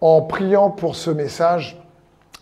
En 0.00 0.22
priant 0.22 0.70
pour 0.70 0.94
ce 0.96 1.10
message, 1.10 1.80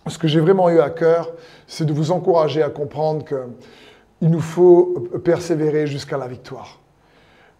ce 0.06 0.18
que 0.18 0.28
j'ai 0.28 0.40
vraiment 0.40 0.68
eu 0.68 0.80
à 0.80 0.90
cœur, 0.90 1.30
c'est 1.66 1.84
de 1.84 1.92
vous 1.92 2.10
encourager 2.10 2.62
à 2.62 2.70
comprendre 2.70 3.24
qu'il 3.24 4.30
nous 4.30 4.40
faut 4.40 5.08
persévérer 5.24 5.86
jusqu'à 5.86 6.16
la 6.16 6.28
victoire. 6.28 6.78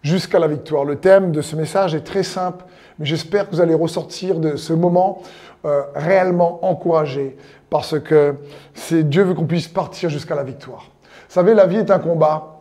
Jusqu'à 0.03 0.39
la 0.39 0.47
victoire. 0.47 0.85
Le 0.85 0.97
thème 0.97 1.33
de 1.33 1.41
ce 1.41 1.57
message 1.57 1.95
est 1.95 2.05
très 2.05 2.23
simple, 2.23 2.65
mais 2.99 3.07
j'espère 3.07 3.49
que 3.49 3.55
vous 3.55 3.61
allez 3.61 3.75
ressortir 3.75 4.39
de 4.39 4.57
ce 4.57 4.73
moment 4.73 5.23
euh, 5.65 5.83
réellement 5.95 6.65
encouragé, 6.65 7.37
parce 7.71 7.99
que 7.99 8.37
c'est 8.75 9.09
Dieu 9.09 9.25
veut 9.25 9.35
qu'on 9.35 9.47
puisse 9.47 9.69
partir 9.69 10.11
jusqu'à 10.11 10.35
la 10.35 10.45
victoire. 10.45 10.91
Vous 11.29 11.35
savez, 11.35 11.55
la 11.55 11.67
vie 11.67 11.79
est 11.79 11.91
un 11.91 11.99
combat. 11.99 12.61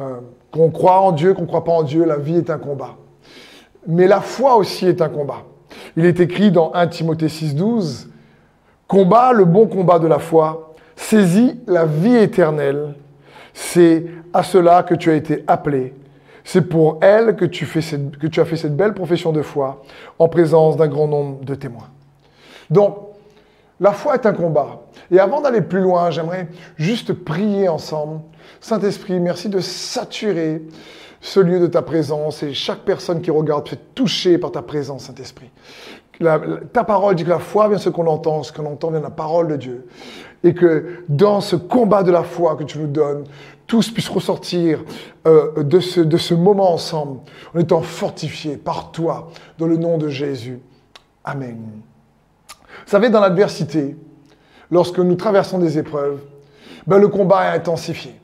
Euh, 0.00 0.20
qu'on 0.50 0.70
croit 0.70 1.00
en 1.00 1.12
Dieu, 1.12 1.34
qu'on 1.34 1.42
ne 1.42 1.46
croit 1.46 1.64
pas 1.64 1.72
en 1.72 1.82
Dieu, 1.82 2.04
la 2.04 2.16
vie 2.16 2.36
est 2.36 2.50
un 2.50 2.58
combat. 2.58 2.96
Mais 3.86 4.06
la 4.06 4.20
foi 4.20 4.56
aussi 4.56 4.86
est 4.86 5.00
un 5.00 5.08
combat. 5.08 5.44
Il 5.96 6.04
est 6.04 6.20
écrit 6.20 6.50
dans 6.50 6.72
1 6.74 6.86
Timothée 6.88 7.26
6,12 7.26 8.08
Combat 8.88 9.32
le 9.32 9.46
bon 9.46 9.66
combat 9.66 9.98
de 9.98 10.06
la 10.06 10.18
foi, 10.18 10.74
saisis 10.96 11.58
la 11.66 11.86
vie 11.86 12.16
éternelle. 12.16 12.94
C'est 13.54 14.04
à 14.34 14.42
cela 14.42 14.82
que 14.82 14.94
tu 14.94 15.10
as 15.10 15.14
été 15.14 15.44
appelé. 15.46 15.94
C'est 16.44 16.62
pour 16.62 16.98
elle 17.00 17.36
que 17.36 17.44
tu, 17.44 17.66
que 17.66 18.26
tu 18.26 18.40
as 18.40 18.44
fait 18.44 18.56
cette 18.56 18.76
belle 18.76 18.94
profession 18.94 19.32
de 19.32 19.42
foi 19.42 19.82
en 20.18 20.28
présence 20.28 20.76
d'un 20.76 20.88
grand 20.88 21.08
nombre 21.08 21.44
de 21.44 21.54
témoins. 21.54 21.88
Donc, 22.68 22.98
la 23.80 23.92
foi 23.92 24.14
est 24.14 24.26
un 24.26 24.32
combat. 24.32 24.82
Et 25.10 25.18
avant 25.18 25.40
d'aller 25.40 25.60
plus 25.60 25.80
loin, 25.80 26.10
j'aimerais 26.10 26.48
juste 26.76 27.12
prier 27.12 27.68
ensemble. 27.68 28.20
Saint-Esprit, 28.60 29.20
merci 29.20 29.48
de 29.48 29.60
saturer 29.60 30.62
ce 31.22 31.38
lieu 31.38 31.60
de 31.60 31.68
ta 31.68 31.82
présence 31.82 32.42
et 32.42 32.52
chaque 32.52 32.80
personne 32.80 33.22
qui 33.22 33.30
regarde 33.30 33.68
fait 33.68 33.78
toucher 33.94 34.38
par 34.38 34.50
ta 34.50 34.60
présence, 34.60 35.04
Saint-Esprit. 35.04 35.50
ta 36.18 36.84
parole 36.84 37.14
dit 37.14 37.22
que 37.24 37.30
la 37.30 37.38
foi 37.38 37.68
vient 37.68 37.78
ce 37.78 37.88
qu'on 37.88 38.08
entend, 38.08 38.42
ce 38.42 38.52
qu'on 38.52 38.66
entend 38.66 38.90
vient 38.90 38.98
de 38.98 39.04
la 39.04 39.10
parole 39.10 39.46
de 39.46 39.56
Dieu. 39.56 39.86
Et 40.42 40.52
que 40.52 41.04
dans 41.08 41.40
ce 41.40 41.54
combat 41.54 42.02
de 42.02 42.10
la 42.10 42.24
foi 42.24 42.56
que 42.56 42.64
tu 42.64 42.78
nous 42.80 42.88
donnes, 42.88 43.24
tous 43.68 43.90
puissent 43.90 44.08
ressortir 44.08 44.84
euh, 45.28 45.62
de, 45.62 45.78
ce, 45.78 46.00
de 46.00 46.16
ce 46.16 46.34
moment 46.34 46.74
ensemble 46.74 47.20
en 47.54 47.60
étant 47.60 47.82
fortifiés 47.82 48.56
par 48.56 48.90
toi, 48.90 49.30
dans 49.58 49.68
le 49.68 49.76
nom 49.76 49.98
de 49.98 50.08
Jésus. 50.08 50.58
Amen. 51.24 51.60
Vous 52.48 52.90
savez, 52.90 53.10
dans 53.10 53.20
l'adversité, 53.20 53.96
lorsque 54.72 54.98
nous 54.98 55.14
traversons 55.14 55.58
des 55.58 55.78
épreuves, 55.78 56.18
ben, 56.84 56.98
le 56.98 57.06
combat 57.06 57.46
est 57.46 57.58
intensifié. 57.58 58.16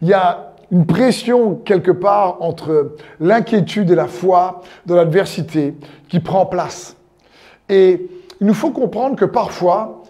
Il 0.00 0.08
y 0.08 0.14
a 0.14 0.55
une 0.72 0.86
pression 0.86 1.54
quelque 1.54 1.90
part 1.90 2.38
entre 2.40 2.96
l'inquiétude 3.20 3.90
et 3.90 3.94
la 3.94 4.08
foi 4.08 4.62
de 4.86 4.94
l'adversité 4.94 5.74
qui 6.08 6.20
prend 6.20 6.46
place. 6.46 6.96
Et 7.68 8.08
il 8.40 8.46
nous 8.46 8.54
faut 8.54 8.70
comprendre 8.70 9.16
que 9.16 9.24
parfois, 9.24 10.02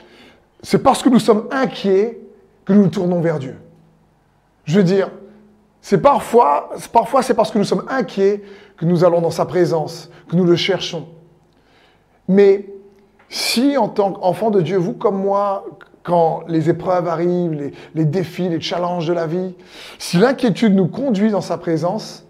c'est 0.62 0.82
parce 0.82 1.02
que 1.02 1.08
nous 1.08 1.18
sommes 1.18 1.46
inquiets 1.50 2.20
que 2.64 2.72
nous 2.72 2.82
nous 2.82 2.88
tournons 2.88 3.20
vers 3.20 3.38
Dieu. 3.38 3.56
Je 4.64 4.78
veux 4.78 4.84
dire, 4.84 5.10
c'est 5.80 6.00
parfois, 6.00 6.70
parfois 6.92 7.22
c'est 7.22 7.34
parce 7.34 7.50
que 7.50 7.58
nous 7.58 7.64
sommes 7.64 7.84
inquiets 7.88 8.42
que 8.76 8.84
nous 8.84 9.04
allons 9.04 9.20
dans 9.20 9.30
sa 9.30 9.46
présence, 9.46 10.10
que 10.28 10.36
nous 10.36 10.44
le 10.44 10.56
cherchons. 10.56 11.06
Mais 12.28 12.66
si 13.28 13.76
en 13.76 13.88
tant 13.88 14.12
qu'enfant 14.12 14.50
de 14.50 14.60
Dieu, 14.60 14.76
vous 14.76 14.94
comme 14.94 15.22
moi, 15.22 15.64
quand 16.06 16.44
les 16.46 16.70
épreuves 16.70 17.08
arrivent, 17.08 17.72
les, 17.96 18.04
défis, 18.04 18.48
les 18.48 18.60
challenges 18.60 19.08
de 19.08 19.12
la 19.12 19.26
vie, 19.26 19.56
si 19.98 20.18
l'inquiétude 20.18 20.72
nous 20.72 20.86
conduit 20.86 21.32
dans 21.32 21.40
sa 21.40 21.58
présence 21.58 22.24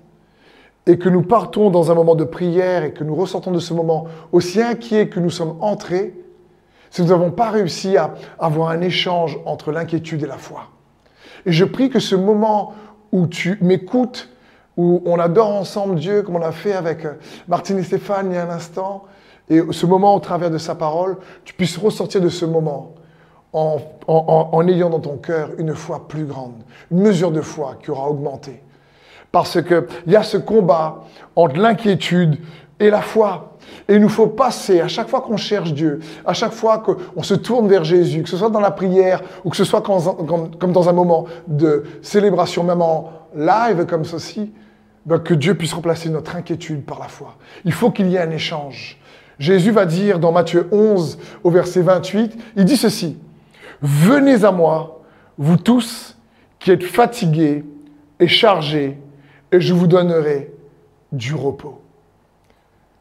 et 0.86 0.98
que 0.98 1.10
nous 1.10 1.20
partons 1.20 1.68
dans 1.68 1.92
un 1.92 1.94
moment 1.94 2.14
de 2.14 2.24
prière 2.24 2.84
et 2.84 2.94
que 2.94 3.04
nous 3.04 3.14
ressentons 3.14 3.50
de 3.50 3.58
ce 3.58 3.74
moment 3.74 4.06
aussi 4.32 4.62
inquiets 4.62 5.10
que 5.10 5.20
nous 5.20 5.28
sommes 5.28 5.58
entrés, 5.60 6.14
si 6.88 7.02
nous 7.02 7.08
n'avons 7.08 7.30
pas 7.30 7.50
réussi 7.50 7.98
à 7.98 8.14
avoir 8.38 8.70
un 8.70 8.80
échange 8.80 9.38
entre 9.44 9.72
l'inquiétude 9.72 10.22
et 10.22 10.26
la 10.26 10.38
foi. 10.38 10.68
Et 11.44 11.52
je 11.52 11.66
prie 11.66 11.90
que 11.90 12.00
ce 12.00 12.14
moment 12.14 12.72
où 13.12 13.26
tu 13.26 13.58
m'écoutes, 13.60 14.30
où 14.78 15.02
on 15.04 15.18
adore 15.18 15.50
ensemble 15.50 15.96
Dieu, 15.96 16.22
comme 16.22 16.36
on 16.36 16.42
a 16.42 16.52
fait 16.52 16.72
avec 16.72 17.04
euh, 17.04 17.12
Martine 17.46 17.78
et 17.78 17.82
Stéphane 17.82 18.30
il 18.30 18.36
y 18.36 18.38
a 18.38 18.46
un 18.46 18.50
instant, 18.50 19.04
et 19.50 19.60
ce 19.70 19.84
moment 19.84 20.14
au 20.14 20.20
travers 20.20 20.50
de 20.50 20.58
sa 20.58 20.74
parole, 20.74 21.18
tu 21.44 21.52
puisses 21.52 21.76
ressortir 21.76 22.22
de 22.22 22.30
ce 22.30 22.46
moment 22.46 22.95
en, 23.52 24.68
ayant 24.68 24.90
dans 24.90 25.00
ton 25.00 25.16
cœur 25.16 25.50
une 25.58 25.74
foi 25.74 26.06
plus 26.08 26.24
grande, 26.24 26.54
une 26.90 27.00
mesure 27.00 27.30
de 27.30 27.40
foi 27.40 27.76
qui 27.82 27.90
aura 27.90 28.08
augmenté. 28.08 28.62
Parce 29.32 29.62
qu'il 29.62 29.86
y 30.06 30.16
a 30.16 30.22
ce 30.22 30.36
combat 30.36 31.04
entre 31.34 31.56
l'inquiétude 31.58 32.38
et 32.78 32.90
la 32.90 33.00
foi. 33.00 33.56
Et 33.88 33.94
il 33.94 34.00
nous 34.00 34.08
faut 34.08 34.28
passer, 34.28 34.80
à 34.80 34.88
chaque 34.88 35.08
fois 35.08 35.20
qu'on 35.20 35.36
cherche 35.36 35.72
Dieu, 35.72 36.00
à 36.24 36.32
chaque 36.32 36.52
fois 36.52 36.78
qu'on 36.78 37.22
se 37.22 37.34
tourne 37.34 37.68
vers 37.68 37.84
Jésus, 37.84 38.22
que 38.22 38.28
ce 38.28 38.36
soit 38.36 38.50
dans 38.50 38.60
la 38.60 38.70
prière 38.70 39.22
ou 39.44 39.50
que 39.50 39.56
ce 39.56 39.64
soit 39.64 39.80
comme, 39.80 40.72
dans 40.72 40.88
un 40.88 40.92
moment 40.92 41.26
de 41.46 41.84
célébration, 42.02 42.62
même 42.62 42.82
en 42.82 43.10
live 43.34 43.86
comme 43.86 44.04
ceci, 44.04 44.52
ben 45.04 45.18
que 45.18 45.34
Dieu 45.34 45.54
puisse 45.54 45.72
remplacer 45.72 46.08
notre 46.10 46.36
inquiétude 46.36 46.84
par 46.84 46.98
la 46.98 47.08
foi. 47.08 47.36
Il 47.64 47.72
faut 47.72 47.90
qu'il 47.90 48.08
y 48.08 48.16
ait 48.16 48.20
un 48.20 48.30
échange. 48.30 48.98
Jésus 49.38 49.70
va 49.70 49.84
dire 49.84 50.18
dans 50.18 50.32
Matthieu 50.32 50.68
11 50.72 51.18
au 51.44 51.50
verset 51.50 51.82
28, 51.82 52.36
il 52.56 52.64
dit 52.64 52.76
ceci, 52.76 53.18
Venez 53.82 54.44
à 54.44 54.52
moi, 54.52 55.02
vous 55.38 55.56
tous 55.56 56.16
qui 56.58 56.70
êtes 56.70 56.84
fatigués 56.84 57.64
et 58.18 58.28
chargés, 58.28 58.98
et 59.52 59.60
je 59.60 59.74
vous 59.74 59.86
donnerai 59.86 60.52
du 61.12 61.34
repos. 61.34 61.80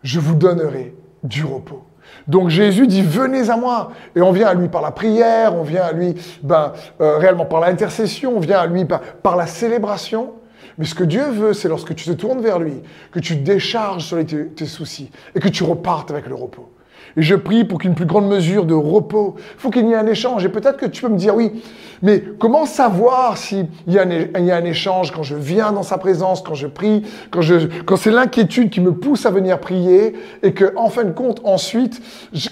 Je 0.04 0.20
vous 0.20 0.36
donnerai 0.36 0.94
du 1.24 1.44
repos. 1.44 1.84
Donc 2.28 2.50
Jésus 2.50 2.88
dit 2.88 3.02
venez 3.02 3.50
à 3.50 3.58
moi 3.58 3.92
et 4.16 4.22
on 4.22 4.32
vient 4.32 4.48
à 4.48 4.54
lui 4.54 4.68
par 4.68 4.82
la 4.82 4.92
prière, 4.92 5.56
on 5.56 5.64
vient 5.64 5.84
à 5.84 5.92
lui 5.92 6.16
ben, 6.44 6.74
euh, 7.02 7.18
réellement 7.18 7.46
par 7.46 7.62
l'intercession, 7.62 8.38
on 8.38 8.40
vient 8.40 8.60
à 8.60 8.68
lui 8.68 8.86
par, 8.86 9.36
la 9.36 9.48
célébration. 9.48 10.34
Mais 10.78 10.86
ce 10.86 10.94
que 10.94 11.04
Dieu 11.04 11.24
veut, 11.32 11.54
c'est 11.54 11.70
lorsque 11.70 11.96
tu 11.96 12.06
te 12.06 12.12
tournes 12.12 12.42
vers 12.42 12.60
lui, 12.60 12.82
que 13.12 13.20
tu 13.20 13.38
décharges 13.38 14.04
sur 14.04 14.24
tes 14.26 14.66
soucis 14.66 15.10
et 15.34 15.40
que 15.40 15.48
tu 15.48 15.64
repartes 15.64 16.12
avec 16.12 16.28
le 16.28 16.36
repos. 16.36 16.70
Je 17.18 17.36
prie 17.36 17.64
pour 17.64 17.80
qu'une 17.80 17.96
plus 17.96 18.06
grande 18.06 18.28
mesure 18.28 18.66
de 18.66 18.74
repos. 18.74 19.36
Il 19.38 19.60
faut 19.60 19.70
qu'il 19.70 19.88
y 19.88 19.92
ait 19.92 19.96
un 19.96 20.08
échange. 20.08 20.44
Et 20.46 20.50
peut-être 20.50 20.78
que 20.78 20.86
tu 20.86 21.02
peux 21.02 21.08
me 21.08 21.18
dire, 21.18 21.36
oui, 21.36 21.64
mais 22.02 22.22
comment 22.40 22.66
savoir 22.66 23.38
s'il 23.38 23.68
y, 23.88 23.98
a 23.98 24.04
un 24.04 24.66
échange 24.66 25.12
quand 25.12 25.24
je 25.24 25.36
viens 25.36 25.72
dans 25.72 25.84
sa 25.84 25.98
présence, 25.98 26.42
quand 26.42 26.56
je 26.56 26.68
prie, 26.68 27.04
quand, 27.32 27.42
quand 27.86 27.96
c'est 27.96 28.12
l'inquiétude 28.12 28.70
qui 28.70 28.82
me 28.82 28.94
pousse 28.94 29.26
à 29.26 29.32
venir 29.32 29.60
prier 29.60 30.14
et 30.44 30.54
que, 30.54 30.74
en 30.76 30.90
fin 30.90 31.06
de 31.06 31.12
compte, 31.12 31.42
ensuite, 31.44 32.02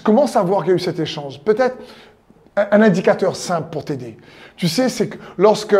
comment 0.02 0.26
savoir 0.26 0.62
qu'il 0.62 0.70
y 0.70 0.72
a 0.72 0.76
eu 0.76 0.80
cet 0.80 0.98
échange? 0.98 1.40
Peut-être 1.40 1.76
un 2.56 2.82
indicateur 2.82 3.36
simple 3.36 3.68
pour 3.70 3.84
t'aider. 3.84 4.16
Tu 4.56 4.68
sais, 4.68 4.88
c'est 4.88 5.08
que 5.08 5.18
lorsque 5.36 5.76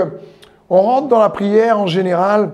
on 0.68 0.80
rentre 0.80 1.08
dans 1.08 1.20
la 1.20 1.30
prière 1.30 1.78
en 1.78 1.86
général, 1.86 2.52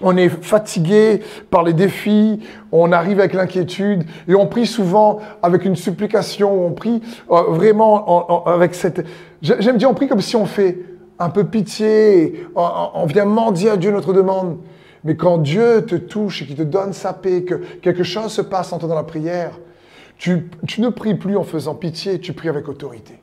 on 0.00 0.16
est 0.16 0.28
fatigué 0.28 1.20
par 1.50 1.62
les 1.62 1.72
défis, 1.72 2.40
on 2.72 2.92
arrive 2.92 3.20
avec 3.20 3.34
l'inquiétude 3.34 4.04
et 4.28 4.34
on 4.34 4.46
prie 4.46 4.66
souvent 4.66 5.20
avec 5.42 5.64
une 5.64 5.76
supplication, 5.76 6.66
on 6.66 6.72
prie 6.72 7.02
euh, 7.30 7.42
vraiment 7.48 8.44
avec 8.46 8.74
cette... 8.74 9.04
J'aime 9.42 9.76
dire 9.76 9.90
on 9.90 9.94
prie 9.94 10.08
comme 10.08 10.20
si 10.20 10.36
on 10.36 10.46
fait 10.46 10.78
un 11.18 11.30
peu 11.30 11.44
pitié, 11.44 12.46
on, 12.56 13.06
vient 13.06 13.24
mendier 13.24 13.70
à 13.70 13.76
Dieu 13.76 13.90
notre 13.90 14.12
demande. 14.12 14.58
Mais 15.04 15.16
quand 15.16 15.38
Dieu 15.38 15.84
te 15.86 15.94
touche 15.94 16.42
et 16.42 16.46
qu'il 16.46 16.56
te 16.56 16.62
donne 16.62 16.92
sa 16.92 17.12
paix, 17.12 17.44
que 17.44 17.54
quelque 17.54 18.02
chose 18.02 18.32
se 18.32 18.40
passe 18.40 18.72
en 18.72 18.78
toi 18.78 18.88
dans 18.88 18.94
la 18.94 19.04
prière, 19.04 19.60
tu, 20.16 20.48
ne 20.78 20.88
pries 20.88 21.14
plus 21.14 21.36
en 21.36 21.44
faisant 21.44 21.74
pitié, 21.74 22.18
tu 22.20 22.32
pries 22.32 22.48
avec 22.48 22.68
autorité. 22.68 23.20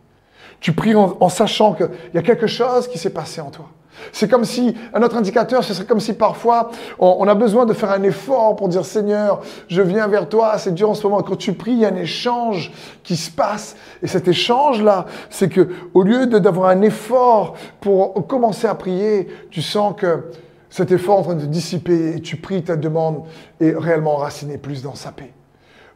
Tu 0.59 0.73
pries 0.73 0.93
en 0.93 1.29
sachant 1.29 1.73
qu'il 1.73 1.89
y 2.13 2.17
a 2.19 2.21
quelque 2.21 2.45
chose 2.45 2.87
qui 2.87 2.99
s'est 2.99 3.09
passé 3.09 3.41
en 3.41 3.49
toi. 3.49 3.65
C'est 4.11 4.29
comme 4.29 4.45
si, 4.45 4.75
un 4.93 5.01
autre 5.03 5.17
indicateur, 5.17 5.63
ce 5.63 5.73
serait 5.73 5.85
comme 5.85 5.99
si 5.99 6.13
parfois 6.13 6.71
on, 6.99 7.27
a 7.27 7.35
besoin 7.35 7.65
de 7.65 7.73
faire 7.73 7.91
un 7.91 8.03
effort 8.03 8.55
pour 8.55 8.67
dire 8.67 8.85
Seigneur, 8.85 9.41
je 9.67 9.81
viens 9.81 10.07
vers 10.07 10.27
toi, 10.29 10.57
c'est 10.57 10.73
dur 10.73 10.89
en 10.89 10.93
ce 10.93 11.05
moment. 11.05 11.21
Quand 11.21 11.35
tu 11.35 11.53
pries, 11.53 11.71
il 11.71 11.79
y 11.79 11.85
a 11.85 11.89
un 11.89 11.95
échange 11.95 12.71
qui 13.03 13.15
se 13.15 13.29
passe. 13.31 13.75
Et 14.01 14.07
cet 14.07 14.27
échange-là, 14.27 15.05
c'est 15.29 15.49
que 15.49 15.69
au 15.93 16.03
lieu 16.03 16.25
d'avoir 16.27 16.69
un 16.69 16.81
effort 16.81 17.55
pour 17.79 18.27
commencer 18.27 18.67
à 18.67 18.75
prier, 18.75 19.27
tu 19.49 19.61
sens 19.61 19.93
que 19.97 20.25
cet 20.69 20.91
effort 20.91 21.17
est 21.17 21.19
en 21.19 21.23
train 21.23 21.35
de 21.35 21.45
dissiper 21.45 22.15
et 22.15 22.21
tu 22.21 22.37
pries 22.37 22.63
ta 22.63 22.75
demande 22.75 23.23
est 23.59 23.75
réellement 23.77 24.15
enracinée 24.15 24.57
plus 24.57 24.81
dans 24.81 24.95
sa 24.95 25.11
paix 25.11 25.33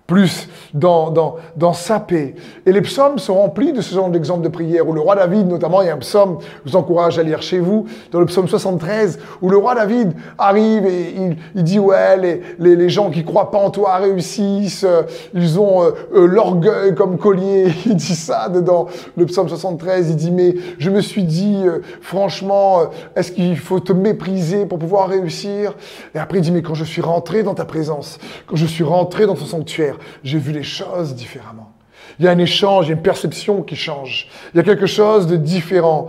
plus 0.08 0.48
dans, 0.74 1.10
dans, 1.10 1.38
dans, 1.56 1.74
sa 1.74 2.00
paix. 2.00 2.36
Et 2.66 2.72
les 2.72 2.82
psaumes 2.82 3.18
sont 3.18 3.36
remplis 3.36 3.74
de 3.74 3.82
ce 3.82 3.96
genre 3.96 4.10
d'exemples 4.10 4.44
de 4.44 4.50
prière, 4.50 4.88
où 4.88 4.94
le 4.94 5.02
roi 5.02 5.16
David, 5.16 5.48
notamment, 5.48 5.82
il 5.82 5.88
y 5.88 5.90
a 5.90 5.96
un 5.96 6.00
psaume, 6.00 6.38
je 6.64 6.72
vous 6.72 6.76
encourage 6.76 7.18
à 7.18 7.24
lire 7.24 7.42
chez 7.42 7.60
vous, 7.60 7.86
dans 8.12 8.20
le 8.20 8.28
psaume 8.28 8.48
73, 8.48 9.20
où 9.42 9.50
le 9.50 9.58
roi 9.58 9.74
David 9.74 10.14
arrive 10.38 10.86
et 10.86 11.16
il, 11.16 11.38
il 11.56 11.64
dit, 11.64 11.80
ouais, 11.80 12.18
les, 12.18 12.76
les, 12.76 12.90
gens 12.90 13.10
qui 13.10 13.24
croient 13.24 13.50
pas 13.50 13.58
en 13.58 13.72
toi 13.72 13.96
réussissent, 13.96 14.84
euh, 14.84 15.04
ils 15.34 15.60
ont 15.60 15.84
euh, 15.84 15.92
euh, 16.14 16.28
l'orgueil 16.28 16.94
comme 16.94 17.18
collier, 17.18 17.74
il 17.86 17.96
dit 17.96 18.16
ça 18.16 18.50
dedans 18.50 18.88
le 19.18 19.26
psaume 19.26 19.50
73, 19.50 20.10
il 20.12 20.16
dit, 20.16 20.32
mais 20.32 20.56
je 20.78 20.92
me 20.92 21.02
suis 21.02 21.24
dit, 21.24 21.64
franchement, 22.02 22.82
est-ce 23.16 23.32
qu'il 23.32 23.58
faut 23.58 23.80
te 23.80 23.94
mépriser 23.94 24.66
pour 24.68 24.78
pouvoir 24.78 25.10
réussir? 25.10 25.74
Et 26.14 26.20
après, 26.20 26.38
il 26.40 26.42
dit, 26.42 26.52
mais 26.52 26.62
quand 26.62 26.76
je 26.76 26.84
suis 26.84 27.02
rentré 27.02 27.42
dans 27.42 27.56
ta 27.56 27.66
présence, 27.66 28.20
quand 28.46 28.56
je 28.56 28.66
suis 28.66 28.84
rentré 28.84 29.26
dans 29.26 29.36
ton 29.36 29.46
sanctuaire, 29.46 29.95
j'ai 30.24 30.40
vu 30.40 30.52
les 30.52 30.64
choses 30.64 31.16
différemment. 31.16 31.76
Il 32.20 32.26
y 32.26 32.28
a 32.28 32.32
un 32.32 32.38
échange, 32.38 32.86
il 32.86 32.90
y 32.90 32.92
a 32.94 32.96
une 32.96 33.02
perception 33.02 33.62
qui 33.62 33.76
change. 33.76 34.30
Il 34.54 34.58
y 34.58 34.60
a 34.60 34.64
quelque 34.64 34.86
chose 34.86 35.28
de 35.28 35.36
différent. 35.36 36.08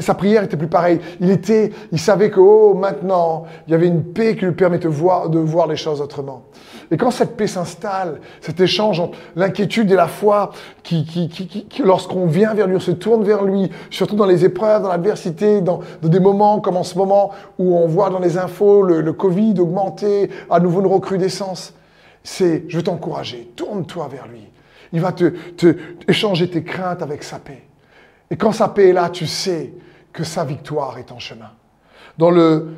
sa 0.00 0.14
prière 0.14 0.42
était 0.42 0.56
plus 0.56 0.68
pareille. 0.68 1.00
Il 1.20 1.30
était, 1.30 1.72
il 1.92 1.98
savait 1.98 2.30
que, 2.30 2.40
oh, 2.40 2.74
maintenant, 2.74 3.44
il 3.66 3.72
y 3.72 3.74
avait 3.74 3.86
une 3.86 4.04
paix 4.04 4.36
qui 4.36 4.44
lui 4.44 4.52
permettait 4.52 4.88
de 4.88 4.92
voir, 4.92 5.30
de 5.30 5.38
voir 5.38 5.66
les 5.66 5.76
choses 5.76 6.00
autrement. 6.00 6.44
Et 6.90 6.98
quand 6.98 7.10
cette 7.10 7.36
paix 7.36 7.46
s'installe, 7.46 8.20
cet 8.42 8.60
échange 8.60 9.00
entre 9.00 9.16
l'inquiétude 9.36 9.90
et 9.90 9.94
la 9.94 10.08
foi, 10.08 10.50
qui, 10.82 11.06
lorsqu'on 11.82 12.26
vient 12.26 12.52
vers 12.52 12.66
lui, 12.66 12.76
on 12.76 12.80
se 12.80 12.90
tourne 12.90 13.24
vers 13.24 13.42
lui, 13.42 13.70
surtout 13.88 14.16
dans 14.16 14.26
les 14.26 14.44
épreuves, 14.44 14.82
dans 14.82 14.90
l'adversité, 14.90 15.62
dans, 15.62 15.80
des 16.02 16.20
moments 16.20 16.60
comme 16.60 16.76
en 16.76 16.82
ce 16.82 16.98
moment 16.98 17.30
où 17.58 17.74
on 17.78 17.86
voit 17.86 18.10
dans 18.10 18.18
les 18.18 18.36
infos 18.36 18.82
le 18.82 19.12
Covid 19.14 19.54
augmenter, 19.58 20.28
à 20.50 20.60
nouveau 20.60 20.80
une 20.80 20.86
recrudescence, 20.86 21.72
c'est, 22.24 22.64
je 22.68 22.78
veux 22.78 22.82
t'encourager, 22.82 23.52
tourne-toi 23.54 24.08
vers 24.08 24.26
lui. 24.26 24.48
Il 24.92 25.00
va 25.00 25.12
te, 25.12 25.28
te 25.56 25.76
échanger 26.08 26.48
tes 26.50 26.64
craintes 26.64 27.02
avec 27.02 27.22
sa 27.22 27.38
paix. 27.38 27.62
Et 28.30 28.36
quand 28.36 28.52
sa 28.52 28.68
paix 28.68 28.88
est 28.88 28.92
là, 28.92 29.10
tu 29.10 29.26
sais 29.26 29.72
que 30.12 30.24
sa 30.24 30.44
victoire 30.44 30.98
est 30.98 31.12
en 31.12 31.18
chemin. 31.18 31.50
Dans 32.16 32.30
le, 32.30 32.68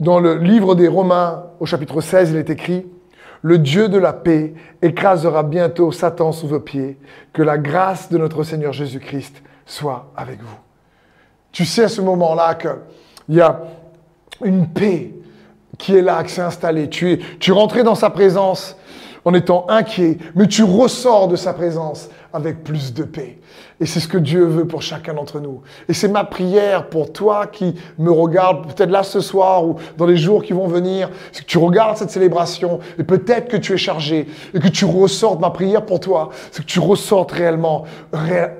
dans 0.00 0.18
le 0.18 0.38
livre 0.38 0.74
des 0.74 0.88
Romains, 0.88 1.44
au 1.60 1.66
chapitre 1.66 2.00
16, 2.00 2.32
il 2.32 2.36
est 2.36 2.50
écrit, 2.50 2.86
Le 3.42 3.58
Dieu 3.58 3.88
de 3.88 3.98
la 3.98 4.12
paix 4.12 4.54
écrasera 4.82 5.44
bientôt 5.44 5.92
Satan 5.92 6.32
sous 6.32 6.48
vos 6.48 6.60
pieds, 6.60 6.98
que 7.32 7.42
la 7.42 7.58
grâce 7.58 8.10
de 8.10 8.18
notre 8.18 8.42
Seigneur 8.42 8.72
Jésus-Christ 8.72 9.42
soit 9.66 10.10
avec 10.16 10.42
vous. 10.42 10.58
Tu 11.52 11.64
sais 11.64 11.84
à 11.84 11.88
ce 11.88 12.00
moment-là 12.00 12.54
qu'il 12.56 13.36
y 13.36 13.40
a 13.40 13.62
une 14.42 14.66
paix 14.66 15.12
qui 15.78 15.96
est 15.96 16.02
là, 16.02 16.22
qui 16.24 16.32
s'est 16.32 16.42
installée. 16.42 16.88
Tu 16.88 17.12
es, 17.12 17.20
tu 17.38 17.52
rentré 17.52 17.82
dans 17.82 17.94
sa 17.94 18.10
présence 18.10 18.76
en 19.24 19.32
étant 19.34 19.66
inquiet, 19.68 20.18
mais 20.34 20.46
tu 20.46 20.62
ressors 20.62 21.28
de 21.28 21.36
sa 21.36 21.54
présence 21.54 22.08
avec 22.34 22.64
plus 22.64 22.92
de 22.92 23.04
paix. 23.04 23.38
Et 23.80 23.86
c'est 23.86 24.00
ce 24.00 24.08
que 24.08 24.18
Dieu 24.18 24.44
veut 24.44 24.66
pour 24.66 24.82
chacun 24.82 25.14
d'entre 25.14 25.38
nous. 25.38 25.62
Et 25.88 25.94
c'est 25.94 26.08
ma 26.08 26.24
prière 26.24 26.88
pour 26.88 27.12
toi 27.12 27.46
qui 27.46 27.76
me 27.96 28.10
regarde, 28.10 28.66
peut-être 28.74 28.90
là 28.90 29.04
ce 29.04 29.20
soir 29.20 29.64
ou 29.64 29.76
dans 29.96 30.04
les 30.04 30.16
jours 30.16 30.42
qui 30.42 30.52
vont 30.52 30.66
venir, 30.66 31.10
c'est 31.30 31.42
que 31.44 31.48
tu 31.48 31.58
regardes 31.58 31.96
cette 31.96 32.10
célébration 32.10 32.80
et 32.98 33.04
peut-être 33.04 33.46
que 33.46 33.56
tu 33.56 33.72
es 33.72 33.76
chargé 33.76 34.26
et 34.52 34.58
que 34.58 34.66
tu 34.66 34.84
ressortes, 34.84 35.40
ma 35.40 35.50
prière 35.50 35.86
pour 35.86 36.00
toi, 36.00 36.30
c'est 36.50 36.62
que 36.62 36.70
tu 36.70 36.80
ressortes 36.80 37.30
réellement 37.30 37.84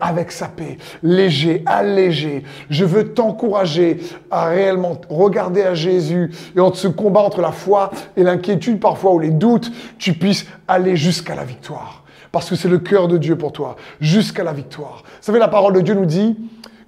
avec 0.00 0.30
sa 0.30 0.46
paix, 0.46 0.78
léger, 1.02 1.64
allégé. 1.66 2.44
Je 2.70 2.84
veux 2.84 3.12
t'encourager 3.12 3.98
à 4.30 4.46
réellement 4.46 5.00
regarder 5.08 5.62
à 5.62 5.74
Jésus 5.74 6.30
et 6.56 6.60
entre 6.60 6.76
ce 6.76 6.86
combat 6.86 7.22
entre 7.22 7.40
la 7.40 7.52
foi 7.52 7.90
et 8.16 8.22
l'inquiétude 8.22 8.78
parfois 8.78 9.12
ou 9.14 9.18
les 9.18 9.30
doutes, 9.30 9.72
tu 9.98 10.12
puisses 10.12 10.46
aller 10.68 10.96
jusqu'à 10.96 11.34
la 11.34 11.44
victoire 11.44 12.03
parce 12.34 12.50
que 12.50 12.56
c'est 12.56 12.68
le 12.68 12.80
cœur 12.80 13.06
de 13.06 13.16
Dieu 13.16 13.38
pour 13.38 13.52
toi, 13.52 13.76
jusqu'à 14.00 14.42
la 14.42 14.52
victoire. 14.52 15.04
Vous 15.04 15.22
savez, 15.22 15.38
la 15.38 15.46
parole 15.46 15.72
de 15.72 15.80
Dieu 15.80 15.94
nous 15.94 16.04
dit 16.04 16.36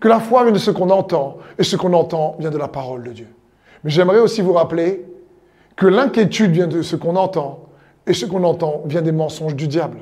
que 0.01 0.09
la 0.09 0.19
foi 0.19 0.43
vient 0.43 0.51
de 0.51 0.59
ce 0.59 0.73
qu'on 0.73 0.91
entend, 0.91 1.37
et 1.57 1.63
ce 1.63 1.77
qu'on 1.77 1.93
entend 1.93 2.35
vient 2.41 2.51
de 2.51 2.59
la 2.59 2.67
parole 2.67 3.05
de 3.05 3.13
Dieu. 3.13 3.29
Mais 3.85 3.91
j'aimerais 3.91 4.19
aussi 4.19 4.43
vous 4.43 4.55
rappeler 4.55 5.07
que 5.77 5.87
l'inquiétude 5.87 6.51
vient 6.51 6.67
de 6.67 6.83
ce 6.83 6.97
qu'on 6.97 7.15
entend, 7.15 7.61
et 8.09 8.13
ce 8.13 8.27
qu'on 8.27 8.43
entend 8.43 8.83
vient 8.87 9.03
des 9.03 9.13
mensonges 9.13 9.55
du 9.55 9.69
diable. 9.69 9.99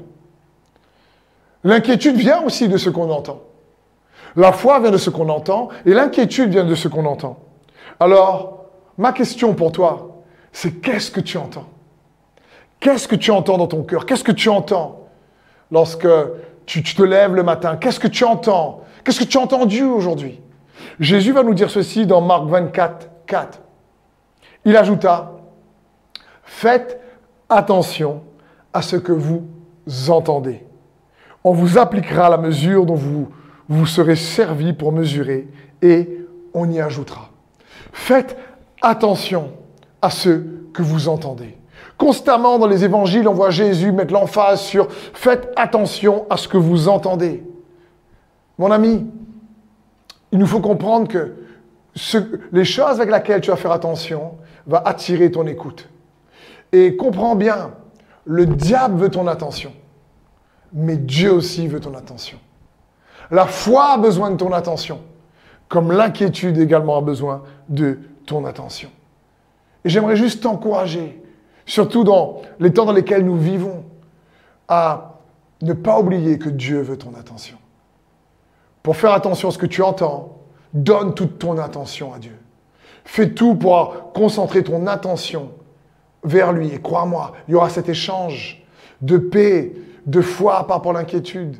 L'inquiétude 1.63 2.17
vient 2.17 2.43
aussi 2.43 2.67
de 2.67 2.79
ce 2.79 2.89
qu'on 2.89 3.11
entend. 3.11 3.43
La 4.37 4.51
foi 4.51 4.81
vient 4.81 4.93
de 4.93 4.97
ce 4.97 5.11
qu'on 5.11 5.29
entend, 5.29 5.69
et 5.85 5.93
l'inquiétude 5.93 6.49
vient 6.49 6.65
de 6.65 6.75
ce 6.75 6.89
qu'on 6.89 7.05
entend. 7.05 7.39
Alors, 8.01 8.65
ma 8.97 9.13
question 9.13 9.53
pour 9.53 9.73
toi, 9.73 10.23
c'est 10.53 10.81
qu'est-ce 10.81 11.11
que 11.11 11.21
tu 11.21 11.37
entends? 11.37 11.67
Qu'est-ce 12.81 13.07
que 13.07 13.17
tu 13.17 13.31
entends 13.31 13.59
dans 13.59 13.67
ton 13.67 13.83
cœur? 13.83 14.07
Qu'est-ce 14.07 14.25
que 14.25 14.33
tu 14.33 14.49
entends? 14.49 15.04
Lorsque 15.71 16.09
tu, 16.67 16.83
te 16.83 17.03
lèves 17.03 17.35
le 17.35 17.43
matin 17.43 17.77
Qu'est-ce 17.77 18.01
que 18.01 18.09
tu 18.09 18.25
entends? 18.25 18.83
Qu'est-ce 19.05 19.21
que 19.21 19.25
tu 19.25 19.39
as 19.39 19.41
entendu 19.41 19.83
aujourd'hui? 19.83 20.41
Jésus 21.01 21.33
va 21.33 21.43
nous 21.43 21.55
dire 21.55 21.71
ceci 21.71 22.07
dans 22.07 22.21
Marc 22.21 22.45
24, 22.45 23.09
4. 23.27 23.61
Il 24.65 24.77
ajouta, 24.77 25.33
faites 26.43 27.01
attention 27.49 28.23
à 28.73 28.83
ce 28.83 28.97
que 28.97 29.13
vous 29.13 29.45
entendez. 30.09 30.65
On 31.43 31.53
vous 31.53 31.79
appliquera 31.79 32.31
la 32.31 32.39
mesure 32.39 32.87
dont 32.87 32.95
vous 32.95 33.29
vous 33.69 33.87
serez 33.87 34.17
servi 34.17 34.73
pour 34.73 34.93
mesurer 34.93 35.49
et 35.83 36.19
on 36.55 36.71
y 36.71 36.81
ajoutera. 36.81 37.31
Faites 37.93 38.37
attention 38.81 39.53
à 40.01 40.11
ce 40.11 40.43
que 40.73 40.83
vous 40.83 41.09
entendez. 41.09 41.57
Constamment 41.97 42.59
dans 42.59 42.67
les 42.67 42.85
évangiles, 42.85 43.29
on 43.29 43.35
voit 43.35 43.51
Jésus 43.51 43.93
mettre 43.93 44.13
l'emphase 44.13 44.61
sur 44.61 44.91
faites 44.91 45.53
attention 45.57 46.27
à 46.29 46.37
ce 46.37 46.49
que 46.49 46.57
vous 46.57 46.89
entendez. 46.89 47.45
Mon 48.59 48.71
ami, 48.71 49.07
il 50.33 50.39
nous 50.39 50.47
faut 50.47 50.61
comprendre 50.61 51.09
que 51.09 51.35
les 52.53 52.65
choses 52.65 53.01
avec 53.01 53.11
lesquelles 53.11 53.41
tu 53.41 53.51
vas 53.51 53.57
faire 53.57 53.73
attention 53.73 54.33
va 54.67 54.83
attirer 54.85 55.31
ton 55.31 55.47
écoute. 55.47 55.89
Et 56.73 56.97
comprends 56.97 57.37
bien, 57.37 57.73
le 58.25 58.47
diable 58.47 58.99
veut 58.99 59.11
ton 59.11 59.29
attention, 59.29 59.73
mais 60.73 60.97
Dieu 60.97 61.33
aussi 61.33 61.69
veut 61.69 61.81
ton 61.81 61.95
attention. 61.95 62.39
La 63.31 63.47
foi 63.47 63.93
a 63.93 63.99
besoin 63.99 64.31
de 64.33 64.37
ton 64.37 64.53
attention, 64.53 65.01
comme 65.69 65.93
l'inquiétude 65.93 66.59
également 66.59 66.99
a 66.99 67.01
besoin 67.01 67.43
de 67.69 67.99
ton 68.27 68.45
attention. 68.45 68.91
Et 69.85 69.89
j'aimerais 69.89 70.17
juste 70.17 70.43
t'encourager 70.43 71.23
surtout 71.67 72.05
dans 72.05 72.43
les 72.61 72.73
temps 72.73 72.85
dans 72.85 72.93
lesquels 72.93 73.25
nous 73.25 73.37
vivons, 73.37 73.85
à 74.69 75.21
ne 75.63 75.73
pas 75.73 75.99
oublier 75.99 76.39
que 76.39 76.49
Dieu 76.49 76.81
veut 76.81 76.97
ton 76.97 77.15
attention. 77.15 77.57
Pour 78.83 78.97
faire 78.97 79.13
attention 79.13 79.49
à 79.49 79.51
ce 79.51 79.59
que 79.59 79.67
tu 79.67 79.83
entends, 79.83 80.39
donne 80.73 81.15
toute 81.15 81.39
ton 81.39 81.59
attention 81.59 82.13
à 82.13 82.19
Dieu. 82.19 82.37
Fais 83.05 83.31
tout 83.31 83.55
pour 83.55 84.13
concentrer 84.13 84.63
ton 84.65 84.87
attention 84.87 85.51
vers 86.23 86.53
lui. 86.53 86.69
Et 86.69 86.81
crois-moi, 86.81 87.33
il 87.49 87.53
y 87.53 87.55
aura 87.55 87.69
cet 87.69 87.89
échange 87.89 88.63
de 89.01 89.19
paix, 89.19 89.73
de 90.07 90.21
foi 90.21 90.67
par 90.67 90.77
rapport 90.77 90.93
à 90.93 91.01
l'inquiétude. 91.01 91.57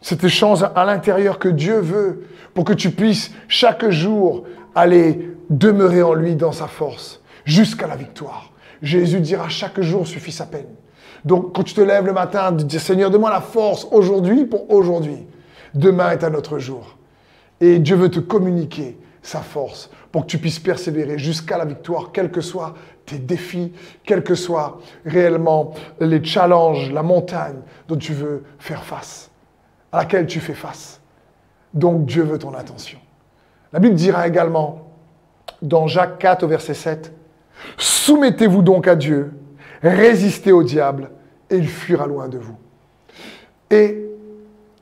Cet 0.00 0.24
échange 0.24 0.64
à 0.74 0.84
l'intérieur 0.84 1.38
que 1.38 1.48
Dieu 1.48 1.78
veut 1.78 2.26
pour 2.54 2.64
que 2.64 2.72
tu 2.72 2.90
puisses 2.90 3.32
chaque 3.48 3.88
jour 3.88 4.44
aller 4.74 5.30
demeurer 5.50 6.02
en 6.02 6.14
lui 6.14 6.36
dans 6.36 6.52
sa 6.52 6.66
force 6.66 7.20
jusqu'à 7.44 7.86
la 7.86 7.96
victoire. 7.96 8.51
Jésus 8.82 9.20
dira 9.20 9.48
chaque 9.48 9.80
jour 9.80 10.06
suffit 10.06 10.32
sa 10.32 10.44
peine. 10.46 10.66
Donc 11.24 11.54
quand 11.54 11.62
tu 11.62 11.74
te 11.74 11.80
lèves 11.80 12.06
le 12.06 12.12
matin, 12.12 12.52
dis 12.52 12.80
Seigneur, 12.80 13.10
donne-moi 13.10 13.30
la 13.30 13.40
force 13.40 13.86
aujourd'hui 13.90 14.44
pour 14.44 14.70
aujourd'hui. 14.70 15.26
Demain 15.74 16.10
est 16.10 16.24
un 16.24 16.34
autre 16.34 16.58
jour. 16.58 16.98
Et 17.60 17.78
Dieu 17.78 17.96
veut 17.96 18.10
te 18.10 18.18
communiquer 18.18 18.98
sa 19.22 19.40
force 19.40 19.88
pour 20.10 20.22
que 20.22 20.26
tu 20.26 20.38
puisses 20.38 20.58
persévérer 20.58 21.16
jusqu'à 21.16 21.56
la 21.56 21.64
victoire, 21.64 22.10
quels 22.12 22.30
que 22.30 22.40
soient 22.40 22.74
tes 23.06 23.18
défis, 23.18 23.72
quels 24.04 24.24
que 24.24 24.34
soient 24.34 24.80
réellement 25.06 25.74
les 26.00 26.22
challenges, 26.24 26.90
la 26.90 27.04
montagne 27.04 27.60
dont 27.86 27.96
tu 27.96 28.12
veux 28.12 28.42
faire 28.58 28.82
face, 28.82 29.30
à 29.92 29.98
laquelle 29.98 30.26
tu 30.26 30.40
fais 30.40 30.54
face. 30.54 31.00
Donc 31.72 32.04
Dieu 32.04 32.24
veut 32.24 32.38
ton 32.38 32.52
attention. 32.54 32.98
La 33.72 33.78
Bible 33.78 33.94
dira 33.94 34.26
également 34.26 34.88
dans 35.62 35.86
Jacques 35.86 36.18
4 36.18 36.42
au 36.42 36.48
verset 36.48 36.74
7, 36.74 37.12
Soumettez-vous 37.76 38.62
donc 38.62 38.88
à 38.88 38.94
Dieu, 38.94 39.32
résistez 39.82 40.52
au 40.52 40.62
diable, 40.62 41.10
et 41.50 41.56
il 41.56 41.68
fuira 41.68 42.06
loin 42.06 42.28
de 42.28 42.38
vous. 42.38 42.56
Et 43.70 44.04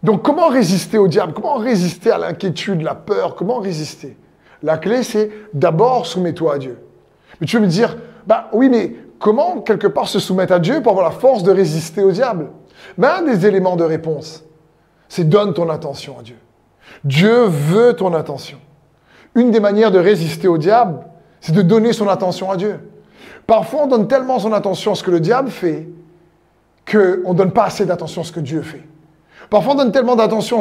donc 0.02 0.22
comment 0.22 0.48
résister 0.48 0.98
au 0.98 1.08
diable? 1.08 1.32
Comment 1.32 1.56
résister 1.56 2.10
à 2.10 2.18
l'inquiétude, 2.18 2.82
la 2.82 2.94
peur? 2.94 3.34
Comment 3.34 3.58
résister? 3.58 4.16
La 4.62 4.78
clé, 4.78 5.02
c'est 5.02 5.30
d'abord 5.54 6.06
soumets-toi 6.06 6.54
à 6.54 6.58
Dieu. 6.58 6.78
Mais 7.40 7.46
tu 7.46 7.56
veux 7.56 7.62
me 7.62 7.68
dire, 7.68 7.96
bah 8.26 8.48
oui, 8.52 8.68
mais 8.68 8.94
comment 9.18 9.60
quelque 9.60 9.86
part 9.86 10.08
se 10.08 10.18
soumettre 10.18 10.52
à 10.52 10.58
Dieu 10.58 10.82
pour 10.82 10.92
avoir 10.92 11.08
la 11.08 11.16
force 11.16 11.42
de 11.42 11.50
résister 11.50 12.02
au 12.02 12.10
diable? 12.10 12.48
Ben, 12.98 13.16
Un 13.18 13.22
des 13.22 13.46
éléments 13.46 13.76
de 13.76 13.84
réponse, 13.84 14.44
c'est 15.08 15.28
donne 15.28 15.54
ton 15.54 15.68
attention 15.70 16.18
à 16.18 16.22
Dieu. 16.22 16.36
Dieu 17.04 17.44
veut 17.44 17.94
ton 17.94 18.12
attention. 18.14 18.58
Une 19.34 19.50
des 19.50 19.60
manières 19.60 19.90
de 19.90 19.98
résister 19.98 20.48
au 20.48 20.58
diable, 20.58 20.98
c'est 21.40 21.52
de 21.52 21.62
donner 21.62 21.92
son 21.92 22.08
attention 22.08 22.50
à 22.50 22.56
Dieu. 22.56 22.80
Parfois, 23.46 23.84
on 23.84 23.86
donne 23.86 24.08
tellement 24.08 24.38
son 24.38 24.52
attention 24.52 24.92
à 24.92 24.94
ce 24.94 25.02
que 25.02 25.10
le 25.10 25.20
diable 25.20 25.50
fait 25.50 25.88
qu'on 26.90 27.32
ne 27.32 27.34
donne 27.34 27.52
pas 27.52 27.64
assez 27.64 27.86
d'attention 27.86 28.22
à 28.22 28.24
ce 28.24 28.32
que 28.32 28.40
Dieu 28.40 28.62
fait. 28.62 28.82
Parfois, 29.48 29.72
on 29.72 29.76
donne 29.76 29.90
tellement 29.90 30.14
d'attention 30.14 30.60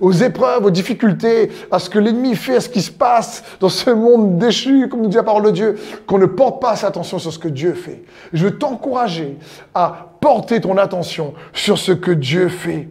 aux 0.00 0.12
épreuves, 0.12 0.64
aux 0.64 0.70
difficultés, 0.70 1.50
à 1.72 1.80
ce 1.80 1.90
que 1.90 1.98
l'ennemi 1.98 2.36
fait, 2.36 2.56
à 2.56 2.60
ce 2.60 2.68
qui 2.68 2.82
se 2.82 2.92
passe 2.92 3.42
dans 3.58 3.68
ce 3.68 3.90
monde 3.90 4.38
déchu, 4.38 4.88
comme 4.88 5.02
nous 5.02 5.08
dit 5.08 5.16
la 5.16 5.24
parole 5.24 5.42
de 5.42 5.50
Dieu, 5.50 5.76
qu'on 6.06 6.18
ne 6.18 6.26
porte 6.26 6.60
pas 6.62 6.70
assez 6.70 6.86
attention 6.86 7.18
sur 7.18 7.32
ce 7.32 7.38
que 7.38 7.48
Dieu 7.48 7.74
fait. 7.74 8.04
Je 8.32 8.44
veux 8.44 8.56
t'encourager 8.56 9.38
à 9.74 10.12
porter 10.20 10.60
ton 10.60 10.76
attention 10.76 11.34
sur 11.52 11.78
ce 11.78 11.90
que 11.90 12.12
Dieu 12.12 12.48
fait. 12.48 12.88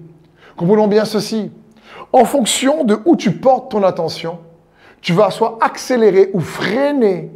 Comprenons 0.58 0.88
bien 0.88 1.06
ceci. 1.06 1.52
En 2.12 2.26
fonction 2.26 2.84
de 2.84 3.00
où 3.06 3.16
tu 3.16 3.32
portes 3.32 3.72
ton 3.72 3.84
attention, 3.84 4.40
tu 5.02 5.14
vas 5.14 5.32
soit 5.32 5.58
accélérer 5.62 6.30
ou 6.34 6.40
freiner 6.40 7.32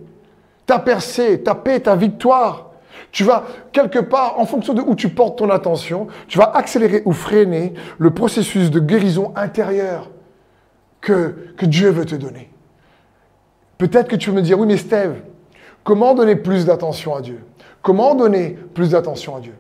ta 0.66 0.80
percée, 0.80 1.42
ta 1.42 1.56
paix, 1.56 1.80
ta 1.80 1.96
victoire. 1.96 2.72
Tu 3.12 3.24
vas, 3.24 3.46
quelque 3.72 4.00
part, 4.00 4.40
en 4.40 4.46
fonction 4.46 4.74
de 4.74 4.82
où 4.82 4.96
tu 4.96 5.10
portes 5.10 5.38
ton 5.38 5.50
attention, 5.50 6.08
tu 6.28 6.38
vas 6.38 6.52
accélérer 6.56 7.02
ou 7.06 7.12
freiner 7.12 7.74
le 7.98 8.12
processus 8.12 8.72
de 8.72 8.80
guérison 8.80 9.34
intérieure 9.36 10.10
que, 11.02 11.54
que 11.58 11.66
Dieu 11.66 11.90
veut 11.90 12.06
te 12.06 12.16
donner. 12.16 12.50
Peut-être 13.78 14.08
que 14.08 14.16
tu 14.16 14.30
veux 14.30 14.36
me 14.36 14.42
dire, 14.42 14.60
oui, 14.60 14.68
mais 14.68 14.78
Steve, 14.78 15.16
comment 15.84 16.14
donner 16.14 16.36
plus 16.36 16.66
d'attention 16.66 17.16
à 17.16 17.22
Dieu? 17.22 17.44
Comment 17.82 18.16
donner 18.16 18.58
plus 18.74 18.92
d'attention 18.92 19.36
à 19.36 19.40
Dieu? 19.40 19.56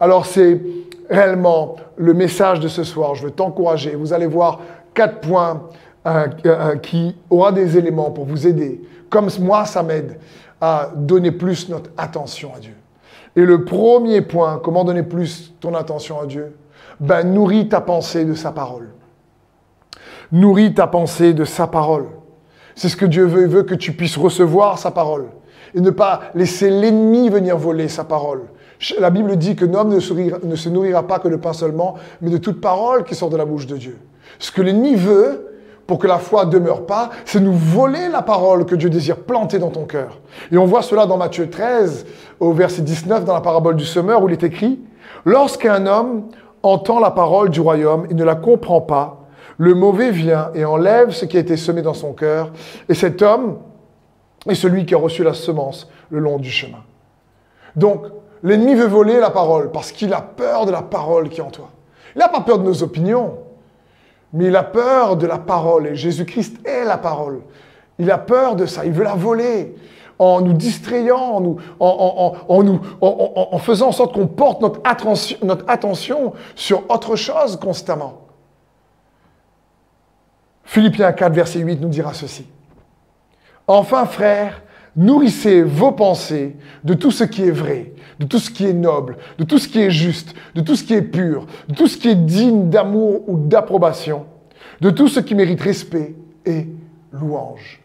Alors 0.00 0.26
c'est 0.26 0.60
réellement 1.08 1.76
le 1.96 2.12
message 2.12 2.58
de 2.58 2.66
ce 2.66 2.82
soir. 2.82 3.14
Je 3.14 3.24
veux 3.24 3.30
t'encourager. 3.30 3.94
Vous 3.94 4.12
allez 4.12 4.26
voir 4.26 4.58
quatre 4.94 5.20
points 5.20 5.62
euh, 6.06 6.26
euh, 6.46 6.76
qui 6.76 7.16
aura 7.30 7.52
des 7.52 7.78
éléments 7.78 8.10
pour 8.10 8.24
vous 8.24 8.46
aider. 8.46 8.80
Comme 9.08 9.28
moi, 9.40 9.64
ça 9.66 9.82
m'aide 9.82 10.18
à 10.60 10.90
donner 10.94 11.30
plus 11.30 11.68
notre 11.68 11.90
attention 11.96 12.52
à 12.54 12.58
Dieu. 12.58 12.74
Et 13.36 13.44
le 13.44 13.64
premier 13.64 14.20
point, 14.20 14.60
comment 14.62 14.84
donner 14.84 15.02
plus 15.02 15.54
ton 15.60 15.74
attention 15.74 16.20
à 16.20 16.26
Dieu? 16.26 16.56
Ben, 17.00 17.22
nourris 17.22 17.68
ta 17.68 17.80
pensée 17.80 18.24
de 18.24 18.34
sa 18.34 18.52
parole. 18.52 18.90
Nourris 20.30 20.74
ta 20.74 20.86
pensée 20.86 21.34
de 21.34 21.44
sa 21.44 21.66
parole. 21.66 22.06
C'est 22.74 22.88
ce 22.88 22.96
que 22.96 23.06
Dieu 23.06 23.26
veut. 23.26 23.42
Il 23.42 23.48
veut 23.48 23.62
que 23.62 23.74
tu 23.74 23.92
puisses 23.92 24.16
recevoir 24.16 24.78
sa 24.78 24.90
parole 24.90 25.26
et 25.74 25.80
ne 25.80 25.90
pas 25.90 26.20
laisser 26.34 26.70
l'ennemi 26.70 27.28
venir 27.28 27.56
voler 27.56 27.88
sa 27.88 28.04
parole. 28.04 28.42
La 28.98 29.10
Bible 29.10 29.36
dit 29.36 29.54
que 29.54 29.64
l'homme 29.64 29.94
ne, 29.94 30.00
se 30.00 30.68
nourrira 30.68 31.06
pas 31.06 31.18
que 31.18 31.28
de 31.28 31.36
pain 31.36 31.52
seulement, 31.52 31.94
mais 32.20 32.30
de 32.30 32.38
toute 32.38 32.60
parole 32.60 33.04
qui 33.04 33.14
sort 33.14 33.30
de 33.30 33.36
la 33.36 33.44
bouche 33.44 33.66
de 33.66 33.76
Dieu. 33.76 33.98
Ce 34.38 34.50
que 34.50 34.62
l'ennemi 34.62 34.96
veut, 34.96 35.51
pour 35.86 35.98
que 35.98 36.06
la 36.06 36.18
foi 36.18 36.46
demeure 36.46 36.86
pas, 36.86 37.10
c'est 37.24 37.40
nous 37.40 37.52
voler 37.52 38.08
la 38.08 38.22
parole 38.22 38.64
que 38.66 38.74
Dieu 38.74 38.88
désire 38.88 39.16
planter 39.18 39.58
dans 39.58 39.70
ton 39.70 39.84
cœur. 39.84 40.20
Et 40.50 40.58
on 40.58 40.64
voit 40.64 40.82
cela 40.82 41.06
dans 41.06 41.16
Matthieu 41.16 41.50
13, 41.50 42.06
au 42.40 42.52
verset 42.52 42.82
19, 42.82 43.24
dans 43.24 43.34
la 43.34 43.40
parabole 43.40 43.76
du 43.76 43.84
semeur, 43.84 44.22
où 44.22 44.28
il 44.28 44.32
est 44.32 44.42
écrit, 44.42 44.80
Lorsqu'un 45.24 45.86
homme 45.86 46.28
entend 46.62 46.98
la 46.98 47.10
parole 47.10 47.50
du 47.50 47.60
royaume 47.60 48.06
et 48.10 48.14
ne 48.14 48.24
la 48.24 48.34
comprend 48.34 48.80
pas, 48.80 49.26
le 49.58 49.74
mauvais 49.74 50.10
vient 50.10 50.50
et 50.54 50.64
enlève 50.64 51.10
ce 51.10 51.24
qui 51.24 51.36
a 51.36 51.40
été 51.40 51.56
semé 51.56 51.82
dans 51.82 51.94
son 51.94 52.12
cœur, 52.12 52.50
et 52.88 52.94
cet 52.94 53.22
homme 53.22 53.58
est 54.48 54.54
celui 54.54 54.86
qui 54.86 54.94
a 54.94 54.98
reçu 54.98 55.22
la 55.22 55.34
semence 55.34 55.88
le 56.10 56.18
long 56.18 56.38
du 56.38 56.50
chemin. 56.50 56.82
Donc, 57.76 58.06
l'ennemi 58.42 58.74
veut 58.74 58.86
voler 58.86 59.20
la 59.20 59.30
parole 59.30 59.70
parce 59.70 59.92
qu'il 59.92 60.12
a 60.12 60.20
peur 60.20 60.66
de 60.66 60.72
la 60.72 60.82
parole 60.82 61.28
qui 61.28 61.40
est 61.40 61.44
en 61.44 61.50
toi. 61.50 61.70
Il 62.14 62.18
n'a 62.18 62.28
pas 62.28 62.40
peur 62.40 62.58
de 62.58 62.64
nos 62.64 62.82
opinions, 62.82 63.38
mais 64.32 64.46
il 64.46 64.56
a 64.56 64.62
peur 64.62 65.16
de 65.16 65.26
la 65.26 65.38
parole. 65.38 65.88
Et 65.88 65.96
Jésus-Christ 65.96 66.66
est 66.66 66.84
la 66.84 66.98
parole. 66.98 67.42
Il 67.98 68.10
a 68.10 68.18
peur 68.18 68.56
de 68.56 68.66
ça. 68.66 68.84
Il 68.84 68.92
veut 68.92 69.04
la 69.04 69.14
voler 69.14 69.74
en 70.18 70.40
nous 70.40 70.52
distrayant, 70.52 71.42
en, 71.80 72.62
nous, 72.62 72.80
en, 73.00 73.58
faisant 73.58 73.88
en 73.88 73.92
sorte 73.92 74.14
qu'on 74.14 74.28
porte 74.28 74.60
notre 74.60 74.80
attention, 74.84 75.36
notre 75.42 75.64
attention 75.68 76.32
sur 76.54 76.88
autre 76.90 77.16
chose 77.16 77.56
constamment. 77.56 78.20
Philippiens 80.64 81.12
4, 81.12 81.32
verset 81.32 81.58
8 81.58 81.80
nous 81.80 81.88
dira 81.88 82.14
ceci. 82.14 82.46
Enfin, 83.66 84.06
frères, 84.06 84.62
nourrissez 84.96 85.62
vos 85.62 85.92
pensées 85.92 86.56
de 86.84 86.94
tout 86.94 87.10
ce 87.10 87.24
qui 87.24 87.44
est 87.44 87.50
vrai, 87.50 87.92
de 88.22 88.26
tout 88.28 88.38
ce 88.38 88.50
qui 88.50 88.66
est 88.66 88.72
noble, 88.72 89.16
de 89.38 89.42
tout 89.42 89.58
ce 89.58 89.66
qui 89.66 89.80
est 89.80 89.90
juste, 89.90 90.32
de 90.54 90.60
tout 90.60 90.76
ce 90.76 90.84
qui 90.84 90.94
est 90.94 91.02
pur, 91.02 91.44
de 91.68 91.74
tout 91.74 91.88
ce 91.88 91.96
qui 91.96 92.08
est 92.08 92.14
digne 92.14 92.70
d'amour 92.70 93.28
ou 93.28 93.36
d'approbation, 93.36 94.26
de 94.80 94.90
tout 94.90 95.08
ce 95.08 95.18
qui 95.18 95.34
mérite 95.34 95.60
respect 95.60 96.14
et 96.46 96.68
louange. 97.12 97.80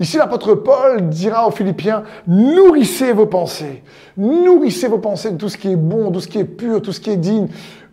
Ici, 0.00 0.16
l'apôtre 0.16 0.54
Paul 0.54 1.08
dira 1.08 1.46
aux 1.46 1.52
Philippiens, 1.52 2.02
nourrissez 2.26 3.12
vos 3.12 3.26
pensées, 3.26 3.84
nourrissez 4.16 4.88
vos 4.88 4.98
pensées 4.98 5.30
de 5.30 5.36
tout 5.36 5.48
ce 5.48 5.56
qui 5.56 5.70
est 5.70 5.76
bon, 5.76 6.10
tout 6.10 6.20
ce 6.20 6.26
qui 6.26 6.38
est 6.38 6.44
pur, 6.44 6.82
tout 6.82 6.92
ce 6.92 7.00
qui 7.00 7.10
est 7.10 7.16
digne. 7.16 7.46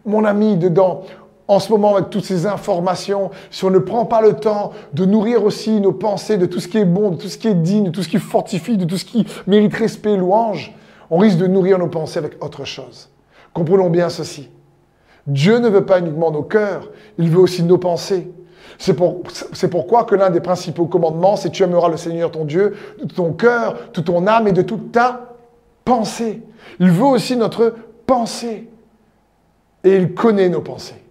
Mon 0.03 0.25
ami, 0.25 0.57
dedans, 0.57 1.03
en 1.47 1.59
ce 1.59 1.71
moment 1.71 1.95
avec 1.95 2.09
toutes 2.09 2.25
ces 2.25 2.47
informations, 2.47 3.29
si 3.51 3.65
on 3.65 3.69
ne 3.69 3.77
prend 3.77 4.05
pas 4.05 4.21
le 4.21 4.33
temps 4.33 4.71
de 4.93 5.05
nourrir 5.05 5.45
aussi 5.45 5.79
nos 5.79 5.91
pensées 5.91 6.37
de 6.37 6.47
tout 6.47 6.59
ce 6.59 6.67
qui 6.67 6.79
est 6.79 6.85
bon, 6.85 7.11
de 7.11 7.17
tout 7.17 7.27
ce 7.27 7.37
qui 7.37 7.49
est 7.49 7.53
digne, 7.53 7.83
de 7.83 7.89
tout 7.91 8.01
ce 8.01 8.09
qui 8.09 8.17
fortifie, 8.17 8.77
de 8.77 8.85
tout 8.85 8.97
ce 8.97 9.05
qui 9.05 9.27
mérite 9.45 9.75
respect, 9.75 10.17
louange, 10.17 10.73
on 11.09 11.17
risque 11.17 11.37
de 11.37 11.47
nourrir 11.47 11.79
nos 11.79 11.87
pensées 11.87 12.19
avec 12.19 12.43
autre 12.43 12.65
chose. 12.65 13.09
Comprenons 13.53 13.89
bien 13.89 14.09
ceci. 14.09 14.49
Dieu 15.27 15.59
ne 15.59 15.69
veut 15.69 15.85
pas 15.85 15.99
uniquement 15.99 16.31
nos 16.31 16.43
cœurs, 16.43 16.89
il 17.17 17.29
veut 17.29 17.39
aussi 17.39 17.63
nos 17.63 17.77
pensées. 17.77 18.31
C'est 18.77 18.93
pour, 18.93 19.23
pourquoi 19.71 20.03
que 20.03 20.15
l'un 20.15 20.29
des 20.29 20.41
principaux 20.41 20.85
commandements, 20.85 21.35
c'est 21.35 21.51
tu 21.51 21.63
aimeras 21.63 21.89
le 21.89 21.97
Seigneur 21.97 22.31
ton 22.31 22.43
Dieu 22.43 22.75
de 23.01 23.13
ton 23.13 23.33
cœur, 23.33 23.77
de 23.93 24.01
ton 24.01 24.25
âme 24.27 24.47
et 24.47 24.51
de 24.51 24.61
toute 24.61 24.91
ta 24.91 25.35
pensée. 25.85 26.41
Il 26.79 26.89
veut 26.89 27.05
aussi 27.05 27.37
notre 27.37 27.75
pensée. 28.05 28.69
Et 29.83 29.97
il 29.97 30.13
connaît 30.13 30.49
nos 30.49 30.61
pensées. 30.61 31.02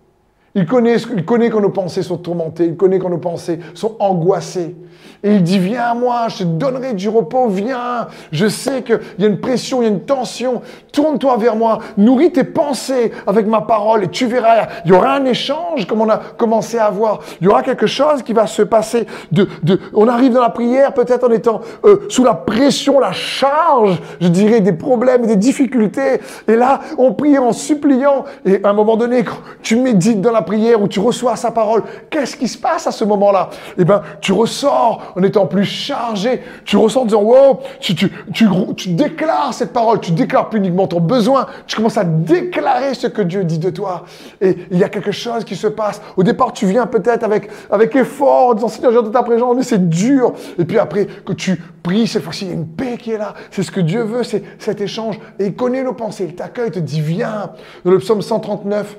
Il 0.55 0.67
connaît, 0.67 0.97
il 1.17 1.25
connaît 1.25 1.49
quand 1.49 1.61
nos 1.61 1.71
pensées 1.71 2.03
sont 2.03 2.19
tourmentées, 2.19 2.67
il 2.67 2.77
connaît 2.77 2.99
quand 2.99 3.09
nos 3.09 3.19
pensées 3.19 3.59
sont 3.75 3.97
angoissées. 3.99 4.77
Et 5.25 5.37
il 5.37 5.43
dit, 5.43 5.59
viens 5.59 5.85
à 5.85 5.95
moi, 5.95 6.27
je 6.29 6.39
te 6.39 6.43
donnerai 6.43 6.95
du 6.95 7.09
repos, 7.09 7.47
viens. 7.47 8.09
Je 8.33 8.49
sais 8.49 8.83
qu'il 8.83 8.99
y 9.21 9.25
a 9.25 9.29
une 9.29 9.39
pression, 9.39 9.81
il 9.81 9.85
y 9.85 9.89
a 9.89 9.91
une 9.91 10.01
tension. 10.01 10.63
Tourne-toi 10.93 11.37
vers 11.37 11.55
moi, 11.55 11.79
nourris 11.97 12.33
tes 12.33 12.43
pensées 12.43 13.13
avec 13.27 13.47
ma 13.47 13.61
parole 13.61 14.05
et 14.05 14.09
tu 14.09 14.27
verras, 14.27 14.67
il 14.85 14.91
y 14.91 14.95
aura 14.95 15.15
un 15.15 15.25
échange 15.25 15.87
comme 15.87 16.01
on 16.01 16.11
a 16.11 16.19
commencé 16.37 16.77
à 16.77 16.91
voir. 16.91 17.21
Il 17.41 17.45
y 17.45 17.49
aura 17.49 17.63
quelque 17.63 17.87
chose 17.87 18.23
qui 18.23 18.33
va 18.33 18.49
se 18.49 18.63
passer. 18.63 19.07
De, 19.31 19.47
de, 19.63 19.79
on 19.95 20.09
arrive 20.09 20.33
dans 20.33 20.43
la 20.43 20.51
prière 20.51 20.93
peut-être 20.93 21.29
en 21.29 21.31
étant 21.31 21.61
euh, 21.85 22.07
sous 22.09 22.25
la 22.25 22.35
pression, 22.35 22.99
la 22.99 23.13
charge, 23.13 24.01
je 24.21 24.29
dirais, 24.29 24.61
des 24.61 24.73
problèmes, 24.73 25.25
des 25.27 25.37
difficultés. 25.37 26.21
Et 26.49 26.57
là, 26.57 26.81
on 26.99 27.13
prie 27.13 27.39
en 27.39 27.53
suppliant. 27.53 28.25
Et 28.45 28.61
à 28.65 28.71
un 28.71 28.73
moment 28.73 28.97
donné, 28.97 29.25
tu 29.63 29.77
médites 29.77 30.21
dans 30.21 30.33
la 30.33 30.42
prière 30.43 30.81
ou 30.81 30.89
tu 30.89 31.01
reçois 31.01 31.37
sa 31.37 31.51
parole, 31.51 31.83
qu'est-ce 32.11 32.37
qui 32.37 32.49
se 32.49 32.59
passe 32.59 32.87
à 32.87 32.93
ce 32.93 33.05
moment-là? 33.05 33.51
Eh 33.79 33.85
bien, 33.85 34.03
tu 34.21 34.33
ressors 34.33 35.13
en 35.17 35.23
étant 35.23 35.47
plus 35.47 35.65
chargé. 35.65 36.43
Tu 36.65 36.77
ressens 36.77 37.03
en 37.03 37.05
disant, 37.05 37.23
wow, 37.23 37.61
tu, 37.81 37.95
déclares 38.89 39.55
cette 39.55 39.73
parole, 39.73 40.01
tu 40.01 40.13
déclares 40.13 40.49
plus 40.49 40.59
uniquement 40.59 40.87
ton 40.87 41.01
besoin, 41.01 41.47
tu 41.67 41.77
commences 41.77 41.99
à 41.99 42.05
déclarer 42.05 42.95
ce 42.95 43.07
que 43.07 43.23
Dieu 43.23 43.45
dit 43.45 43.59
de 43.59 43.71
toi. 43.71 44.05
Et 44.41 44.57
il 44.71 44.79
y 44.79 44.85
a 44.85 44.89
quelque 44.89 45.13
chose 45.13 45.45
qui 45.45 45.57
se 45.57 45.67
passe. 45.67 46.01
Au 46.17 46.23
départ, 46.23 46.53
tu 46.53 46.67
viens 46.67 46.87
peut-être 46.87 47.25
avec, 47.25 47.51
avec 47.71 47.95
effort, 47.97 48.51
en 48.51 48.55
disant, 48.55 48.69
Seigneur, 48.69 48.93
j'ai 48.93 49.03
de 49.03 49.09
ta 49.09 49.23
présence, 49.23 49.57
mais 49.57 49.63
c'est 49.63 49.89
dur. 49.89 50.33
Et 50.59 50.65
puis 50.65 50.79
après, 50.79 51.07
que 51.07 51.33
tu 51.33 51.61
pries, 51.83 52.07
cette 52.07 52.23
fois-ci, 52.23 52.45
il 52.45 52.49
y 52.49 52.51
a 52.53 52.55
une 52.55 52.67
paix 52.67 52.97
qui 52.99 53.13
est 53.13 53.19
là. 53.19 53.35
C'est 53.51 53.63
ce 53.63 53.71
que 53.71 53.81
Dieu 53.81 54.03
veut, 54.03 54.23
c'est 54.23 54.43
cet 54.59 54.81
échange. 54.81 55.19
Et 55.39 55.47
il 55.47 55.55
connaît 55.55 55.83
nos 55.83 55.95
pensées, 55.95 56.27
il 56.29 56.35
t'accueille, 56.35 56.69
il 56.69 56.73
te 56.73 56.79
dit, 56.79 57.01
viens. 57.01 57.51
Dans 57.85 57.91
le 57.91 57.99
psaume 57.99 58.23
139, 58.23 58.97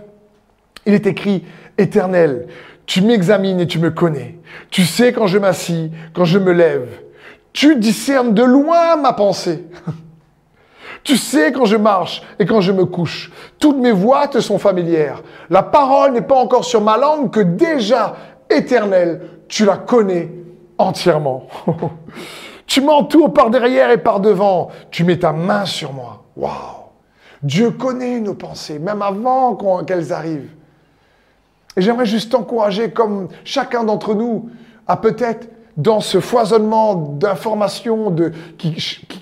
il 0.86 0.94
est 0.94 1.08
écrit, 1.08 1.46
Éternel, 1.78 2.48
tu 2.86 3.02
m'examines 3.02 3.60
et 3.60 3.68
tu 3.68 3.80
me 3.80 3.92
connais. 3.92 4.40
Tu 4.70 4.84
sais 4.84 5.14
quand 5.14 5.28
je 5.28 5.38
m'assis, 5.38 5.92
quand 6.14 6.26
je 6.26 6.40
me 6.40 6.52
lève. 6.52 6.88
Tu 7.54 7.76
discernes 7.76 8.34
de 8.34 8.44
loin 8.44 8.96
ma 8.96 9.14
pensée. 9.14 9.66
Tu 11.04 11.18
sais 11.18 11.52
quand 11.52 11.66
je 11.66 11.76
marche 11.76 12.24
et 12.40 12.46
quand 12.46 12.62
je 12.62 12.72
me 12.72 12.86
couche. 12.86 13.30
Toutes 13.60 13.78
mes 13.78 13.92
voix 13.92 14.30
te 14.30 14.40
sont 14.40 14.58
familières. 14.58 15.22
La 15.50 15.62
parole 15.62 16.14
n'est 16.14 16.22
pas 16.22 16.38
encore 16.38 16.64
sur 16.64 16.80
ma 16.80 16.98
langue 16.98 17.30
que 17.30 17.42
déjà, 17.42 18.16
éternelle, 18.50 19.22
tu 19.50 19.66
la 19.66 19.76
connais 19.76 20.32
entièrement. 20.78 21.48
tu 22.68 22.80
m'entoures 22.80 23.34
par 23.34 23.50
derrière 23.50 23.92
et 23.92 23.98
par 23.98 24.22
devant. 24.22 24.70
Tu 24.92 25.04
mets 25.04 25.20
ta 25.20 25.34
main 25.34 25.66
sur 25.66 25.92
moi. 25.92 26.24
Waouh! 26.38 26.54
Dieu 27.42 27.72
connaît 27.72 28.22
nos 28.22 28.36
pensées, 28.36 28.80
même 28.80 29.02
avant 29.02 29.56
qu'elles 29.84 30.14
arrivent. 30.14 30.52
Et 31.76 31.82
j'aimerais 31.82 32.06
juste 32.06 32.32
t'encourager, 32.32 32.92
comme 32.92 33.30
chacun 33.44 33.84
d'entre 33.84 34.14
nous 34.14 34.50
a 34.88 34.98
peut-être 34.98 35.50
dans 35.76 36.02
ce 36.02 36.20
foisonnement 36.20 36.94
d'informations 36.94 38.16
qui, 38.58 38.76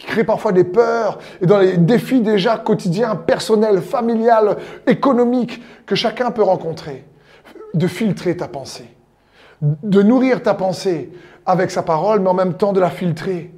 crée 0.05 0.25
parfois 0.25 0.51
des 0.51 0.65
peurs 0.65 1.20
et 1.41 1.46
dans 1.46 1.60
les 1.60 1.77
défis 1.77 2.20
déjà 2.20 2.58
quotidiens, 2.58 3.15
personnels, 3.15 3.81
familiales, 3.81 4.58
économiques 4.86 5.62
que 5.86 5.96
chacun 5.96 6.31
peut 6.31 6.43
rencontrer, 6.43 7.05
de 7.74 7.88
filtrer 7.88 8.36
ta 8.36 8.50
pensée, 8.50 8.89
de 9.62 10.01
nourrir 10.01 10.43
ta 10.43 10.53
pensée 10.53 11.12
avec 11.46 11.72
sa 11.72 11.84
parole, 11.84 12.20
mais 12.20 12.29
en 12.29 12.34
même 12.34 12.55
temps 12.55 12.74
de 12.74 12.81
la 12.81 12.89
filtrer. 12.89 13.51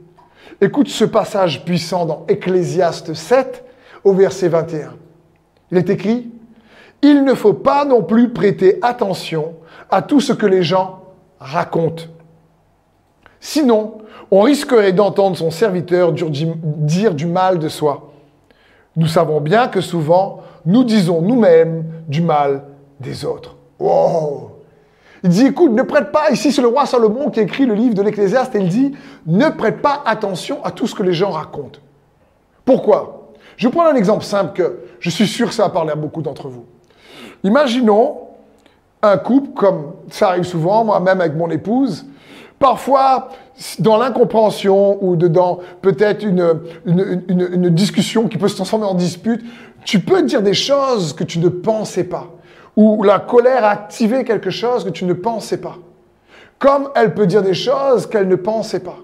Écoute 0.62 0.88
ce 0.88 1.06
passage 1.06 1.66
puissant 1.66 2.06
dans 2.06 2.26
Ecclésiaste 2.28 3.16
7 3.16 3.66
au 4.04 4.14
verset 4.14 4.50
21. 4.50 4.94
Il 5.72 5.78
est 5.80 5.90
écrit, 5.90 6.33
il 7.04 7.24
ne 7.24 7.34
faut 7.34 7.54
pas 7.54 7.86
non 7.86 8.02
plus 8.02 8.30
prêter 8.30 8.80
attention 8.82 9.54
à 9.92 10.02
tout 10.02 10.22
ce 10.22 10.34
que 10.34 10.46
les 10.46 10.64
gens 10.64 11.02
racontent. 11.40 12.06
Sinon, 13.40 13.98
on 14.32 14.42
risquerait 14.42 14.94
d'entendre 14.94 15.38
son 15.38 15.52
serviteur 15.52 16.14
dire 16.14 17.14
du 17.14 17.26
mal 17.26 17.60
de 17.60 17.68
soi. 17.68 18.14
Nous 18.96 19.08
savons 19.08 19.42
bien 19.42 19.68
que 19.68 19.82
souvent, 19.82 20.40
nous 20.66 20.84
disons 20.84 21.22
nous-mêmes 21.22 21.84
du 22.08 22.22
mal 22.22 22.64
des 23.00 23.26
autres. 23.26 23.56
Wow! 23.80 24.52
Il 25.24 25.30
dit, 25.30 25.46
écoute, 25.46 25.72
ne 25.72 25.84
prête 25.84 26.12
pas, 26.12 26.32
ici 26.32 26.52
c'est 26.52 26.62
le 26.62 26.68
roi 26.68 26.86
Salomon 26.86 27.30
qui 27.30 27.40
écrit 27.42 27.66
le 27.66 27.74
livre 27.74 27.96
de 27.96 28.02
l'Ecclésiaste, 28.02 28.54
il 28.56 28.68
dit, 28.68 28.94
ne 29.26 29.50
prête 29.50 29.82
pas 29.82 30.02
attention 30.06 30.64
à 30.64 30.72
tout 30.72 30.88
ce 30.88 30.96
que 30.96 31.04
les 31.04 31.14
gens 31.14 31.32
racontent. 31.32 31.80
Pourquoi? 32.66 33.34
Je 33.58 33.68
prendre 33.68 33.90
un 33.90 33.96
exemple 33.96 34.24
simple 34.24 34.54
que 34.54 34.80
je 35.00 35.10
suis 35.10 35.28
sûr 35.28 35.50
que 35.50 35.54
ça 35.54 35.64
va 35.64 35.70
parler 35.70 35.92
à 35.92 35.96
beaucoup 35.96 36.22
d'entre 36.22 36.48
vous. 36.48 36.66
Imaginons 37.44 38.18
un 39.02 39.18
couple, 39.18 39.50
comme 39.54 39.94
ça 40.10 40.30
arrive 40.30 40.46
souvent, 40.46 40.86
moi-même 40.86 41.20
avec 41.20 41.36
mon 41.36 41.50
épouse, 41.50 42.06
parfois 42.58 43.30
dans 43.80 43.98
l'incompréhension 43.98 44.98
ou 45.04 45.16
dedans 45.16 45.60
peut-être 45.82 46.24
une, 46.24 46.60
une, 46.86 47.70
discussion 47.70 48.28
qui 48.28 48.38
peut 48.38 48.48
se 48.48 48.56
transformer 48.56 48.86
en 48.86 48.96
dispute, 48.96 49.44
tu 49.84 50.00
peux 50.00 50.24
dire 50.24 50.42
des 50.42 50.54
choses 50.54 51.14
que 51.14 51.24
tu 51.24 51.40
ne 51.40 51.50
pensais 51.50 52.06
pas. 52.06 52.30
Ou 52.76 53.04
la 53.04 53.20
colère 53.20 53.66
a 53.66 53.70
activé 53.70 54.24
quelque 54.24 54.50
chose 54.50 54.86
que 54.86 54.90
tu 54.90 55.06
ne 55.06 55.14
pensais 55.14 55.58
pas. 55.58 55.78
Comme 56.58 56.90
elle 56.96 57.14
peut 57.14 57.28
dire 57.28 57.44
des 57.44 57.54
choses 57.54 58.08
qu'elle 58.08 58.28
ne 58.28 58.38
pensait 58.38 58.80
pas. 58.80 58.98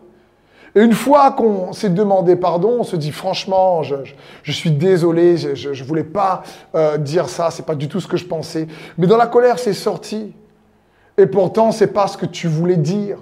Et 0.76 0.82
une 0.82 0.94
fois 0.94 1.32
qu'on 1.32 1.74
s'est 1.74 1.90
demandé 1.90 2.36
pardon, 2.36 2.78
on 2.80 2.84
se 2.84 2.96
dit 2.96 3.12
franchement, 3.12 3.82
je, 3.84 4.52
suis 4.52 4.72
désolé, 4.72 5.38
je 5.38 5.70
ne 5.70 5.88
voulais 5.88 6.04
pas 6.04 6.44
euh, 6.76 6.98
dire 6.98 7.30
ça, 7.30 7.50
c'est 7.52 7.66
pas 7.66 7.76
du 7.76 7.88
tout 7.88 8.00
ce 8.00 8.08
que 8.08 8.18
je 8.18 8.26
pensais. 8.26 8.68
Mais 8.98 9.08
dans 9.08 9.18
la 9.18 9.28
colère, 9.28 9.60
c'est 9.60 9.74
sorti. 9.74 10.34
Et 11.18 11.26
pourtant, 11.26 11.72
c'est 11.72 11.94
pas 11.94 12.08
ce 12.08 12.18
que 12.18 12.26
tu 12.26 12.48
voulais 12.48 12.78
dire. 12.78 13.18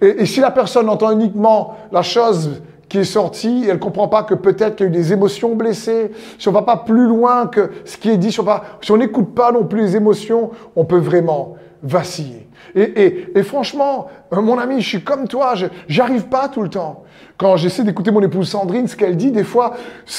et, 0.00 0.26
si 0.26 0.40
la 0.40 0.50
personne 0.50 0.88
entend 0.88 1.10
uniquement 1.10 1.76
la 1.90 2.02
chose 2.02 2.60
qui 2.90 2.98
est 2.98 3.04
sortie, 3.04 3.64
elle 3.66 3.74
ne 3.74 3.80
comprend 3.80 4.08
pas 4.08 4.24
que 4.24 4.34
peut-être 4.34 4.76
qu'il 4.76 4.86
y 4.86 4.88
a 4.88 4.92
eu 4.92 4.94
des 4.94 5.12
émotions 5.12 5.54
blessées, 5.54 6.10
si 6.38 6.48
on 6.48 6.50
ne 6.50 6.56
va 6.56 6.62
pas 6.62 6.76
plus 6.76 7.06
loin 7.06 7.46
que 7.46 7.70
ce 7.84 7.96
qui 7.96 8.10
est 8.10 8.18
dit, 8.18 8.32
si 8.32 8.40
on 8.90 8.96
n'écoute 8.96 9.34
pas 9.34 9.52
non 9.52 9.64
plus 9.64 9.80
les 9.80 9.96
émotions, 9.96 10.50
on 10.74 10.84
peut 10.84 10.98
vraiment 10.98 11.54
vaciller. 11.82 12.49
Et, 12.74 13.42
franchement, 13.42 14.08
euh, 14.32 14.40
mon 14.40 14.58
ami, 14.58 14.80
je 14.80 14.88
suis 14.88 15.02
comme 15.02 15.28
toi, 15.28 15.54
j'arrive 15.88 16.24
pas 16.24 16.48
tout 16.48 16.62
le 16.62 16.68
temps. 16.68 17.04
Quand 17.36 17.56
j'essaie 17.56 17.84
d'écouter 17.84 18.10
mon 18.10 18.20
épouse 18.20 18.48
Sandrine, 18.48 18.86
ce 18.86 18.96
qu'elle 18.96 19.16
dit, 19.16 19.32
des 19.32 19.44
fois, 19.44 19.74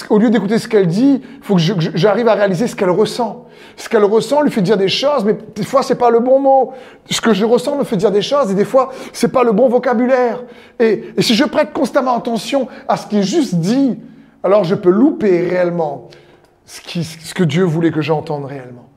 au 0.10 0.18
lieu 0.18 0.30
d'écouter 0.30 0.58
ce 0.58 0.68
qu'elle 0.68 0.88
dit, 0.88 1.22
il 1.24 1.44
faut 1.44 1.56
que 1.56 1.62
j'arrive 1.62 2.28
à 2.28 2.34
réaliser 2.34 2.68
ce 2.68 2.76
qu'elle 2.76 2.90
ressent. 2.90 3.46
Ce 3.78 3.88
qu'elle 3.90 4.04
ressent 4.04 4.42
lui 4.42 4.52
fait 4.52 4.62
dire 4.62 4.78
des 4.78 4.88
choses, 4.88 5.24
mais 5.24 5.38
des 5.56 5.64
fois, 5.64 5.84
c'est 5.84 5.96
pas 5.96 6.10
le 6.10 6.20
bon 6.20 6.40
mot. 6.40 6.74
Ce 7.10 7.22
que 7.22 7.34
je 7.34 7.46
ressens 7.46 7.78
me 7.78 7.84
fait 7.84 7.98
dire 7.98 8.12
des 8.12 8.22
choses, 8.22 8.52
et 8.52 8.56
des 8.56 8.66
fois, 8.66 8.92
c'est 9.14 9.32
pas 9.32 9.44
le 9.44 9.52
bon 9.52 9.70
vocabulaire. 9.70 10.44
Et, 10.80 11.14
et 11.16 11.22
si 11.22 11.36
je 11.36 11.44
prête 11.44 11.74
constamment 11.74 12.18
attention 12.18 12.68
à 12.88 12.98
ce 12.98 13.08
qui 13.08 13.20
est 13.20 13.24
juste 13.24 13.56
dit, 13.56 14.00
alors 14.44 14.64
je 14.64 14.76
peux 14.76 14.90
louper 14.90 15.48
réellement 15.48 16.10
ce 16.66 17.34
que 17.34 17.44
Dieu 17.44 17.64
voulait 17.64 17.92
que 17.92 18.02
j'entende 18.02 18.46
réellement. 18.46 18.91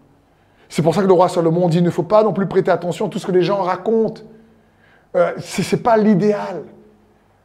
C'est 0.74 0.82
pour 0.82 0.92
ça 0.92 1.02
que 1.02 1.06
le 1.06 1.12
roi 1.12 1.28
Salomon 1.28 1.68
dit, 1.68 1.78
il 1.78 1.84
ne 1.84 1.90
faut 1.90 2.02
pas 2.02 2.24
non 2.24 2.32
plus 2.32 2.48
prêter 2.48 2.68
attention 2.68 3.06
à 3.06 3.08
tout 3.08 3.20
ce 3.20 3.26
que 3.28 3.30
les 3.30 3.42
gens 3.42 3.62
racontent. 3.62 4.22
Euh, 5.14 5.30
ce 5.38 5.76
n'est 5.76 5.80
pas 5.80 5.96
l'idéal. 5.96 6.64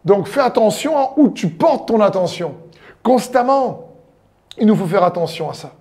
Donc 0.04 0.28
fais 0.28 0.40
attention 0.40 0.98
à 0.98 1.14
où 1.16 1.30
tu 1.30 1.50
portes 1.50 1.90
ton 1.90 2.02
attention. 2.02 2.56
Constamment, 3.04 3.94
il 4.58 4.66
nous 4.66 4.76
faut 4.76 4.88
faire 4.88 5.04
attention 5.04 5.48
à 5.48 5.54
ça. 5.54 5.76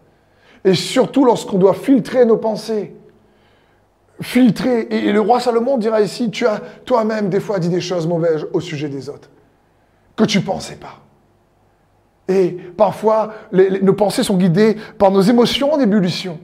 Et 0.62 0.74
surtout 0.74 1.24
lorsqu'on 1.24 1.56
doit 1.56 1.72
filtrer 1.72 2.26
nos 2.26 2.36
pensées. 2.36 2.94
Filtrer. 4.20 4.86
Et, 4.90 5.10
le 5.10 5.20
roi 5.22 5.40
Salomon 5.40 5.78
dira 5.78 6.02
ici, 6.02 6.30
tu 6.30 6.46
as 6.46 6.60
toi-même 6.84 7.30
des 7.30 7.40
fois 7.40 7.58
dit 7.58 7.70
des 7.70 7.80
choses 7.80 8.06
mauvaises 8.06 8.46
au 8.52 8.60
sujet 8.60 8.90
des 8.90 9.08
autres, 9.08 9.30
que 10.16 10.24
tu 10.24 10.40
ne 10.40 10.44
pensais 10.44 10.76
pas. 10.76 10.98
Et 12.28 12.58
parfois, 12.76 13.32
nos 13.52 13.94
pensées 13.94 14.22
sont 14.22 14.36
guidées 14.36 14.76
par 14.98 15.10
nos 15.10 15.22
émotions 15.22 15.72
en 15.72 15.80
ébullition. 15.80 16.38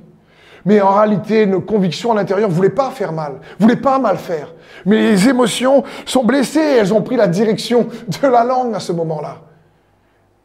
Mais 0.64 0.80
en 0.80 0.94
réalité, 0.94 1.46
nos 1.46 1.60
convictions 1.60 2.12
à 2.12 2.14
l'intérieur 2.14 2.48
ne 2.48 2.54
voulaient 2.54 2.70
pas 2.70 2.90
faire 2.90 3.12
mal, 3.12 3.34
ne 3.58 3.64
voulaient 3.64 3.80
pas 3.80 3.98
mal 3.98 4.16
faire. 4.16 4.54
Mais 4.86 5.00
les 5.00 5.28
émotions 5.28 5.84
sont 6.06 6.24
blessées, 6.24 6.76
elles 6.78 6.94
ont 6.94 7.02
pris 7.02 7.16
la 7.16 7.26
direction 7.26 7.88
de 8.22 8.26
la 8.26 8.44
langue 8.44 8.74
à 8.74 8.80
ce 8.80 8.92
moment-là. 8.92 9.42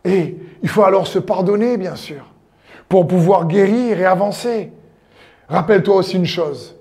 Et 0.04 0.38
il 0.62 0.70
faut 0.70 0.84
alors 0.84 1.08
se 1.08 1.20
pardonner, 1.20 1.78
bien 1.78 1.96
sûr, 1.96 2.26
pour 2.88 3.08
pouvoir 3.08 3.48
guérir 3.48 4.00
et 4.00 4.06
avancer. 4.06 4.72
Rappelle-toi 5.48 5.96
aussi 5.96 6.18
une 6.18 6.26
chose, 6.26 6.76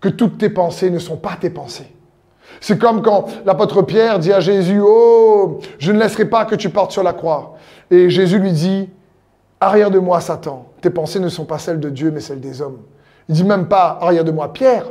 que 0.00 0.08
toutes 0.08 0.38
tes 0.38 0.50
pensées 0.50 0.90
ne 0.90 0.98
sont 0.98 1.16
pas 1.16 1.36
tes 1.40 1.50
pensées. 1.50 1.90
C'est 2.60 2.78
comme 2.78 3.02
quand 3.02 3.26
l'apôtre 3.46 3.82
Pierre 3.82 4.18
dit 4.18 4.32
à 4.32 4.40
Jésus, 4.40 4.80
Oh, 4.84 5.58
je 5.78 5.92
ne 5.92 5.98
laisserai 5.98 6.26
pas 6.26 6.44
que 6.44 6.54
tu 6.54 6.68
partes 6.68 6.92
sur 6.92 7.02
la 7.02 7.12
croix. 7.12 7.56
Et 7.90 8.10
Jésus 8.10 8.38
lui 8.38 8.52
dit, 8.52 8.88
Arrière 9.62 9.92
de 9.92 10.00
moi, 10.00 10.20
Satan. 10.20 10.66
Tes 10.80 10.90
pensées 10.90 11.20
ne 11.20 11.28
sont 11.28 11.44
pas 11.44 11.56
celles 11.56 11.78
de 11.78 11.88
Dieu, 11.88 12.10
mais 12.10 12.18
celles 12.18 12.40
des 12.40 12.60
hommes. 12.60 12.78
Il 13.28 13.36
dit 13.36 13.44
même 13.44 13.66
pas 13.66 13.96
arrière 14.00 14.24
de 14.24 14.32
moi, 14.32 14.52
Pierre. 14.52 14.86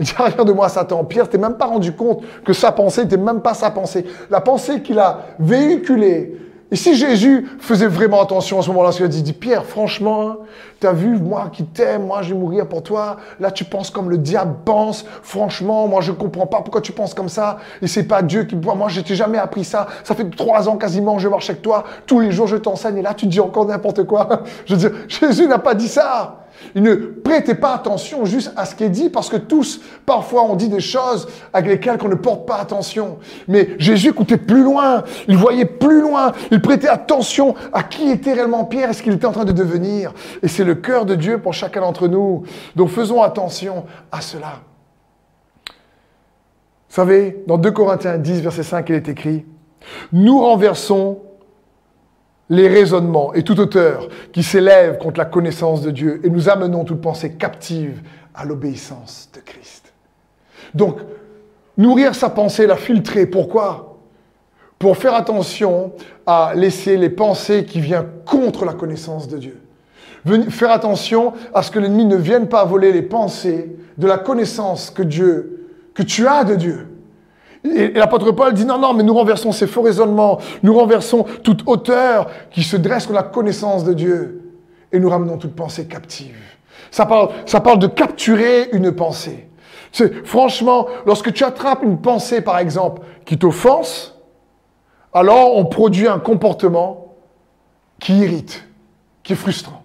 Il 0.00 0.06
dit 0.06 0.14
arrière 0.18 0.46
de 0.46 0.52
moi, 0.52 0.70
Satan. 0.70 1.04
Pierre 1.04 1.24
n'était 1.24 1.36
même 1.36 1.58
pas 1.58 1.66
rendu 1.66 1.92
compte 1.92 2.22
que 2.42 2.54
sa 2.54 2.72
pensée 2.72 3.02
n'était 3.02 3.18
même 3.18 3.42
pas 3.42 3.52
sa 3.52 3.70
pensée. 3.70 4.06
La 4.30 4.40
pensée 4.40 4.80
qu'il 4.80 4.98
a 4.98 5.26
véhiculée, 5.38 6.38
et 6.70 6.76
si 6.76 6.94
Jésus 6.94 7.48
faisait 7.60 7.86
vraiment 7.86 8.20
attention 8.20 8.58
à 8.58 8.62
ce 8.62 8.68
moment-là, 8.68 8.92
ce 8.92 8.98
qu'il 8.98 9.06
a 9.06 9.08
dit, 9.08 9.32
Pierre, 9.32 9.64
franchement, 9.64 10.36
tu 10.80 10.86
as 10.86 10.92
vu, 10.92 11.16
moi 11.16 11.48
qui 11.50 11.64
t'aime, 11.64 12.06
moi 12.06 12.20
je 12.20 12.34
vais 12.34 12.38
mourir 12.38 12.68
pour 12.68 12.82
toi. 12.82 13.16
Là, 13.40 13.50
tu 13.50 13.64
penses 13.64 13.90
comme 13.90 14.10
le 14.10 14.18
diable 14.18 14.54
pense. 14.66 15.06
Franchement, 15.22 15.88
moi 15.88 16.02
je 16.02 16.12
comprends 16.12 16.46
pas 16.46 16.58
pourquoi 16.60 16.82
tu 16.82 16.92
penses 16.92 17.14
comme 17.14 17.30
ça. 17.30 17.56
Et 17.80 17.86
c'est 17.86 18.04
pas 18.04 18.20
Dieu 18.20 18.44
qui. 18.44 18.54
Moi, 18.54 18.88
je 18.88 19.00
t'ai 19.00 19.14
jamais 19.14 19.38
appris 19.38 19.64
ça. 19.64 19.86
Ça 20.04 20.14
fait 20.14 20.28
trois 20.28 20.68
ans 20.68 20.76
quasiment, 20.76 21.18
je 21.18 21.28
marche 21.28 21.48
avec 21.48 21.62
toi. 21.62 21.84
Tous 22.06 22.20
les 22.20 22.32
jours, 22.32 22.46
je 22.46 22.56
t'enseigne. 22.56 22.98
Et 22.98 23.02
là, 23.02 23.14
tu 23.14 23.26
dis 23.26 23.40
encore 23.40 23.64
n'importe 23.64 24.04
quoi. 24.04 24.28
Je 24.66 24.74
veux 24.74 24.80
dire, 24.80 24.98
Jésus 25.08 25.46
n'a 25.46 25.58
pas 25.58 25.74
dit 25.74 25.88
ça. 25.88 26.44
Ne 26.74 26.94
prêtez 26.94 27.54
pas 27.54 27.74
attention 27.74 28.24
juste 28.24 28.52
à 28.56 28.64
ce 28.64 28.74
qui 28.74 28.84
est 28.84 28.88
dit 28.88 29.10
parce 29.10 29.28
que 29.28 29.36
tous, 29.36 29.80
parfois, 30.04 30.44
on 30.44 30.56
dit 30.56 30.68
des 30.68 30.80
choses 30.80 31.28
avec 31.52 31.70
lesquelles 31.70 31.98
on 32.02 32.08
ne 32.08 32.14
porte 32.14 32.46
pas 32.46 32.56
attention. 32.56 33.18
Mais 33.46 33.70
Jésus 33.78 34.08
écoutait 34.08 34.36
plus 34.36 34.62
loin, 34.62 35.04
il 35.28 35.36
voyait 35.36 35.64
plus 35.64 36.00
loin, 36.00 36.32
il 36.50 36.60
prêtait 36.60 36.88
attention 36.88 37.54
à 37.72 37.82
qui 37.82 38.10
était 38.10 38.32
réellement 38.32 38.64
Pierre 38.64 38.90
et 38.90 38.92
ce 38.92 39.02
qu'il 39.02 39.12
était 39.12 39.26
en 39.26 39.32
train 39.32 39.44
de 39.44 39.52
devenir. 39.52 40.12
Et 40.42 40.48
c'est 40.48 40.64
le 40.64 40.74
cœur 40.74 41.04
de 41.04 41.14
Dieu 41.14 41.38
pour 41.38 41.54
chacun 41.54 41.80
d'entre 41.80 42.08
nous. 42.08 42.44
Donc 42.76 42.88
faisons 42.88 43.22
attention 43.22 43.84
à 44.12 44.20
cela. 44.20 44.60
Vous 46.88 46.94
savez, 46.94 47.44
dans 47.46 47.58
2 47.58 47.70
Corinthiens 47.70 48.16
10, 48.16 48.40
verset 48.40 48.62
5, 48.62 48.88
il 48.88 48.94
est 48.94 49.08
écrit, 49.08 49.44
Nous 50.12 50.40
renversons 50.40 51.18
les 52.50 52.68
raisonnements 52.68 53.34
et 53.34 53.42
toute 53.42 53.58
hauteur 53.58 54.08
qui 54.32 54.42
s'élève 54.42 54.98
contre 54.98 55.18
la 55.18 55.24
connaissance 55.26 55.82
de 55.82 55.90
Dieu 55.90 56.20
et 56.24 56.30
nous 56.30 56.48
amenons 56.48 56.84
toute 56.84 57.00
pensée 57.00 57.32
captive 57.32 58.02
à 58.34 58.44
l'obéissance 58.44 59.28
de 59.34 59.40
Christ. 59.40 59.92
Donc, 60.74 61.00
nourrir 61.76 62.14
sa 62.14 62.30
pensée, 62.30 62.66
la 62.66 62.76
filtrer, 62.76 63.26
pourquoi? 63.26 63.98
Pour 64.78 64.96
faire 64.96 65.14
attention 65.14 65.92
à 66.26 66.52
laisser 66.54 66.96
les 66.96 67.10
pensées 67.10 67.64
qui 67.64 67.80
viennent 67.80 68.06
contre 68.24 68.64
la 68.64 68.74
connaissance 68.74 69.28
de 69.28 69.38
Dieu. 69.38 69.60
Faire 70.50 70.70
attention 70.70 71.32
à 71.54 71.62
ce 71.62 71.70
que 71.70 71.78
l'ennemi 71.78 72.04
ne 72.04 72.16
vienne 72.16 72.48
pas 72.48 72.64
voler 72.64 72.92
les 72.92 73.02
pensées 73.02 73.76
de 73.96 74.06
la 74.06 74.18
connaissance 74.18 74.90
que 74.90 75.02
Dieu, 75.02 75.68
que 75.94 76.02
tu 76.02 76.26
as 76.26 76.44
de 76.44 76.54
Dieu. 76.54 76.86
Et, 77.64 77.88
l'apôtre 77.92 78.30
Paul 78.32 78.52
dit 78.54 78.64
non, 78.64 78.78
non, 78.78 78.94
mais 78.94 79.02
nous 79.02 79.14
renversons 79.14 79.52
ces 79.52 79.66
faux 79.66 79.82
raisonnements, 79.82 80.38
nous 80.62 80.74
renversons 80.74 81.24
toute 81.42 81.62
hauteur 81.66 82.30
qui 82.50 82.62
se 82.62 82.76
dresse 82.76 83.06
contre 83.06 83.18
la 83.18 83.24
connaissance 83.24 83.84
de 83.84 83.92
Dieu 83.92 84.52
et 84.92 84.98
nous 84.98 85.08
ramenons 85.08 85.36
toute 85.38 85.54
pensée 85.54 85.86
captive. 85.86 86.36
Ça 86.90 87.06
parle, 87.06 87.30
ça 87.46 87.60
parle 87.60 87.78
de 87.78 87.86
capturer 87.86 88.70
une 88.72 88.92
pensée. 88.92 89.48
C'est, 89.92 90.26
franchement, 90.26 90.86
lorsque 91.06 91.32
tu 91.32 91.44
attrapes 91.44 91.82
une 91.82 92.00
pensée, 92.00 92.40
par 92.40 92.58
exemple, 92.58 93.02
qui 93.24 93.38
t'offense, 93.38 94.18
alors 95.12 95.56
on 95.56 95.64
produit 95.64 96.06
un 96.06 96.18
comportement 96.18 97.14
qui 97.98 98.18
irrite, 98.18 98.66
qui 99.22 99.32
est 99.32 99.36
frustrant 99.36 99.77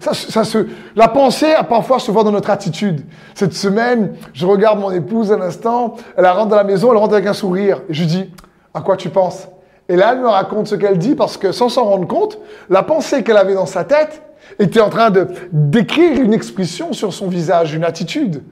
ça, 0.00 0.44
se, 0.44 0.66
la 0.96 1.08
pensée 1.08 1.52
a 1.52 1.62
parfois 1.62 1.98
se 1.98 2.10
voit 2.10 2.24
dans 2.24 2.32
notre 2.32 2.50
attitude. 2.50 3.02
Cette 3.34 3.52
semaine, 3.52 4.14
je 4.32 4.46
regarde 4.46 4.80
mon 4.80 4.90
épouse 4.90 5.30
un 5.30 5.42
instant, 5.42 5.96
elle 6.16 6.26
rentre 6.26 6.48
dans 6.48 6.56
la 6.56 6.64
maison, 6.64 6.90
elle 6.90 6.96
rentre 6.96 7.14
avec 7.14 7.26
un 7.26 7.34
sourire. 7.34 7.82
Et 7.88 7.94
je 7.94 8.04
dis, 8.04 8.30
à 8.72 8.80
quoi 8.80 8.96
tu 8.96 9.10
penses? 9.10 9.48
Et 9.90 9.96
là, 9.96 10.12
elle 10.12 10.20
me 10.20 10.28
raconte 10.28 10.68
ce 10.68 10.74
qu'elle 10.74 10.96
dit 10.96 11.14
parce 11.14 11.36
que 11.36 11.52
sans 11.52 11.68
s'en 11.68 11.84
rendre 11.84 12.06
compte, 12.06 12.38
la 12.70 12.82
pensée 12.82 13.22
qu'elle 13.22 13.36
avait 13.36 13.54
dans 13.54 13.66
sa 13.66 13.84
tête 13.84 14.22
était 14.58 14.80
en 14.80 14.88
train 14.88 15.10
de 15.10 15.28
d'écrire 15.52 16.20
une 16.20 16.32
expression 16.32 16.94
sur 16.94 17.12
son 17.12 17.28
visage, 17.28 17.74
une 17.74 17.84
attitude. 17.84 18.42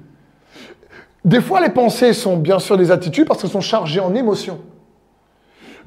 Des 1.25 1.41
fois, 1.41 1.61
les 1.61 1.71
pensées 1.71 2.13
sont 2.13 2.37
bien 2.37 2.59
sûr 2.59 2.77
des 2.77 2.91
attitudes 2.91 3.27
parce 3.27 3.41
qu'elles 3.41 3.51
sont 3.51 3.61
chargées 3.61 4.01
en 4.01 4.15
émotions. 4.15 4.61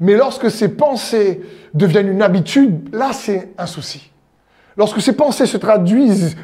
Mais 0.00 0.16
lorsque 0.16 0.50
ces 0.50 0.68
pensées 0.68 1.42
deviennent 1.72 2.08
une 2.08 2.22
habitude, 2.22 2.92
là, 2.92 3.12
c'est 3.12 3.52
un 3.58 3.66
souci. 3.66 4.10
Lorsque 4.76 5.00
ces 5.00 5.14
pensées 5.14 5.46
se 5.46 5.56
traduisent 5.56 6.36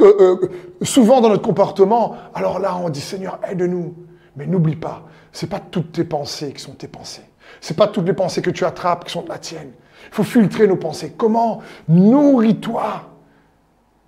euh, 0.00 0.38
euh, 0.42 0.50
souvent 0.82 1.20
dans 1.20 1.28
notre 1.28 1.42
comportement, 1.42 2.16
alors 2.34 2.58
là, 2.58 2.76
on 2.76 2.88
dit 2.88 3.00
Seigneur, 3.00 3.38
aide-nous. 3.48 3.94
Mais 4.36 4.46
n'oublie 4.46 4.76
pas, 4.76 5.04
ce 5.32 5.46
n'est 5.46 5.50
pas 5.50 5.60
toutes 5.60 5.92
tes 5.92 6.04
pensées 6.04 6.52
qui 6.52 6.62
sont 6.62 6.72
tes 6.72 6.88
pensées. 6.88 7.24
Ce 7.60 7.72
n'est 7.72 7.76
pas 7.76 7.86
toutes 7.88 8.06
les 8.06 8.12
pensées 8.12 8.42
que 8.42 8.50
tu 8.50 8.64
attrapes 8.64 9.04
qui 9.04 9.12
sont 9.12 9.24
la 9.28 9.38
tienne. 9.38 9.70
Il 10.08 10.14
faut 10.14 10.24
filtrer 10.24 10.66
nos 10.66 10.76
pensées. 10.76 11.14
Comment 11.16 11.62
Nourris-toi 11.88 13.02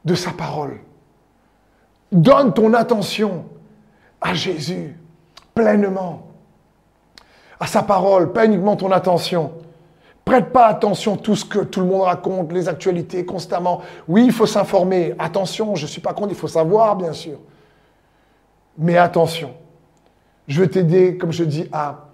de 0.05 0.15
sa 0.15 0.33
parole? 0.33 0.79
Donne 2.13 2.53
ton 2.53 2.75
attention 2.75 3.47
à 4.21 4.35
Jésus 4.35 4.97
pleinement. 5.55 6.27
À 7.61 7.67
sa 7.67 7.83
parole, 7.83 8.33
pas 8.33 8.45
uniquement 8.45 8.77
ton 8.77 8.93
attention. 8.93 9.53
Prête 10.29 10.53
pas 10.53 10.67
attention 10.67 11.15
à 11.15 11.17
tout 11.17 11.35
ce 11.35 11.47
que 11.47 11.61
tout 11.61 11.81
le 11.81 11.87
monde 11.87 12.03
raconte, 12.03 12.53
les 12.53 12.69
actualités 12.69 13.25
constamment. 13.25 13.81
Oui, 14.09 14.27
il 14.27 14.33
faut 14.33 14.45
s'informer. 14.45 15.15
Attention, 15.19 15.75
je 15.75 15.85
ne 15.85 15.89
suis 15.89 16.03
pas 16.03 16.13
contre, 16.13 16.29
il 16.33 16.37
faut 16.37 16.49
savoir, 16.49 16.97
bien 16.97 17.15
sûr. 17.15 17.39
Mais 18.77 18.99
attention, 18.99 19.55
je 20.47 20.61
veux 20.61 20.69
t'aider, 20.69 21.17
comme 21.17 21.33
je 21.33 21.45
dis, 21.45 21.67
à, 21.73 22.09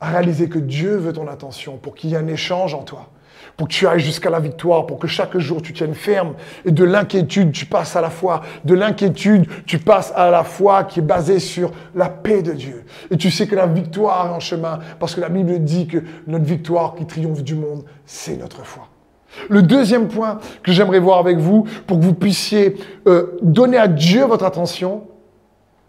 à 0.00 0.08
réaliser 0.08 0.48
que 0.48 0.58
Dieu 0.58 0.96
veut 0.96 1.12
ton 1.12 1.28
attention 1.28 1.76
pour 1.76 1.94
qu'il 1.94 2.10
y 2.10 2.14
ait 2.14 2.18
un 2.18 2.26
échange 2.26 2.74
en 2.74 2.82
toi 2.82 3.10
pour 3.56 3.68
que 3.68 3.72
tu 3.72 3.86
ailles 3.86 4.00
jusqu'à 4.00 4.30
la 4.30 4.40
victoire, 4.40 4.86
pour 4.86 4.98
que 4.98 5.06
chaque 5.06 5.36
jour 5.38 5.62
tu 5.62 5.72
tiennes 5.72 5.94
ferme. 5.94 6.34
Et 6.64 6.70
de 6.70 6.84
l'inquiétude, 6.84 7.52
tu 7.52 7.66
passes 7.66 7.96
à 7.96 8.00
la 8.00 8.10
foi. 8.10 8.42
De 8.64 8.74
l'inquiétude, 8.74 9.46
tu 9.64 9.78
passes 9.78 10.12
à 10.14 10.30
la 10.30 10.44
foi 10.44 10.84
qui 10.84 11.00
est 11.00 11.02
basée 11.02 11.38
sur 11.38 11.72
la 11.94 12.08
paix 12.08 12.42
de 12.42 12.52
Dieu. 12.52 12.84
Et 13.10 13.16
tu 13.16 13.30
sais 13.30 13.46
que 13.46 13.54
la 13.54 13.66
victoire 13.66 14.26
est 14.26 14.34
en 14.34 14.40
chemin, 14.40 14.80
parce 14.98 15.14
que 15.14 15.20
la 15.20 15.28
Bible 15.28 15.58
dit 15.60 15.86
que 15.86 15.98
notre 16.26 16.44
victoire 16.44 16.94
qui 16.94 17.06
triomphe 17.06 17.42
du 17.42 17.54
monde, 17.54 17.84
c'est 18.04 18.36
notre 18.36 18.64
foi. 18.64 18.88
Le 19.48 19.62
deuxième 19.62 20.08
point 20.08 20.38
que 20.62 20.72
j'aimerais 20.72 20.98
voir 20.98 21.18
avec 21.18 21.38
vous, 21.38 21.66
pour 21.86 21.98
que 21.98 22.04
vous 22.04 22.14
puissiez 22.14 22.76
euh, 23.06 23.38
donner 23.42 23.76
à 23.76 23.88
Dieu 23.88 24.24
votre 24.24 24.44
attention, 24.44 25.04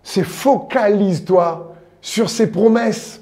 c'est 0.03 0.23
focalise-toi 0.23 1.75
sur 2.01 2.29
ses 2.29 2.51
promesses. 2.51 3.21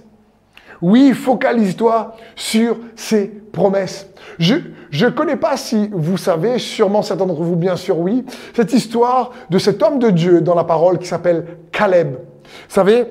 Oui, 0.85 1.13
focalise-toi 1.13 2.15
sur 2.35 2.77
ses 2.95 3.25
promesses. 3.51 4.07
Je 4.37 4.55
ne 4.93 5.09
connais 5.09 5.35
pas 5.35 5.57
si 5.57 5.89
vous 5.91 6.15
savez, 6.15 6.59
sûrement 6.59 7.01
certains 7.01 7.25
d'entre 7.25 7.41
vous, 7.41 7.55
bien 7.55 7.75
sûr, 7.75 7.97
oui, 7.97 8.23
cette 8.53 8.71
histoire 8.71 9.31
de 9.49 9.57
cet 9.57 9.81
homme 9.81 9.97
de 9.97 10.11
Dieu 10.11 10.41
dans 10.41 10.53
la 10.53 10.63
parole 10.63 10.99
qui 10.99 11.07
s'appelle 11.07 11.57
Caleb. 11.71 12.17
Vous 12.19 12.19
savez, 12.67 13.05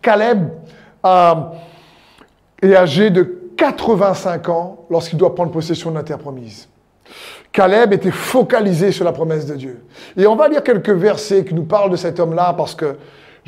Caleb 0.00 0.48
est 2.62 2.74
âgé 2.74 3.10
de 3.10 3.50
85 3.58 4.48
ans 4.48 4.86
lorsqu'il 4.88 5.18
doit 5.18 5.34
prendre 5.34 5.52
possession 5.52 5.90
de 5.90 5.96
la 5.96 6.04
terre 6.04 6.16
promise. 6.16 6.70
Caleb 7.52 7.92
était 7.92 8.10
focalisé 8.10 8.92
sur 8.92 9.04
la 9.04 9.12
promesse 9.12 9.44
de 9.44 9.56
Dieu. 9.56 9.84
Et 10.16 10.26
on 10.26 10.36
va 10.36 10.48
lire 10.48 10.62
quelques 10.62 10.88
versets 10.88 11.44
qui 11.44 11.52
nous 11.52 11.64
parlent 11.64 11.90
de 11.90 11.96
cet 11.96 12.18
homme-là 12.18 12.54
parce 12.56 12.74
que 12.74 12.96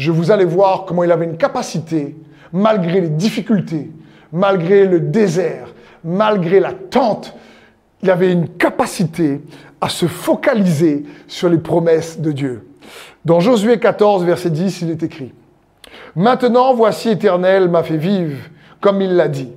je 0.01 0.11
vous 0.11 0.31
allez 0.31 0.47
voir 0.47 0.87
comment 0.87 1.05
il 1.05 1.13
avait 1.13 1.27
une 1.27 1.37
capacité 1.37 2.17
malgré 2.55 3.03
les 3.03 3.11
difficultés, 3.11 3.91
malgré 4.33 4.87
le 4.87 4.99
désert, 4.99 5.75
malgré 6.03 6.59
la 6.59 6.73
tente, 6.73 7.35
il 8.03 8.11
avait 8.11 8.33
une 8.33 8.49
capacité 8.49 9.43
à 9.79 9.91
se 9.91 10.07
focaliser 10.07 11.05
sur 11.29 11.51
les 11.51 11.59
promesses 11.59 12.19
de 12.19 12.33
Dieu. 12.33 12.67
Dans 13.27 13.41
Josué 13.41 13.79
14, 13.79 14.25
verset 14.25 14.49
10, 14.49 14.81
il 14.81 14.91
est 14.91 15.03
écrit, 15.03 15.35
Maintenant 16.17 16.73
voici 16.73 17.11
Éternel 17.11 17.69
m'a 17.69 17.83
fait 17.83 17.99
vivre, 17.99 18.39
comme 18.81 19.03
il 19.03 19.15
l'a 19.17 19.29
dit. 19.29 19.53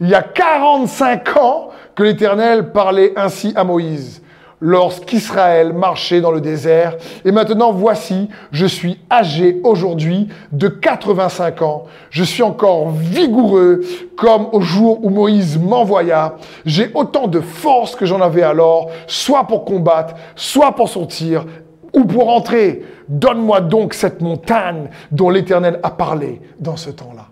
Il 0.00 0.08
y 0.08 0.14
a 0.16 0.22
45 0.22 1.36
ans 1.36 1.68
que 1.94 2.02
l'Éternel 2.02 2.72
parlait 2.72 3.12
ainsi 3.14 3.52
à 3.54 3.62
Moïse 3.62 4.20
lorsqu'Israël 4.60 5.72
marchait 5.72 6.20
dans 6.20 6.30
le 6.30 6.40
désert. 6.40 6.96
Et 7.24 7.32
maintenant, 7.32 7.72
voici, 7.72 8.28
je 8.52 8.66
suis 8.66 8.98
âgé 9.10 9.60
aujourd'hui 9.64 10.28
de 10.52 10.68
85 10.68 11.62
ans. 11.62 11.84
Je 12.10 12.24
suis 12.24 12.42
encore 12.42 12.90
vigoureux 12.90 13.80
comme 14.16 14.48
au 14.52 14.60
jour 14.60 15.04
où 15.04 15.10
Moïse 15.10 15.58
m'envoya. 15.58 16.36
J'ai 16.64 16.90
autant 16.94 17.26
de 17.26 17.40
force 17.40 17.94
que 17.96 18.06
j'en 18.06 18.20
avais 18.20 18.42
alors, 18.42 18.90
soit 19.06 19.44
pour 19.44 19.64
combattre, 19.64 20.14
soit 20.34 20.72
pour 20.72 20.88
sortir 20.88 21.44
ou 21.92 22.04
pour 22.04 22.28
entrer. 22.28 22.82
Donne-moi 23.08 23.60
donc 23.60 23.94
cette 23.94 24.20
montagne 24.20 24.88
dont 25.10 25.30
l'Éternel 25.30 25.78
a 25.82 25.90
parlé 25.90 26.40
dans 26.58 26.76
ce 26.76 26.90
temps-là. 26.90 27.26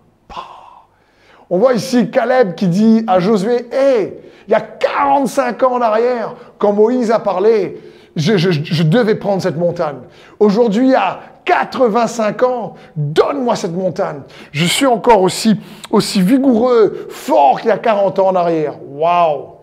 On 1.49 1.59
voit 1.59 1.73
ici 1.73 2.09
Caleb 2.09 2.55
qui 2.55 2.67
dit 2.67 3.03
à 3.07 3.19
Josué, 3.19 3.67
hé, 3.71 4.17
il 4.47 4.51
y 4.51 4.55
a 4.55 4.61
45 4.61 5.63
ans 5.63 5.73
en 5.73 5.81
arrière, 5.81 6.35
quand 6.57 6.73
Moïse 6.73 7.11
a 7.11 7.19
parlé, 7.19 7.81
je, 8.15 8.83
devais 8.83 9.15
prendre 9.15 9.41
cette 9.41 9.57
montagne. 9.57 9.97
Aujourd'hui, 10.39 10.95
à 10.95 11.19
85 11.45 12.43
ans, 12.43 12.73
donne-moi 12.95 13.55
cette 13.55 13.73
montagne. 13.73 14.21
Je 14.51 14.65
suis 14.65 14.85
encore 14.85 15.21
aussi, 15.21 15.59
aussi 15.91 16.21
vigoureux, 16.21 17.07
fort 17.09 17.59
qu'il 17.59 17.69
y 17.69 17.73
a 17.73 17.77
40 17.77 18.19
ans 18.19 18.27
en 18.29 18.35
arrière. 18.35 18.75
Waouh! 18.87 19.55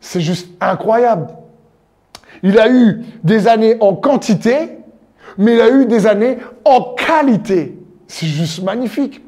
C'est 0.00 0.20
juste 0.20 0.48
incroyable. 0.60 1.28
Il 2.42 2.58
a 2.58 2.70
eu 2.70 3.04
des 3.22 3.46
années 3.48 3.76
en 3.80 3.94
quantité, 3.94 4.78
mais 5.36 5.54
il 5.54 5.60
a 5.60 5.70
eu 5.70 5.86
des 5.86 6.06
années 6.06 6.38
en 6.64 6.94
qualité. 6.94 7.78
C'est 8.08 8.26
juste 8.26 8.62
magnifique. 8.62 9.22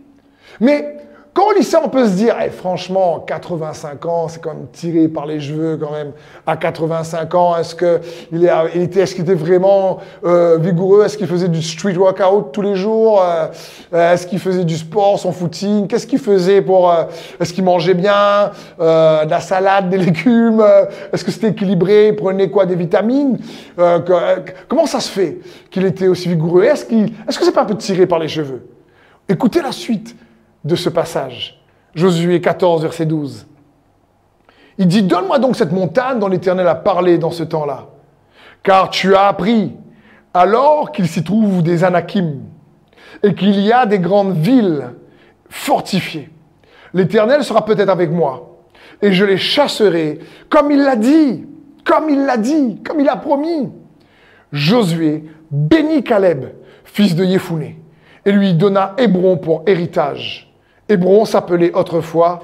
Mais 0.61 0.97
quand 1.35 1.45
on 1.49 1.59
lit 1.59 1.65
ça, 1.65 1.81
on 1.83 1.89
peut 1.89 2.07
se 2.07 2.13
dire, 2.13 2.37
eh, 2.45 2.51
franchement, 2.51 3.25
85 3.27 4.05
ans, 4.05 4.29
c'est 4.29 4.43
quand 4.43 4.53
même 4.53 4.67
tiré 4.71 5.09
par 5.09 5.25
les 5.25 5.41
cheveux 5.41 5.79
quand 5.79 5.91
même. 5.91 6.13
À 6.47 6.59
85 6.59 7.35
ans, 7.35 7.57
est-ce 7.57 7.75
qu'il 7.75 8.45
était, 8.75 9.01
est 9.01 9.19
était 9.19 9.35
vraiment 9.35 10.01
euh, 10.27 10.59
vigoureux? 10.61 11.07
Est-ce 11.07 11.17
qu'il 11.17 11.27
faisait 11.27 11.49
du 11.49 11.63
street 11.63 11.95
workout 11.97 12.53
tous 12.53 12.61
les 12.61 12.77
jours? 12.77 13.23
Euh, 13.25 14.13
Est-ce 14.13 14.27
qu'il 14.27 14.41
faisait 14.41 14.67
du 14.67 14.77
sport, 14.77 15.19
son 15.19 15.33
footing? 15.33 15.87
Qu'est-ce 15.87 16.07
qu'il 16.07 16.19
faisait 16.19 16.61
pour 16.61 16.91
euh, 16.91 17.05
Est-ce 17.41 17.55
qu'il 17.55 17.65
mangeait 17.65 17.95
bien? 17.95 18.51
De 18.79 19.31
la 19.31 19.41
salade, 19.41 19.89
des 19.89 19.99
légumes? 20.05 20.63
Est-ce 21.15 21.25
que 21.25 21.31
c'était 21.31 21.49
équilibré? 21.49 22.09
Il 22.09 22.17
prenait 22.17 22.51
quoi? 22.51 22.67
Des 22.67 22.77
vitamines? 22.77 23.39
Comment 24.69 24.87
ça 24.87 25.01
se 25.01 25.11
fait 25.11 25.39
qu'il 25.71 25.87
était 25.87 26.09
aussi 26.09 26.29
vigoureux? 26.29 26.65
Est-ce 26.65 26.85
qu'il, 26.85 27.05
est-ce 27.27 27.39
que 27.39 27.45
c'est 27.47 27.53
pas 27.53 27.63
un 27.63 27.67
peu 27.67 27.77
tiré 27.77 28.07
par 28.07 28.19
les 28.19 28.29
cheveux? 28.29 28.67
Écoutez 29.31 29.63
la 29.63 29.73
suite 29.73 30.15
de 30.65 30.77
ce 30.77 30.89
passage. 30.89 31.61
Josué 31.95 32.41
14, 32.41 32.83
verset 32.83 33.07
12. 33.07 33.47
Il 34.79 34.87
dit, 34.87 35.03
donne-moi 35.03 35.39
donc 35.39 35.57
cette 35.57 35.73
montagne 35.73 36.19
dont 36.19 36.29
l'Éternel 36.29 36.67
a 36.67 36.75
parlé 36.75 37.19
dans 37.19 37.31
ce 37.31 37.43
temps-là, 37.43 37.89
car 38.63 38.91
tu 38.91 39.15
as 39.15 39.27
appris 39.27 39.77
alors 40.33 40.93
qu'il 40.93 41.07
s'y 41.07 41.23
trouve 41.23 41.63
des 41.63 41.85
Anakim 41.85 42.41
et 43.23 43.35
qu'il 43.35 43.61
y 43.61 43.71
a 43.71 43.85
des 43.87 43.99
grandes 43.99 44.37
villes 44.37 44.91
fortifiées. 45.51 46.31
L'Éternel 46.95 47.45
sera 47.45 47.65
peut-être 47.65 47.91
avec 47.91 48.11
moi 48.11 48.53
et 49.03 49.13
je 49.13 49.25
les 49.25 49.37
chasserai 49.37 50.21
comme 50.49 50.71
il 50.71 50.83
l'a 50.83 50.97
dit, 50.97 51.45
comme 51.85 52.09
il 52.09 52.25
l'a 52.25 52.37
dit, 52.37 52.81
comme 52.83 53.01
il 53.01 53.09
a 53.09 53.17
promis. 53.17 53.71
Josué 54.53 55.25
bénit 55.51 56.05
Caleb, 56.05 56.47
fils 56.85 57.15
de 57.15 57.25
Yéphoné, 57.25 57.79
et 58.25 58.33
lui 58.33 58.55
donna 58.55 58.95
Hébron 58.99 59.37
pour 59.37 59.65
héritage. 59.67 60.52
Hébron 60.93 61.25
s'appelait 61.25 61.73
autrefois 61.73 62.41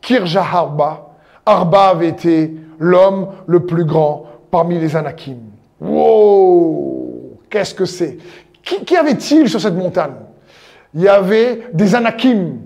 Kirja 0.00 0.42
Arba. 0.42 1.10
Arba 1.46 1.88
avait 1.88 2.08
été 2.08 2.54
l'homme 2.78 3.28
le 3.46 3.60
plus 3.60 3.84
grand 3.84 4.26
parmi 4.50 4.78
les 4.78 4.96
Anakim. 4.96 5.38
Wow 5.80 7.38
Qu'est-ce 7.48 7.74
que 7.74 7.84
c'est? 7.84 8.18
Qui, 8.62 8.96
avait-il 8.96 9.48
sur 9.48 9.60
cette 9.60 9.74
montagne? 9.74 10.14
Il 10.94 11.02
y 11.02 11.08
avait 11.08 11.68
des 11.72 11.94
Anakim. 11.94 12.60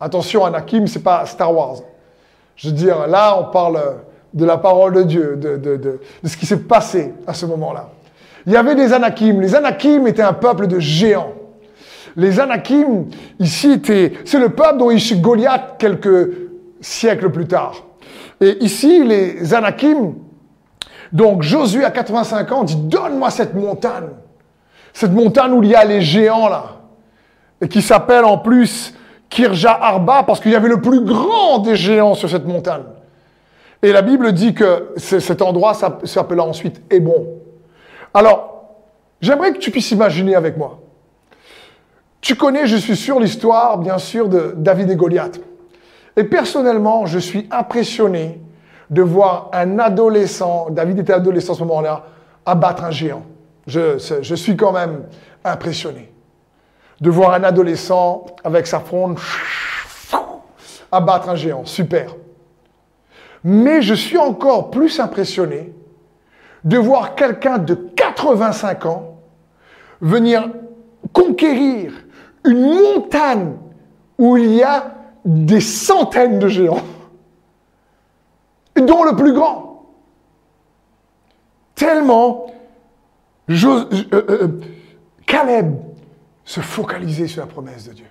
Attention, 0.00 0.44
Anakim, 0.44 0.86
c'est 0.86 1.02
pas 1.02 1.26
Star 1.26 1.54
Wars. 1.54 1.76
Je 2.56 2.68
veux 2.68 2.74
dire, 2.74 3.06
là, 3.06 3.38
on 3.38 3.52
parle 3.52 3.80
de 4.32 4.44
la 4.44 4.56
parole 4.56 4.94
de 4.94 5.02
Dieu, 5.02 5.36
de, 5.36 5.56
de 5.56 6.00
ce 6.24 6.36
qui 6.36 6.46
s'est 6.46 6.60
passé 6.60 7.14
à 7.26 7.34
ce 7.34 7.46
moment-là. 7.46 7.90
Il 8.46 8.52
y 8.52 8.56
avait 8.56 8.74
des 8.74 8.92
Anakim. 8.92 9.40
Les 9.40 9.54
Anakim 9.54 10.06
étaient 10.06 10.22
un 10.22 10.32
peuple 10.32 10.66
de 10.66 10.78
géants. 10.78 11.32
Les 12.16 12.40
Anakim, 12.40 13.06
ici, 13.38 13.80
c'est 13.84 14.38
le 14.38 14.50
peuple 14.50 14.78
dont 14.78 14.90
il 14.90 15.20
Goliath 15.20 15.76
quelques 15.78 16.30
siècles 16.80 17.30
plus 17.30 17.46
tard. 17.46 17.84
Et 18.40 18.62
ici, 18.62 19.04
les 19.04 19.54
Anakim, 19.54 20.14
donc 21.12 21.42
Josué 21.42 21.84
à 21.84 21.90
85 21.90 22.52
ans 22.52 22.64
dit, 22.64 22.76
donne-moi 22.76 23.30
cette 23.30 23.54
montagne. 23.54 24.08
Cette 24.92 25.12
montagne 25.12 25.52
où 25.52 25.62
il 25.62 25.70
y 25.70 25.74
a 25.74 25.84
les 25.84 26.00
géants 26.00 26.48
là. 26.48 26.64
Et 27.60 27.68
qui 27.68 27.80
s'appelle 27.80 28.24
en 28.24 28.38
plus 28.38 28.94
Kirja 29.30 29.72
Arba 29.80 30.24
parce 30.24 30.40
qu'il 30.40 30.52
y 30.52 30.56
avait 30.56 30.68
le 30.68 30.80
plus 30.80 31.04
grand 31.04 31.60
des 31.60 31.76
géants 31.76 32.14
sur 32.14 32.28
cette 32.28 32.46
montagne. 32.46 32.82
Et 33.82 33.92
la 33.92 34.02
Bible 34.02 34.32
dit 34.32 34.54
que 34.54 34.92
cet 34.96 35.42
endroit 35.42 35.74
s'appela 36.04 36.44
ensuite 36.44 36.82
Hébron. 36.90 37.26
Alors, 38.14 38.64
j'aimerais 39.20 39.52
que 39.52 39.58
tu 39.58 39.70
puisses 39.70 39.90
imaginer 39.90 40.34
avec 40.34 40.56
moi. 40.56 40.81
Tu 42.22 42.36
connais, 42.36 42.68
je 42.68 42.76
suis 42.76 42.96
sûr, 42.96 43.18
l'histoire, 43.18 43.78
bien 43.78 43.98
sûr, 43.98 44.28
de 44.28 44.54
David 44.56 44.90
et 44.90 44.96
Goliath. 44.96 45.40
Et 46.16 46.22
personnellement, 46.22 47.04
je 47.04 47.18
suis 47.18 47.48
impressionné 47.50 48.40
de 48.90 49.02
voir 49.02 49.50
un 49.52 49.80
adolescent, 49.80 50.68
David 50.70 51.00
était 51.00 51.12
adolescent 51.12 51.54
à 51.54 51.56
ce 51.56 51.64
moment-là, 51.64 52.04
abattre 52.46 52.84
un 52.84 52.92
géant. 52.92 53.24
Je, 53.66 53.98
je, 54.22 54.34
suis 54.34 54.56
quand 54.56 54.72
même 54.72 55.04
impressionné 55.44 56.12
de 57.00 57.10
voir 57.10 57.32
un 57.32 57.42
adolescent 57.42 58.26
avec 58.44 58.68
sa 58.68 58.78
fronde 58.78 59.18
abattre 60.92 61.28
un 61.28 61.34
géant. 61.34 61.64
Super. 61.64 62.14
Mais 63.42 63.82
je 63.82 63.94
suis 63.94 64.18
encore 64.18 64.70
plus 64.70 65.00
impressionné 65.00 65.72
de 66.62 66.78
voir 66.78 67.16
quelqu'un 67.16 67.58
de 67.58 67.74
85 67.74 68.86
ans 68.86 69.16
venir 70.00 70.48
conquérir 71.12 71.92
une 72.44 72.60
montagne 72.60 73.56
où 74.18 74.36
il 74.36 74.54
y 74.54 74.62
a 74.62 74.94
des 75.24 75.60
centaines 75.60 76.38
de 76.38 76.48
géants. 76.48 76.82
dont 78.76 79.04
le 79.04 79.14
plus 79.14 79.32
grand. 79.32 79.86
Tellement, 81.74 82.46
euh, 83.48 83.84
euh, 84.12 84.60
Caleb 85.26 85.76
se 86.44 86.60
focalisait 86.60 87.28
sur 87.28 87.42
la 87.42 87.46
promesse 87.46 87.88
de 87.88 87.92
Dieu. 87.92 88.06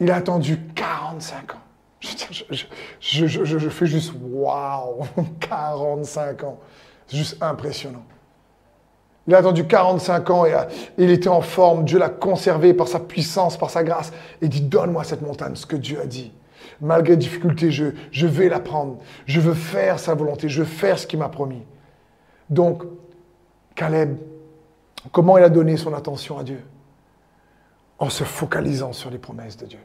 Il 0.00 0.10
a 0.10 0.16
attendu 0.16 0.58
45 0.74 1.54
ans. 1.54 1.58
Je, 2.00 3.26
je 3.26 3.68
fais 3.68 3.86
juste 3.86 4.12
waouh, 4.20 5.04
45 5.40 6.44
ans. 6.44 6.58
C'est 7.06 7.16
juste 7.16 7.36
impressionnant. 7.40 8.04
Il 9.30 9.34
a 9.36 9.38
attendu 9.38 9.64
45 9.64 10.30
ans 10.30 10.44
et 10.44 10.56
il 10.98 11.08
était 11.08 11.28
en 11.28 11.40
forme. 11.40 11.84
Dieu 11.84 12.00
l'a 12.00 12.08
conservé 12.08 12.74
par 12.74 12.88
sa 12.88 12.98
puissance, 12.98 13.56
par 13.56 13.70
sa 13.70 13.84
grâce. 13.84 14.12
Et 14.42 14.48
dit, 14.48 14.60
donne-moi 14.60 15.04
cette 15.04 15.22
montagne, 15.22 15.54
ce 15.54 15.66
que 15.66 15.76
Dieu 15.76 16.00
a 16.00 16.06
dit. 16.06 16.32
Malgré 16.80 17.12
les 17.12 17.16
difficultés, 17.16 17.70
je, 17.70 17.92
je 18.10 18.26
vais 18.26 18.48
la 18.48 18.58
prendre. 18.58 18.98
Je 19.26 19.38
veux 19.38 19.54
faire 19.54 20.00
sa 20.00 20.16
volonté. 20.16 20.48
Je 20.48 20.62
veux 20.62 20.68
faire 20.68 20.98
ce 20.98 21.06
qu'il 21.06 21.20
m'a 21.20 21.28
promis. 21.28 21.62
Donc, 22.48 22.82
Caleb, 23.76 24.16
comment 25.12 25.38
il 25.38 25.44
a 25.44 25.48
donné 25.48 25.76
son 25.76 25.94
attention 25.94 26.36
à 26.36 26.42
Dieu? 26.42 26.64
En 28.00 28.10
se 28.10 28.24
focalisant 28.24 28.92
sur 28.92 29.10
les 29.10 29.18
promesses 29.18 29.56
de 29.56 29.66
Dieu. 29.66 29.78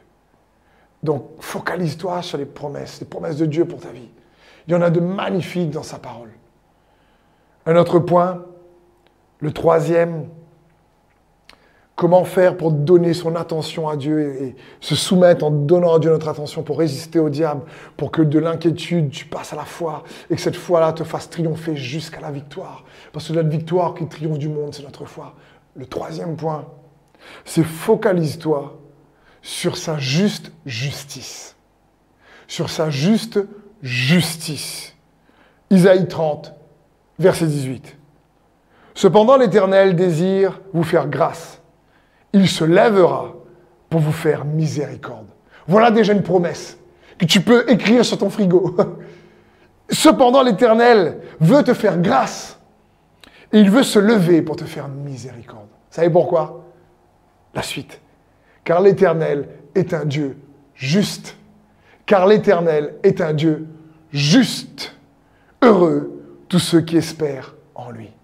Donc, 1.04 1.24
focalise-toi 1.38 2.20
sur 2.22 2.36
les 2.36 2.46
promesses, 2.46 2.98
les 2.98 3.06
promesses 3.06 3.36
de 3.36 3.46
Dieu 3.46 3.64
pour 3.64 3.78
ta 3.78 3.90
vie. 3.90 4.10
Il 4.66 4.72
y 4.72 4.74
en 4.74 4.82
a 4.82 4.90
de 4.90 4.98
magnifiques 4.98 5.70
dans 5.70 5.84
sa 5.84 6.00
parole. 6.00 6.30
Un 7.64 7.76
autre 7.76 8.00
point, 8.00 8.44
le 9.40 9.52
troisième, 9.52 10.28
comment 11.94 12.24
faire 12.24 12.56
pour 12.56 12.70
donner 12.70 13.14
son 13.14 13.34
attention 13.34 13.88
à 13.88 13.96
Dieu 13.96 14.42
et, 14.42 14.56
se 14.80 14.94
soumettre 14.94 15.44
en 15.44 15.50
donnant 15.50 15.94
à 15.94 15.98
Dieu 15.98 16.10
notre 16.10 16.28
attention 16.28 16.62
pour 16.62 16.78
résister 16.78 17.18
au 17.18 17.30
diable, 17.30 17.62
pour 17.96 18.10
que 18.10 18.22
de 18.22 18.38
l'inquiétude, 18.38 19.10
tu 19.10 19.24
passes 19.24 19.52
à 19.52 19.56
la 19.56 19.64
foi 19.64 20.04
et 20.30 20.36
que 20.36 20.40
cette 20.40 20.56
foi-là 20.56 20.92
te 20.92 21.04
fasse 21.04 21.30
triompher 21.30 21.74
jusqu'à 21.74 22.20
la 22.20 22.30
victoire. 22.30 22.84
Parce 23.12 23.28
que 23.28 23.32
notre 23.32 23.48
victoire 23.48 23.94
qui 23.94 24.06
triomphe 24.06 24.38
du 24.38 24.48
monde, 24.48 24.74
c'est 24.74 24.84
notre 24.84 25.06
foi. 25.06 25.34
Le 25.74 25.86
troisième 25.86 26.36
point, 26.36 26.66
c'est 27.44 27.64
focalise-toi 27.64 28.78
sur 29.42 29.76
sa 29.76 29.98
juste 29.98 30.52
justice. 30.66 31.56
Sur 32.46 32.70
sa 32.70 32.90
juste 32.90 33.40
justice. 33.82 34.94
Isaïe 35.70 36.06
30, 36.06 36.52
verset 37.18 37.46
18. 37.46 37.96
Cependant, 38.96 39.36
l'Éternel 39.36 39.94
désire 39.94 40.58
vous 40.72 40.82
faire 40.82 41.06
grâce. 41.06 41.60
Il 42.32 42.48
se 42.48 42.64
lèvera 42.64 43.34
pour 43.90 44.00
vous 44.00 44.10
faire 44.10 44.46
miséricorde. 44.46 45.26
Voilà 45.68 45.90
déjà 45.90 46.14
une 46.14 46.22
promesse 46.22 46.78
que 47.18 47.26
tu 47.26 47.42
peux 47.42 47.70
écrire 47.70 48.06
sur 48.06 48.16
ton 48.16 48.30
frigo. 48.30 48.74
Cependant, 49.90 50.42
l'Éternel 50.42 51.18
veut 51.40 51.62
te 51.62 51.74
faire 51.74 51.98
grâce. 51.98 52.58
Il 53.52 53.70
veut 53.70 53.82
se 53.82 53.98
lever 53.98 54.40
pour 54.40 54.56
te 54.56 54.64
faire 54.64 54.88
miséricorde. 54.88 55.68
Vous 55.68 55.94
savez 55.94 56.10
pourquoi? 56.10 56.64
La 57.54 57.62
suite. 57.62 58.00
Car 58.64 58.80
l'Éternel 58.80 59.46
est 59.74 59.92
un 59.92 60.06
Dieu 60.06 60.38
juste. 60.74 61.36
Car 62.06 62.26
l'Éternel 62.26 62.94
est 63.02 63.20
un 63.20 63.34
Dieu 63.34 63.66
juste. 64.10 64.96
Heureux 65.60 66.22
tous 66.48 66.60
ceux 66.60 66.80
qui 66.80 66.96
espèrent 66.96 67.54
en 67.74 67.90
lui. 67.90 68.15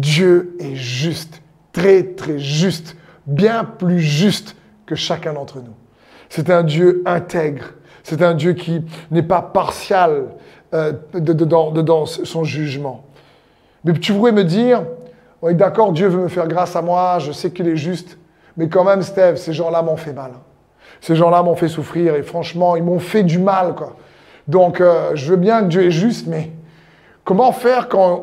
Dieu 0.00 0.56
est 0.60 0.74
juste, 0.74 1.42
très 1.72 2.02
très 2.02 2.38
juste, 2.38 2.96
bien 3.26 3.64
plus 3.64 4.00
juste 4.00 4.56
que 4.84 4.94
chacun 4.94 5.32
d'entre 5.32 5.56
nous. 5.56 5.74
C'est 6.28 6.50
un 6.50 6.62
Dieu 6.62 7.02
intègre, 7.06 7.64
c'est 8.02 8.22
un 8.22 8.34
Dieu 8.34 8.52
qui 8.52 8.82
n'est 9.10 9.22
pas 9.22 9.40
partial 9.40 10.26
euh, 10.74 10.92
dans, 11.14 12.06
son 12.06 12.44
jugement. 12.44 13.04
Mais 13.84 13.94
tu 13.94 14.12
pourrais 14.12 14.32
me 14.32 14.44
dire, 14.44 14.82
oui 15.40 15.54
d'accord, 15.54 15.92
Dieu 15.92 16.08
veut 16.08 16.22
me 16.24 16.28
faire 16.28 16.46
grâce 16.46 16.76
à 16.76 16.82
moi, 16.82 17.18
je 17.18 17.32
sais 17.32 17.50
qu'il 17.50 17.68
est 17.68 17.76
juste, 17.76 18.18
mais 18.56 18.68
quand 18.68 18.84
même, 18.84 19.02
Steve, 19.02 19.36
ces 19.36 19.52
gens-là 19.52 19.82
m'ont 19.82 19.96
fait 19.96 20.12
mal. 20.12 20.32
Ces 21.00 21.16
gens-là 21.16 21.42
m'ont 21.42 21.56
fait 21.56 21.68
souffrir 21.68 22.16
et 22.16 22.22
franchement, 22.22 22.76
ils 22.76 22.82
m'ont 22.82 22.98
fait 22.98 23.22
du 23.22 23.38
mal. 23.38 23.74
Quoi. 23.74 23.96
Donc, 24.46 24.80
euh, 24.80 25.12
je 25.14 25.30
veux 25.30 25.36
bien 25.36 25.62
que 25.62 25.68
Dieu 25.68 25.84
est 25.84 25.90
juste, 25.90 26.26
mais 26.26 26.50
Comment 27.26 27.50
faire 27.50 27.88
quand 27.88 28.22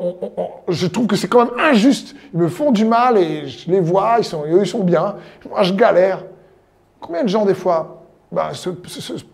je 0.69 0.87
trouve 0.87 1.07
que 1.07 1.17
c'est 1.17 1.27
quand 1.27 1.45
même 1.45 1.59
injuste 1.59 2.15
Ils 2.33 2.39
me 2.39 2.47
font 2.47 2.71
du 2.71 2.85
mal 2.85 3.17
et 3.17 3.47
je 3.47 3.69
les 3.69 3.81
vois, 3.81 4.15
ils 4.19 4.23
sont, 4.23 4.79
bien. 4.79 5.17
Moi, 5.49 5.61
je 5.63 5.73
galère. 5.73 6.23
Combien 7.01 7.23
de 7.23 7.27
gens, 7.27 7.43
des 7.43 7.53
fois, 7.53 8.05
ben, 8.31 8.51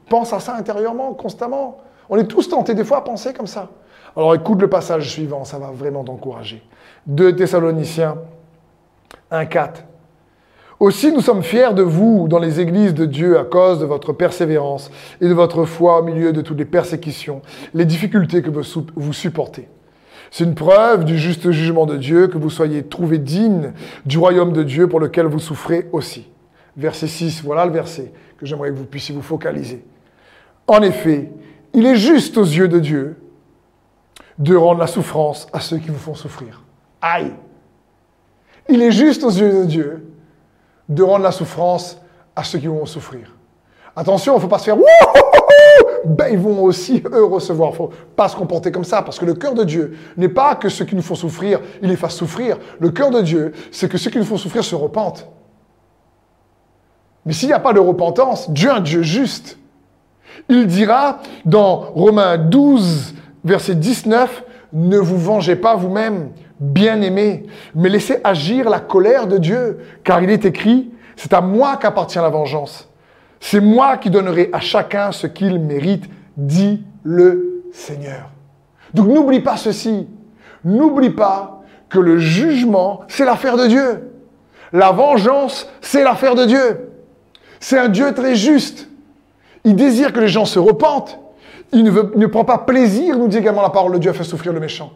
pensent 0.10 0.34
à 0.34 0.40
ça 0.40 0.56
intérieurement, 0.56 1.14
constamment? 1.14 1.78
On 2.10 2.18
est 2.18 2.24
tous 2.24 2.50
tentés, 2.50 2.74
des 2.74 2.84
fois, 2.84 2.98
à 2.98 3.02
penser 3.02 3.32
comme 3.32 3.46
ça. 3.46 3.70
Alors, 4.18 4.34
écoute 4.34 4.60
le 4.60 4.72
passage 4.72 5.08
suivant, 5.08 5.46
ça 5.46 5.60
va 5.60 5.68
vraiment 5.68 6.04
t'encourager. 6.04 6.64
2 7.06 7.36
Thessaloniciens 7.36 8.16
1, 9.30 9.46
4. 9.46 9.84
Aussi, 10.80 11.12
nous 11.12 11.20
sommes 11.20 11.44
fiers 11.44 11.74
de 11.74 11.82
vous 11.82 12.30
dans 12.30 12.40
les 12.40 12.62
églises 12.62 12.94
de 12.94 13.06
Dieu 13.06 13.38
à 13.38 13.44
cause 13.44 13.80
de 13.80 13.86
votre 13.86 14.14
persévérance 14.14 14.90
et 15.20 15.28
de 15.28 15.34
votre 15.34 15.66
foi 15.66 16.00
au 16.00 16.04
milieu 16.04 16.32
de 16.32 16.42
toutes 16.42 16.58
les 16.58 16.66
persécutions, 16.66 17.42
les 17.74 17.84
difficultés 17.84 18.42
que 18.42 18.50
vous 18.50 19.14
supportez. 19.14 19.68
C'est 20.32 20.46
une 20.46 20.56
preuve 20.56 21.04
du 21.04 21.18
juste 21.18 21.52
jugement 21.52 21.86
de 21.86 21.98
Dieu 21.98 22.28
que 22.28 22.38
vous 22.38 22.50
soyez 22.50 22.84
trouvés 22.84 23.18
dignes 23.18 23.74
du 24.06 24.18
royaume 24.18 24.54
de 24.54 24.64
Dieu 24.64 24.88
pour 24.88 25.02
lequel 25.02 25.26
vous 25.26 25.40
souffrez 25.40 25.90
aussi. 25.92 26.30
Verset 26.78 27.08
6, 27.08 27.44
voilà 27.44 27.66
le 27.66 27.72
verset 27.74 28.14
que 28.38 28.46
j'aimerais 28.46 28.70
que 28.70 28.76
vous 28.76 28.86
puissiez 28.86 29.14
vous 29.14 29.22
focaliser. 29.22 29.84
En 30.68 30.82
effet, 30.82 31.32
il 31.74 31.86
est 31.86 31.98
juste 31.98 32.38
aux 32.38 32.46
yeux 32.46 32.70
de 32.70 32.80
Dieu 32.80 33.18
de 34.38 34.56
rendre 34.56 34.80
la 34.80 34.88
souffrance 34.88 35.48
à 35.52 35.60
ceux 35.60 35.78
qui 35.78 35.90
vous 35.90 35.98
font 35.98 36.16
souffrir. 36.16 36.64
Aïe 37.02 37.34
Il 38.70 38.82
est 38.82 38.92
juste 38.92 39.24
aux 39.26 39.32
yeux 39.32 39.64
de 39.64 39.66
Dieu 39.66 40.09
de 40.90 41.04
rendre 41.04 41.24
la 41.24 41.32
souffrance 41.32 41.98
à 42.36 42.44
ceux 42.44 42.60
qui 42.60 42.68
vont 42.68 42.86
souffrir. 42.86 43.36
Attention, 43.96 44.34
il 44.34 44.36
ne 44.38 44.42
faut 44.42 44.48
pas 44.48 44.60
se 44.60 44.66
faire 44.66 44.78
ben, 46.06 46.28
ils 46.32 46.40
vont 46.40 46.64
aussi, 46.64 47.04
eux, 47.12 47.26
recevoir. 47.26 47.70
Il 47.70 47.74
ne 47.74 47.78
faut 47.78 47.92
pas 48.16 48.30
se 48.30 48.36
comporter 48.36 48.72
comme 48.72 48.84
ça, 48.84 49.02
parce 49.02 49.20
que 49.20 49.26
le 49.26 49.34
cœur 49.34 49.54
de 49.54 49.64
Dieu 49.64 49.98
n'est 50.18 50.30
pas 50.30 50.56
que 50.56 50.70
ceux 50.70 50.86
qui 50.86 50.96
nous 50.96 51.02
font 51.02 51.16
souffrir, 51.16 51.60
il 51.82 51.90
les 51.90 51.96
fasse 51.96 52.16
souffrir. 52.16 52.58
Le 52.80 52.90
cœur 52.90 53.12
de 53.12 53.22
Dieu, 53.22 53.54
c'est 53.72 53.90
que 53.90 53.98
ceux 53.98 54.10
qui 54.10 54.18
nous 54.18 54.26
font 54.26 54.38
souffrir 54.38 54.64
se 54.64 54.76
repentent. 54.76 55.28
Mais 57.26 57.34
s'il 57.34 57.50
n'y 57.50 57.54
a 57.54 57.60
pas 57.60 57.74
de 57.74 57.80
repentance, 57.80 58.50
Dieu 58.50 58.70
est 58.70 58.74
un 58.74 58.80
Dieu 58.80 59.04
juste. 59.04 59.58
Il 60.48 60.68
dira 60.68 61.20
dans 61.46 61.78
Romains 61.78 62.38
12, 62.38 63.16
verset 63.44 63.76
19, 63.76 64.44
ne 64.72 64.98
vous 64.98 65.18
vengez 65.18 65.56
pas 65.56 65.76
vous-même, 65.76 66.30
bien-aimés, 66.60 67.46
mais 67.76 67.90
laissez 67.90 68.20
agir 68.24 68.70
la 68.70 68.80
colère 68.80 69.28
de 69.28 69.38
Dieu, 69.38 69.80
car 70.04 70.22
il 70.22 70.30
est 70.30 70.46
écrit, 70.46 70.92
c'est 71.16 71.34
à 71.34 71.42
moi 71.42 71.78
qu'appartient 71.78 72.18
la 72.18 72.30
vengeance. 72.30 72.90
C'est 73.40 73.62
moi 73.62 73.98
qui 73.98 74.10
donnerai 74.10 74.50
à 74.52 74.60
chacun 74.60 75.12
ce 75.12 75.28
qu'il 75.28 75.60
mérite, 75.60 76.06
dit 76.36 76.84
le 77.04 77.64
Seigneur. 77.72 78.30
Donc 78.94 79.08
n'oublie 79.08 79.40
pas 79.40 79.58
ceci. 79.58 80.08
N'oublie 80.66 81.12
pas 81.12 81.62
que 81.88 82.00
le 82.00 82.18
jugement, 82.18 83.02
c'est 83.08 83.26
l'affaire 83.26 83.56
de 83.56 83.68
Dieu. 83.68 84.12
La 84.74 84.92
vengeance, 84.92 85.68
c'est 85.82 86.04
l'affaire 86.04 86.36
de 86.36 86.46
Dieu. 86.46 86.92
C'est 87.60 87.80
un 87.80 87.90
Dieu 87.90 88.14
très 88.14 88.36
juste. 88.36 88.90
Il 89.64 89.76
désire 89.76 90.14
que 90.14 90.20
les 90.20 90.28
gens 90.28 90.46
se 90.46 90.60
repentent. 90.60 91.20
Il 91.72 91.84
ne, 91.84 91.92
ne 91.92 92.26
prend 92.26 92.46
pas 92.46 92.60
plaisir, 92.60 93.18
nous 93.18 93.28
dit 93.28 93.38
également 93.38 93.62
la 93.62 93.70
parole 93.70 93.94
de 93.94 93.98
Dieu, 93.98 94.12
à 94.12 94.14
faire 94.14 94.26
souffrir 94.26 94.54
le 94.54 94.60
méchant. 94.60 94.92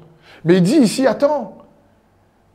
Mais 0.45 0.58
il 0.58 0.63
dit 0.63 0.75
ici, 0.75 1.08
attends, 1.08 1.58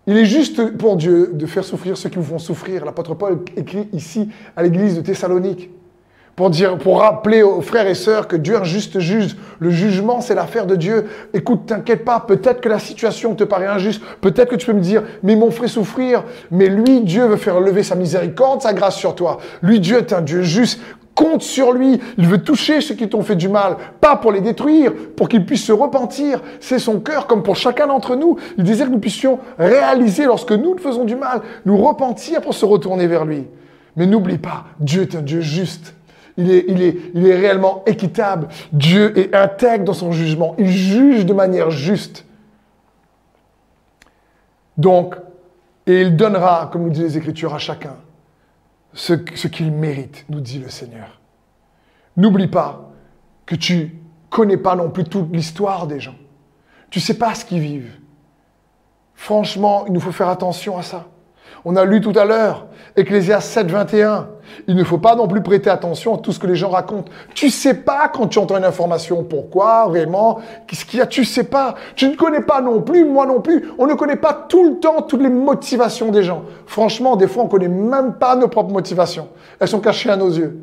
il 0.06 0.16
est 0.16 0.24
juste 0.24 0.76
pour 0.76 0.96
Dieu 0.96 1.30
de 1.34 1.46
faire 1.46 1.64
souffrir 1.64 1.96
ceux 1.96 2.08
qui 2.08 2.16
vous 2.16 2.24
font 2.24 2.38
souffrir. 2.38 2.84
L'apôtre 2.84 3.14
Paul 3.14 3.44
écrit 3.56 3.88
ici 3.92 4.28
à 4.56 4.62
l'église 4.62 4.96
de 4.96 5.00
Thessalonique 5.02 5.70
pour 6.78 7.00
rappeler 7.00 7.42
aux 7.42 7.60
frères 7.60 7.88
et 7.88 7.94
sœurs 7.94 8.28
que 8.28 8.36
Dieu 8.36 8.54
est 8.54 8.58
un 8.58 8.64
juste 8.64 9.00
juge. 9.00 9.36
Le 9.58 9.70
jugement, 9.70 10.20
c'est 10.20 10.36
l'affaire 10.36 10.66
de 10.66 10.76
Dieu. 10.76 11.06
Écoute, 11.34 11.66
t'inquiète 11.66 12.04
pas. 12.04 12.20
Peut-être 12.20 12.60
que 12.60 12.68
la 12.68 12.78
situation 12.78 13.34
te 13.34 13.42
paraît 13.42 13.66
injuste. 13.66 14.00
Peut-être 14.20 14.50
que 14.50 14.56
tu 14.56 14.66
peux 14.66 14.72
me 14.72 14.80
dire, 14.80 15.02
mais 15.24 15.34
mon 15.34 15.50
frère 15.50 15.68
souffrir. 15.68 16.22
Mais 16.52 16.68
lui, 16.68 17.00
Dieu 17.00 17.26
veut 17.26 17.36
faire 17.36 17.60
lever 17.60 17.82
sa 17.82 17.96
miséricorde, 17.96 18.62
sa 18.62 18.72
grâce 18.72 18.96
sur 18.96 19.16
toi. 19.16 19.38
Lui, 19.62 19.80
Dieu 19.80 19.98
est 19.98 20.12
un 20.12 20.20
Dieu 20.20 20.42
juste 20.42 20.80
compte 21.16 21.42
sur 21.42 21.72
lui. 21.72 22.00
Il 22.16 22.28
veut 22.28 22.38
toucher 22.38 22.80
ceux 22.80 22.94
qui 22.94 23.08
t'ont 23.08 23.22
fait 23.22 23.34
du 23.34 23.48
mal, 23.48 23.76
pas 24.00 24.14
pour 24.14 24.30
les 24.30 24.40
détruire, 24.40 24.92
pour 25.16 25.28
qu'ils 25.28 25.44
puissent 25.44 25.64
se 25.64 25.72
repentir. 25.72 26.40
C'est 26.60 26.78
son 26.78 27.00
cœur, 27.00 27.26
comme 27.26 27.42
pour 27.42 27.56
chacun 27.56 27.88
d'entre 27.88 28.14
nous. 28.14 28.36
Il 28.56 28.62
désire 28.62 28.86
que 28.86 28.92
nous 28.92 29.00
puissions 29.00 29.40
réaliser 29.58 30.26
lorsque 30.26 30.52
nous 30.52 30.76
nous 30.76 30.78
faisons 30.78 31.04
du 31.04 31.16
mal, 31.16 31.42
nous 31.66 31.76
repentir 31.76 32.40
pour 32.40 32.54
se 32.54 32.64
retourner 32.64 33.08
vers 33.08 33.24
lui. 33.24 33.46
Mais 33.96 34.06
n'oublie 34.06 34.38
pas, 34.38 34.66
Dieu 34.78 35.02
est 35.02 35.16
un 35.16 35.22
Dieu 35.22 35.40
juste. 35.40 35.94
Il 36.38 36.50
est, 36.52 37.34
réellement 37.34 37.82
équitable. 37.86 38.48
Dieu 38.72 39.18
est 39.18 39.34
intègre 39.34 39.84
dans 39.84 39.92
son 39.92 40.12
jugement. 40.12 40.54
Il 40.56 40.70
juge 40.70 41.26
de 41.26 41.32
manière 41.32 41.70
juste. 41.70 42.24
Donc, 44.76 45.16
et 45.86 46.02
il 46.02 46.16
donnera, 46.16 46.68
comme 46.72 46.84
nous 46.84 46.90
dit 46.90 47.02
les 47.02 47.18
Écritures, 47.18 47.54
à 47.54 47.58
chacun 47.58 47.96
ce, 48.92 49.14
qu'il 49.14 49.72
mérite, 49.72 50.24
nous 50.28 50.40
dit 50.40 50.58
le 50.58 50.68
Seigneur. 50.68 51.20
N'oublie 52.16 52.48
pas 52.48 52.90
que 53.46 53.54
tu 53.54 53.96
connais 54.30 54.56
pas 54.56 54.76
non 54.76 54.90
plus 54.90 55.04
toute 55.04 55.32
l'histoire 55.32 55.86
des 55.86 56.00
gens. 56.00 56.16
Tu 56.90 57.00
sais 57.00 57.14
pas 57.14 57.34
ce 57.34 57.44
qu'ils 57.44 57.60
vivent. 57.60 57.96
Franchement, 59.14 59.84
il 59.86 59.92
nous 59.92 60.00
faut 60.00 60.12
faire 60.12 60.28
attention 60.28 60.78
à 60.78 60.82
ça. 60.82 61.06
On 61.64 61.76
a 61.76 61.84
lu 61.84 62.00
tout 62.00 62.12
à 62.16 62.24
l'heure, 62.24 62.66
Ecclésias 62.96 63.40
7, 63.40 63.70
21. 63.70 64.28
Il 64.66 64.76
ne 64.76 64.84
faut 64.84 64.98
pas 64.98 65.14
non 65.14 65.28
plus 65.28 65.42
prêter 65.42 65.70
attention 65.70 66.14
à 66.14 66.18
tout 66.18 66.32
ce 66.32 66.38
que 66.38 66.46
les 66.46 66.56
gens 66.56 66.70
racontent. 66.70 67.10
Tu 67.34 67.50
sais 67.50 67.74
pas 67.74 68.08
quand 68.08 68.28
tu 68.28 68.38
entends 68.38 68.56
une 68.56 68.64
information 68.64 69.24
pourquoi, 69.24 69.86
vraiment, 69.88 70.38
qu'est-ce 70.66 70.84
qu'il 70.84 70.98
y 70.98 71.02
a, 71.02 71.06
tu 71.06 71.24
sais 71.24 71.44
pas. 71.44 71.74
Tu 71.94 72.08
ne 72.08 72.16
connais 72.16 72.40
pas 72.40 72.60
non 72.60 72.80
plus, 72.80 73.04
moi 73.04 73.26
non 73.26 73.40
plus. 73.40 73.70
On 73.78 73.86
ne 73.86 73.94
connaît 73.94 74.16
pas 74.16 74.46
tout 74.48 74.64
le 74.64 74.80
temps 74.80 75.02
toutes 75.02 75.22
les 75.22 75.28
motivations 75.28 76.10
des 76.10 76.22
gens. 76.22 76.42
Franchement, 76.66 77.16
des 77.16 77.26
fois, 77.26 77.44
on 77.44 77.48
connaît 77.48 77.68
même 77.68 78.14
pas 78.14 78.36
nos 78.36 78.48
propres 78.48 78.72
motivations. 78.72 79.28
Elles 79.60 79.68
sont 79.68 79.80
cachées 79.80 80.10
à 80.10 80.16
nos 80.16 80.30
yeux. 80.30 80.58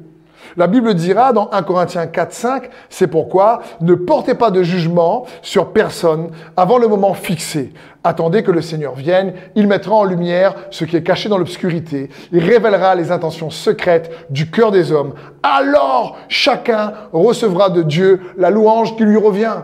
La 0.57 0.67
Bible 0.67 0.93
dira 0.93 1.33
dans 1.33 1.49
1 1.51 1.63
Corinthiens 1.63 2.07
4, 2.07 2.33
5, 2.33 2.69
c'est 2.89 3.07
pourquoi 3.07 3.61
ne 3.81 3.93
portez 3.93 4.35
pas 4.35 4.51
de 4.51 4.63
jugement 4.63 5.25
sur 5.41 5.73
personne 5.73 6.29
avant 6.55 6.77
le 6.77 6.87
moment 6.87 7.13
fixé. 7.13 7.73
Attendez 8.05 8.43
que 8.43 8.51
le 8.51 8.61
Seigneur 8.61 8.95
vienne, 8.95 9.33
il 9.55 9.67
mettra 9.67 9.95
en 9.95 10.03
lumière 10.05 10.55
ce 10.69 10.85
qui 10.85 10.95
est 10.95 11.03
caché 11.03 11.27
dans 11.27 11.37
l'obscurité, 11.37 12.09
il 12.31 12.43
révélera 12.43 12.95
les 12.95 13.11
intentions 13.11 13.49
secrètes 13.49 14.11
du 14.29 14.49
cœur 14.49 14.71
des 14.71 14.91
hommes. 14.91 15.13
Alors 15.43 16.17
chacun 16.29 16.93
recevra 17.11 17.69
de 17.69 17.81
Dieu 17.81 18.21
la 18.37 18.49
louange 18.49 18.95
qui 18.95 19.03
lui 19.03 19.17
revient. 19.17 19.57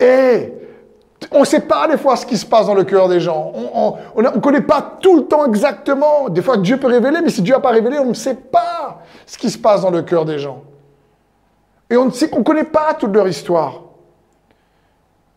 Et 0.00 0.54
on 1.32 1.40
ne 1.40 1.44
sait 1.44 1.60
pas 1.60 1.86
des 1.86 1.98
fois 1.98 2.16
ce 2.16 2.24
qui 2.24 2.36
se 2.36 2.46
passe 2.46 2.66
dans 2.66 2.74
le 2.74 2.84
cœur 2.84 3.08
des 3.08 3.20
gens. 3.20 3.52
On 4.14 4.22
ne 4.22 4.28
connaît 4.40 4.62
pas 4.62 4.98
tout 5.00 5.16
le 5.16 5.24
temps 5.24 5.46
exactement. 5.46 6.28
Des 6.28 6.42
fois, 6.42 6.56
Dieu 6.56 6.78
peut 6.78 6.86
révéler, 6.86 7.18
mais 7.22 7.30
si 7.30 7.42
Dieu 7.42 7.54
n'a 7.54 7.60
pas 7.60 7.70
révélé, 7.70 7.98
on 7.98 8.06
ne 8.06 8.14
sait 8.14 8.34
pas 8.34 9.02
ce 9.26 9.36
qui 9.36 9.50
se 9.50 9.58
passe 9.58 9.82
dans 9.82 9.90
le 9.90 10.02
cœur 10.02 10.24
des 10.24 10.38
gens. 10.38 10.62
Et 11.90 11.96
on 11.96 12.06
ne 12.06 12.42
connaît 12.42 12.64
pas 12.64 12.94
toute 12.94 13.14
leur 13.14 13.28
histoire. 13.28 13.82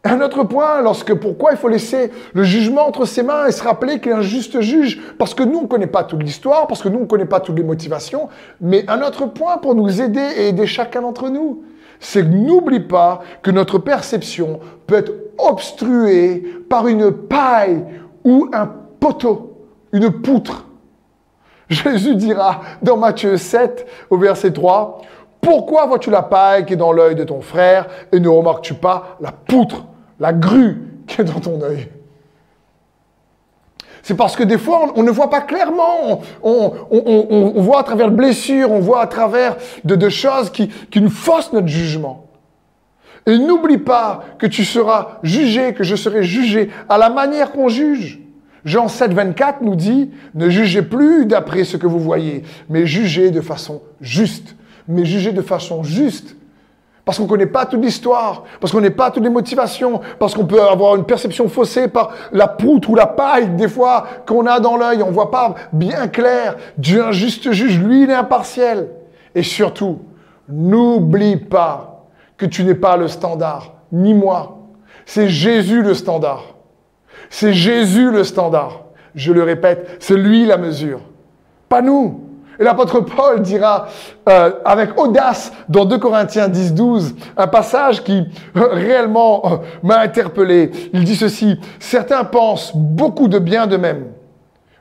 Un 0.06 0.20
autre 0.20 0.44
point, 0.44 0.82
lorsque 0.82 1.14
pourquoi 1.14 1.52
il 1.54 1.58
faut 1.58 1.70
laisser 1.70 2.12
le 2.34 2.44
jugement 2.44 2.86
entre 2.86 3.06
ses 3.06 3.24
mains 3.24 3.48
et 3.48 3.54
se 3.54 3.64
rappeler 3.64 4.02
qu'il 4.02 4.12
est 4.12 4.16
un 4.16 4.22
juste 4.22 4.60
juge, 4.60 5.02
parce 5.18 5.34
que 5.34 5.44
nous 5.44 5.60
on 5.60 5.62
ne 5.64 5.68
connaît 5.68 5.88
pas 5.88 6.04
toute 6.04 6.22
l'histoire, 6.22 6.68
parce 6.68 6.82
que 6.82 6.90
nous 6.90 7.00
on 7.00 7.04
ne 7.04 7.08
connaît 7.08 7.26
pas 7.26 7.40
toutes 7.40 7.56
les 7.56 7.64
motivations, 7.64 8.28
mais 8.60 8.84
un 8.90 9.02
autre 9.02 9.28
point 9.28 9.58
pour 9.58 9.76
nous 9.76 10.02
aider 10.02 10.28
et 10.36 10.50
aider 10.50 10.68
chacun 10.68 11.02
d'entre 11.02 11.30
nous, 11.30 11.64
c'est 12.04 12.24
n'oublie 12.24 12.82
pas 12.82 13.22
que 13.42 13.52
notre 13.52 13.80
perception 13.80 14.60
peut 14.86 14.96
être 14.96 15.14
obstruée 15.38 16.44
par 16.70 16.88
une 16.88 17.12
paille 17.12 17.84
ou 18.24 18.50
un 18.54 18.70
poteau, 19.00 19.58
une 19.92 20.12
poutre. 20.12 20.66
Jésus 21.70 22.16
dira 22.16 22.62
dans 22.82 22.98
Matthieu 22.98 23.38
7 23.38 23.88
au 24.10 24.18
verset 24.18 24.52
3, 24.52 25.02
Pourquoi 25.42 25.86
vois-tu 25.86 26.10
la 26.10 26.22
paille 26.22 26.66
qui 26.66 26.74
est 26.74 26.78
dans 26.78 26.92
l'œil 26.92 27.16
de 27.16 27.24
ton 27.24 27.42
frère 27.42 27.88
et 28.12 28.20
ne 28.20 28.28
remarques-tu 28.28 28.74
pas 28.74 29.18
la 29.22 29.32
poutre, 29.32 29.86
la 30.20 30.34
grue 30.34 30.82
qui 31.08 31.22
est 31.22 31.26
dans 31.26 31.40
ton 31.40 31.62
œil? 31.62 31.88
C'est 34.04 34.16
parce 34.16 34.36
que 34.36 34.44
des 34.44 34.58
fois, 34.58 34.92
on, 34.96 35.04
ne 35.04 35.10
voit 35.10 35.30
pas 35.30 35.40
clairement. 35.40 36.22
On, 36.44 37.54
voit 37.56 37.80
à 37.80 37.84
travers 37.84 38.08
le 38.08 38.16
blessure, 38.16 38.70
on 38.70 38.80
voit 38.80 39.02
à 39.02 39.08
travers 39.08 39.56
de, 39.86 40.10
choses 40.10 40.50
qui, 40.50 40.68
qui 40.68 41.00
nous 41.00 41.10
faussent 41.10 41.54
notre 41.54 41.68
jugement. 41.68 42.26
Et 43.26 43.38
n'oublie 43.38 43.78
pas 43.78 44.26
que 44.38 44.46
tu 44.46 44.66
seras 44.66 45.20
jugé, 45.24 45.74
que 45.74 45.86
je 45.86 45.96
serai 45.96 46.24
jugé 46.24 46.70
à 46.90 46.98
la 46.98 47.10
manière 47.10 47.54
qu'on 47.54 47.70
juge. 47.70 48.20
Jean 48.66 48.90
7, 48.90 49.14
24 49.14 49.62
nous 49.62 49.76
dit, 49.76 50.12
ne 50.36 50.50
jugez 50.50 50.82
plus 50.82 51.26
d'après 51.26 51.64
ce 51.64 51.78
que 51.78 51.88
vous 51.88 52.00
voyez, 52.00 52.44
mais 52.70 52.86
jugez 52.86 53.32
de 53.32 53.40
façon 53.40 53.82
juste. 54.02 54.56
Mais 54.90 55.06
jugez 55.06 55.32
de 55.32 55.42
façon 55.42 55.84
juste. 55.84 56.36
Parce 57.06 57.18
qu'on 57.18 57.26
ne 57.26 57.30
connaît 57.30 57.46
pas 57.46 57.66
toute 57.66 57.84
l'histoire, 57.84 58.44
parce 58.62 58.72
qu'on 58.72 58.80
n'est 58.80 58.90
pas 58.90 59.12
toutes 59.12 59.24
les 59.24 59.30
motivations, 59.30 60.00
parce 60.20 60.34
qu'on 60.34 60.46
peut 60.46 60.62
avoir 60.62 60.96
une 60.96 61.04
perception 61.04 61.50
faussée 61.50 61.90
par 61.90 62.14
la 62.32 62.48
poutre 62.48 62.90
ou 62.90 62.96
la 62.96 63.08
paille, 63.08 63.50
des 63.50 63.68
fois, 63.68 64.06
qu'on 64.26 64.46
a 64.46 64.62
dans 64.62 64.78
l'œil, 64.78 65.04
on 65.04 65.08
ne 65.08 65.14
voit 65.14 65.30
pas 65.30 65.54
bien 65.74 66.08
clair. 66.08 66.56
Dieu, 66.78 67.04
un 67.04 67.12
juste 67.12 67.52
juge, 67.52 67.78
lui, 67.80 68.04
il 68.04 68.10
est 68.10 68.14
impartiel. 68.14 68.90
Et 69.36 69.44
surtout, 69.44 70.00
n'oublie 70.48 71.36
pas 71.36 72.06
que 72.38 72.46
tu 72.46 72.64
n'es 72.64 72.76
pas 72.76 72.96
le 72.96 73.10
standard, 73.10 73.74
ni 73.92 74.14
moi. 74.14 74.60
C'est 75.06 75.28
Jésus 75.28 75.82
le 75.82 75.94
standard. 75.94 76.56
C'est 77.30 77.54
Jésus 77.54 78.12
le 78.12 78.24
standard. 78.24 78.84
Je 79.14 79.34
le 79.34 79.44
répète, 79.44 79.98
c'est 80.00 80.16
lui 80.16 80.46
la 80.46 80.58
mesure. 80.58 81.02
Pas 81.68 81.82
nous. 81.82 82.23
Et 82.64 82.66
l'apôtre 82.66 83.02
Paul 83.02 83.42
dira 83.42 83.88
euh, 84.30 84.52
avec 84.64 84.98
audace 84.98 85.52
dans 85.68 85.84
2 85.84 85.98
Corinthiens 85.98 86.48
10, 86.48 86.74
12, 86.74 87.16
un 87.36 87.48
passage 87.48 88.02
qui 88.02 88.24
euh, 88.56 88.68
réellement 88.72 89.42
euh, 89.44 89.58
m'a 89.84 90.00
interpellé. 90.00 90.72
Il 90.94 91.04
dit 91.04 91.18
ceci, 91.18 91.60
certains 91.78 92.24
pensent 92.24 92.72
beaucoup 92.74 93.28
de 93.28 93.38
bien 93.38 93.68
d'eux-mêmes. 93.68 94.06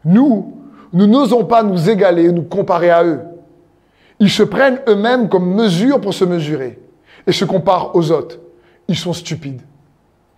Nous, 0.05 0.55
nous 0.93 1.09
n'osons 1.09 1.45
pas 1.45 1.65
nous 1.65 1.91
égaler, 1.91 2.31
nous 2.31 2.45
comparer 2.45 2.91
à 2.91 3.03
eux. 3.03 3.19
Ils 4.21 4.31
se 4.31 4.45
prennent 4.45 4.79
eux-mêmes 4.87 5.29
comme 5.29 5.53
mesure 5.53 6.01
pour 6.01 6.15
se 6.15 6.25
mesurer 6.25 6.79
et 7.27 7.33
se 7.33 7.45
comparent 7.45 7.97
aux 7.97 8.13
autres. 8.13 8.37
Ils 8.87 8.97
sont 8.97 9.13
stupides. 9.13 9.63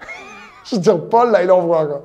Je 0.64 0.76
veux 0.76 0.80
dire, 0.80 0.98
Paul, 1.10 1.30
là, 1.30 1.42
il 1.42 1.50
envoie. 1.50 1.84
Quoi. 1.84 2.04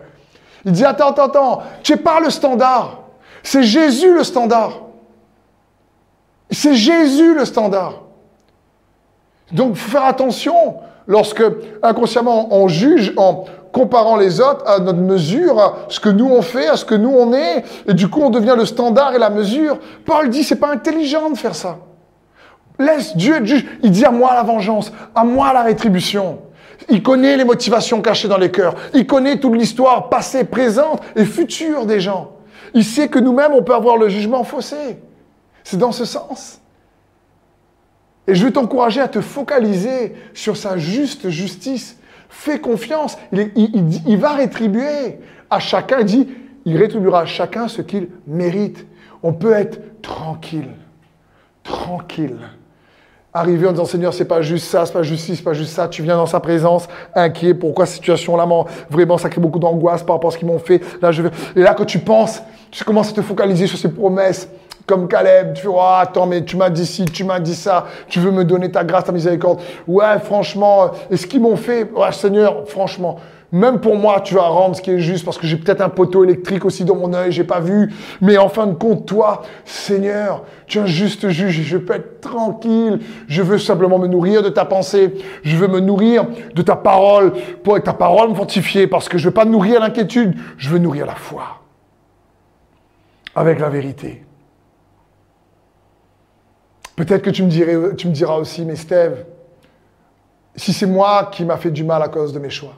Il 0.66 0.74
dit, 0.74 0.84
attends, 0.84 1.12
attends, 1.12 1.28
attends, 1.28 1.64
tu 1.82 1.94
n'es 1.94 1.98
pas 1.98 2.20
le 2.20 2.30
standard. 2.30 3.04
C'est 3.42 3.64
Jésus 3.64 4.14
le 4.14 4.26
standard. 4.26 4.89
C'est 6.52 6.74
Jésus 6.74 7.36
le 7.36 7.46
standard. 7.46 8.02
Donc, 9.52 9.76
faut 9.76 9.92
faire 9.92 10.06
attention 10.06 10.78
lorsque 11.08 11.44
inconsciemment 11.82 12.54
on 12.54 12.68
juge 12.68 13.14
en 13.18 13.46
comparant 13.72 14.16
les 14.16 14.42
autres 14.42 14.68
à 14.68 14.80
notre 14.80 15.00
mesure, 15.00 15.60
à 15.60 15.78
ce 15.90 16.00
que 16.00 16.10
nous 16.10 16.28
on 16.28 16.42
fait, 16.42 16.68
à 16.68 16.78
ce 16.78 16.86
que 16.86 16.96
nous 16.96 17.12
on 17.12 17.34
est, 17.34 17.64
et 17.88 17.94
du 17.94 18.08
coup 18.08 18.22
on 18.22 18.30
devient 18.30 18.56
le 18.58 18.66
standard 18.66 19.14
et 19.14 19.20
la 19.20 19.30
mesure. 19.30 19.78
Paul 20.06 20.30
dit 20.30 20.44
c'est 20.44 20.56
pas 20.56 20.72
intelligent 20.72 21.30
de 21.30 21.38
faire 21.38 21.56
ça. 21.56 21.78
Laisse 22.80 23.16
Dieu 23.16 23.36
être 23.36 23.46
juge. 23.46 23.66
Il 23.84 23.92
dit 23.92 24.06
à 24.06 24.12
moi 24.12 24.34
la 24.34 24.44
vengeance, 24.44 24.92
à 25.14 25.24
moi 25.24 25.52
la 25.54 25.64
rétribution. 25.64 26.40
Il 26.88 27.04
connaît 27.04 27.36
les 27.36 27.44
motivations 27.44 28.02
cachées 28.02 28.28
dans 28.28 28.38
les 28.38 28.52
cœurs. 28.52 28.74
Il 28.94 29.06
connaît 29.06 29.38
toute 29.38 29.56
l'histoire 29.56 30.10
passée, 30.10 30.46
présente 30.46 31.02
et 31.16 31.26
future 31.26 31.86
des 31.86 32.00
gens. 32.00 32.32
Il 32.74 32.86
sait 32.86 33.10
que 33.10 33.20
nous-mêmes, 33.20 33.52
on 33.54 33.64
peut 33.64 33.76
avoir 33.76 33.98
le 33.98 34.10
jugement 34.10 34.44
faussé. 34.44 35.00
C'est 35.64 35.78
dans 35.78 35.92
ce 35.92 36.06
sens. 36.06 36.60
Et 38.30 38.36
je 38.36 38.46
veux 38.46 38.54
t'encourager 38.54 39.02
à 39.02 39.08
te 39.08 39.22
focaliser 39.22 40.14
sur 40.36 40.56
sa 40.56 40.78
juste 40.78 41.30
justice. 41.30 41.98
Fais 42.30 42.60
confiance. 42.60 43.18
Il, 43.32 44.18
va 44.18 44.34
rétribuer 44.34 45.20
à 45.50 45.60
chacun. 45.60 46.02
Il 46.02 46.06
dit, 46.06 46.28
il 46.66 46.78
rétribuera 46.78 47.22
à 47.22 47.26
chacun 47.26 47.68
ce 47.68 47.82
qu'il 47.82 48.08
mérite. 48.28 48.86
On 49.24 49.34
peut 49.34 49.54
être 49.54 50.02
tranquille. 50.04 50.70
Tranquille. 51.64 52.38
Arriver 53.34 53.68
en 53.68 53.72
disant 53.72 53.86
Seigneur, 53.86 54.14
c'est 54.14 54.26
pas 54.26 54.44
juste 54.44 54.68
ça, 54.68 54.86
c'est 54.86 54.94
pas 54.94 55.04
juste 55.04 55.26
c'est 55.26 55.44
pas 55.44 55.54
juste 55.54 55.74
ça. 55.74 55.88
Tu 55.88 56.04
viens 56.04 56.16
dans 56.16 56.28
sa 56.28 56.40
présence, 56.40 56.88
inquiet. 57.16 57.56
Pourquoi 57.56 57.88
cette 57.88 57.96
situation-là, 57.96 58.48
vraiment, 58.92 59.18
ça 59.18 59.30
crée 59.30 59.42
beaucoup 59.42 59.60
d'angoisse 59.60 60.04
par 60.04 60.18
rapport 60.18 60.30
à 60.30 60.34
ce 60.34 60.38
qu'ils 60.38 60.48
m'ont 60.48 60.60
fait. 60.60 60.82
Là, 61.02 61.12
je 61.12 61.24
vais... 61.24 61.30
Et 61.56 61.62
là, 61.62 61.74
quand 61.74 61.86
tu 61.86 61.98
penses, 61.98 62.44
tu 62.70 62.84
commences 62.84 63.10
à 63.10 63.14
te 63.14 63.22
focaliser 63.24 63.66
sur 63.66 63.80
ces 63.80 63.90
promesses 63.90 64.48
comme 64.90 65.08
Caleb, 65.08 65.54
tu 65.54 65.68
vois, 65.68 66.00
attends, 66.00 66.26
mais 66.26 66.44
tu 66.44 66.58
m'as 66.58 66.72
dit 66.72 66.86
ci, 66.88 67.06
tu 67.06 67.24
m'as 67.24 67.40
dit 67.40 67.54
ça, 67.54 67.86
tu 68.08 68.20
veux 68.20 68.32
me 68.32 68.44
donner 68.44 68.72
ta 68.72 68.84
grâce, 68.84 69.04
ta 69.04 69.12
miséricorde. 69.12 69.60
Ouais, 69.88 70.18
franchement, 70.18 70.90
et 71.12 71.16
ce 71.16 71.28
qu'ils 71.28 71.42
m'ont 71.42 71.58
fait, 71.58 71.84
ouais, 71.92 72.12
Seigneur, 72.12 72.68
franchement, 72.68 73.18
même 73.52 73.80
pour 73.80 73.96
moi, 73.96 74.20
tu 74.22 74.34
vas 74.34 74.48
rendre 74.48 74.76
ce 74.76 74.82
qui 74.82 74.90
est 74.90 75.00
juste 75.00 75.26
parce 75.26 75.38
que 75.38 75.46
j'ai 75.46 75.58
peut-être 75.58 75.82
un 75.82 75.90
poteau 75.90 76.24
électrique 76.24 76.66
aussi 76.66 76.86
dans 76.86 76.96
mon 76.96 77.14
œil, 77.14 77.32
j'ai 77.32 77.44
pas 77.44 77.60
vu. 77.60 77.94
Mais 78.20 78.40
en 78.40 78.50
fin 78.50 78.66
de 78.66 78.74
compte, 78.74 79.06
toi, 79.06 79.44
Seigneur, 79.64 80.44
tu 80.66 80.80
es 80.80 80.82
un 80.82 80.88
juste 80.88 81.30
juge. 81.30 81.62
Je 81.62 81.78
peux 81.78 81.94
être 81.94 82.22
tranquille. 82.22 83.00
Je 83.28 83.44
veux 83.44 83.60
simplement 83.60 84.00
me 84.00 84.08
nourrir 84.08 84.42
de 84.42 84.50
ta 84.50 84.66
pensée. 84.66 85.14
Je 85.44 85.56
veux 85.56 85.68
me 85.68 85.80
nourrir 85.80 86.26
de 86.54 86.62
ta 86.64 86.76
parole 86.76 87.34
pour 87.64 87.76
que 87.76 87.82
ta 87.82 87.94
parole 87.94 88.30
me 88.30 88.36
fortifier 88.36 88.88
parce 88.88 89.08
que 89.08 89.20
je 89.20 89.26
veux 89.30 89.34
pas 89.34 89.46
nourrir 89.46 89.82
l'inquiétude. 89.82 90.36
Je 90.58 90.70
veux 90.70 90.80
nourrir 90.80 91.06
la 91.08 91.16
foi 91.16 91.44
avec 93.36 93.60
la 93.60 93.70
vérité. 93.70 94.24
Peut-être 97.00 97.22
que 97.22 97.30
tu 97.30 97.44
me, 97.44 98.12
diras 98.12 98.36
aussi, 98.36 98.66
mais 98.66 98.76
Steve, 98.76 99.24
si 100.54 100.74
c'est 100.74 100.86
moi 100.86 101.30
qui 101.32 101.46
m'a 101.46 101.56
fait 101.56 101.72
du 101.72 101.86
mal 101.86 102.04
à 102.04 102.10
cause 102.10 102.34
de 102.34 102.40
mes 102.40 102.50
choix, 102.50 102.74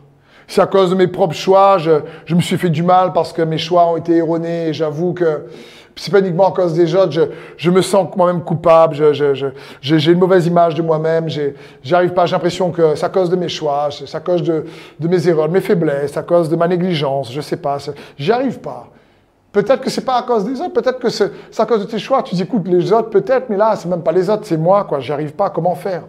si 0.48 0.62
à 0.62 0.68
cause 0.68 0.92
de 0.92 0.96
mes 0.96 1.08
propres 1.08 1.34
choix, 1.34 1.80
je, 1.80 2.36
me 2.36 2.40
suis 2.40 2.56
fait 2.58 2.70
du 2.70 2.84
mal 2.84 3.14
parce 3.14 3.34
que 3.34 3.42
mes 3.42 3.58
choix 3.58 3.92
ont 3.92 3.98
été 3.98 4.18
erronés, 4.18 4.68
et 4.68 4.74
j'avoue 4.74 5.14
que 5.14 5.48
c'est 5.96 6.12
pas 6.12 6.20
uniquement 6.20 6.50
à 6.50 6.52
cause 6.52 6.76
des 6.76 6.94
autres, 6.94 7.32
je, 7.58 7.72
me 7.72 7.82
sens 7.82 8.16
moi-même 8.16 8.44
coupable, 8.44 8.96
j'ai 9.82 10.12
une 10.12 10.20
mauvaise 10.20 10.46
image 10.46 10.76
de 10.76 10.84
moi-même, 10.84 11.26
j'arrive 11.82 12.14
pas, 12.14 12.28
j'ai 12.28 12.34
l'impression 12.34 12.70
que 12.70 12.94
c'est 12.94 13.06
à 13.08 13.10
cause 13.10 13.32
de 13.32 13.36
mes 13.36 13.50
choix, 13.50 13.90
c'est 13.92 14.16
à 14.16 14.20
cause 14.20 14.44
de, 14.44 14.66
de, 15.00 15.08
mes 15.08 15.28
erreurs, 15.28 15.48
de 15.48 15.54
mes 15.54 15.62
faiblesses, 15.62 16.16
à 16.16 16.22
cause 16.22 16.48
de 16.48 16.56
ma 16.56 16.68
négligence, 16.68 17.34
je 17.34 17.42
sais 17.42 17.58
pas, 17.58 17.80
j'y 18.20 18.32
arrive 18.32 18.60
pas. 18.60 18.92
Peut-être 19.52 19.82
que 19.82 19.90
c'est 19.90 20.06
pas 20.06 20.18
à 20.18 20.24
cause 20.24 20.46
des 20.46 20.62
autres, 20.62 20.74
peut-être 20.74 21.00
que 21.00 21.10
c'est 21.10 21.60
à 21.60 21.66
cause 21.66 21.82
de 21.82 21.86
tes 21.86 22.00
choix. 22.00 22.24
Tu 22.24 22.36
dis, 22.36 22.44
écoute, 22.44 22.68
les 22.68 22.94
autres 22.94 23.10
peut-être, 23.10 23.50
mais 23.50 23.58
là, 23.58 23.76
c'est 23.76 23.90
même 23.90 24.02
pas 24.02 24.14
les 24.14 24.30
autres, 24.30 24.46
c'est 24.46 24.58
moi, 24.58 24.86
quoi. 24.86 25.02
J'y 25.02 25.12
arrive 25.12 25.34
pas, 25.34 25.50
comment 25.50 25.76
faire? 25.76 26.04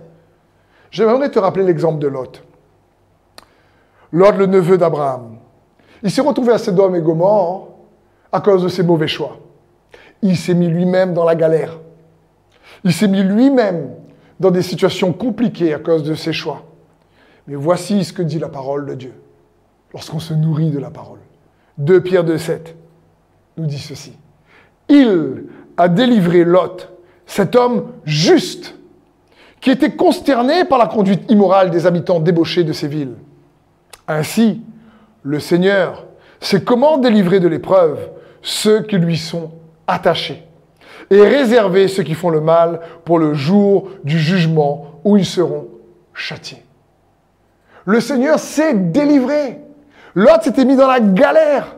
J'aimerais 0.90 1.30
te 1.30 1.38
rappeler 1.38 1.64
l'exemple 1.64 1.98
de 1.98 2.06
Lot. 2.06 2.42
Lot, 4.12 4.32
le 4.32 4.46
neveu 4.46 4.78
d'Abraham. 4.78 5.38
Il 6.02 6.10
s'est 6.10 6.20
retrouvé 6.20 6.52
à 6.52 6.58
Sodome 6.58 6.94
et 6.94 7.00
Gomorre 7.00 7.68
à 8.30 8.40
cause 8.40 8.62
de 8.62 8.68
ses 8.68 8.82
mauvais 8.82 9.08
choix. 9.08 9.38
Il 10.20 10.36
s'est 10.36 10.54
mis 10.54 10.68
lui-même 10.68 11.12
dans 11.14 11.24
la 11.24 11.34
galère. 11.34 11.78
Il 12.84 12.92
s'est 12.92 13.08
mis 13.08 13.22
lui-même 13.22 13.90
dans 14.38 14.50
des 14.50 14.62
situations 14.62 15.12
compliquées 15.12 15.74
à 15.74 15.78
cause 15.78 16.02
de 16.02 16.14
ses 16.14 16.32
choix. 16.32 16.62
Mais 17.48 17.54
voici 17.56 18.04
ce 18.04 18.12
que 18.12 18.22
dit 18.22 18.38
la 18.38 18.48
parole 18.48 18.86
de 18.86 18.94
Dieu 18.94 19.14
lorsqu'on 19.92 20.20
se 20.20 20.34
nourrit 20.34 20.70
de 20.70 20.78
la 20.78 20.90
parole. 20.90 21.18
2 21.78 22.00
Pierre 22.02 22.24
2, 22.24 22.38
7 22.38 22.76
nous 23.56 23.66
dit 23.66 23.78
ceci. 23.78 24.12
Il 24.88 25.44
a 25.76 25.88
délivré 25.88 26.44
Lot, 26.44 26.88
cet 27.26 27.56
homme 27.56 27.92
juste, 28.04 28.74
qui 29.60 29.70
était 29.70 29.92
consterné 29.92 30.64
par 30.64 30.78
la 30.78 30.86
conduite 30.86 31.30
immorale 31.30 31.70
des 31.70 31.86
habitants 31.86 32.20
débauchés 32.20 32.64
de 32.64 32.72
ces 32.72 32.88
villes. 32.88 33.14
Ainsi, 34.08 34.60
le 35.22 35.38
Seigneur 35.38 36.06
sait 36.40 36.62
comment 36.62 36.98
délivrer 36.98 37.40
de 37.40 37.48
l'épreuve 37.48 38.10
ceux 38.42 38.82
qui 38.82 38.98
lui 38.98 39.16
sont 39.16 39.52
attachés 39.86 40.42
et 41.10 41.20
réserver 41.20 41.88
ceux 41.88 42.02
qui 42.02 42.14
font 42.14 42.30
le 42.30 42.40
mal 42.40 42.80
pour 43.04 43.18
le 43.18 43.34
jour 43.34 43.90
du 44.02 44.18
jugement 44.18 45.00
où 45.04 45.16
ils 45.16 45.26
seront 45.26 45.68
châtiés. 46.12 46.64
Le 47.84 48.00
Seigneur 48.00 48.38
sait 48.38 48.74
délivrer. 48.74 49.60
L'autre 50.14 50.44
s'était 50.44 50.64
mis 50.64 50.76
dans 50.76 50.86
la 50.86 51.00
galère. 51.00 51.76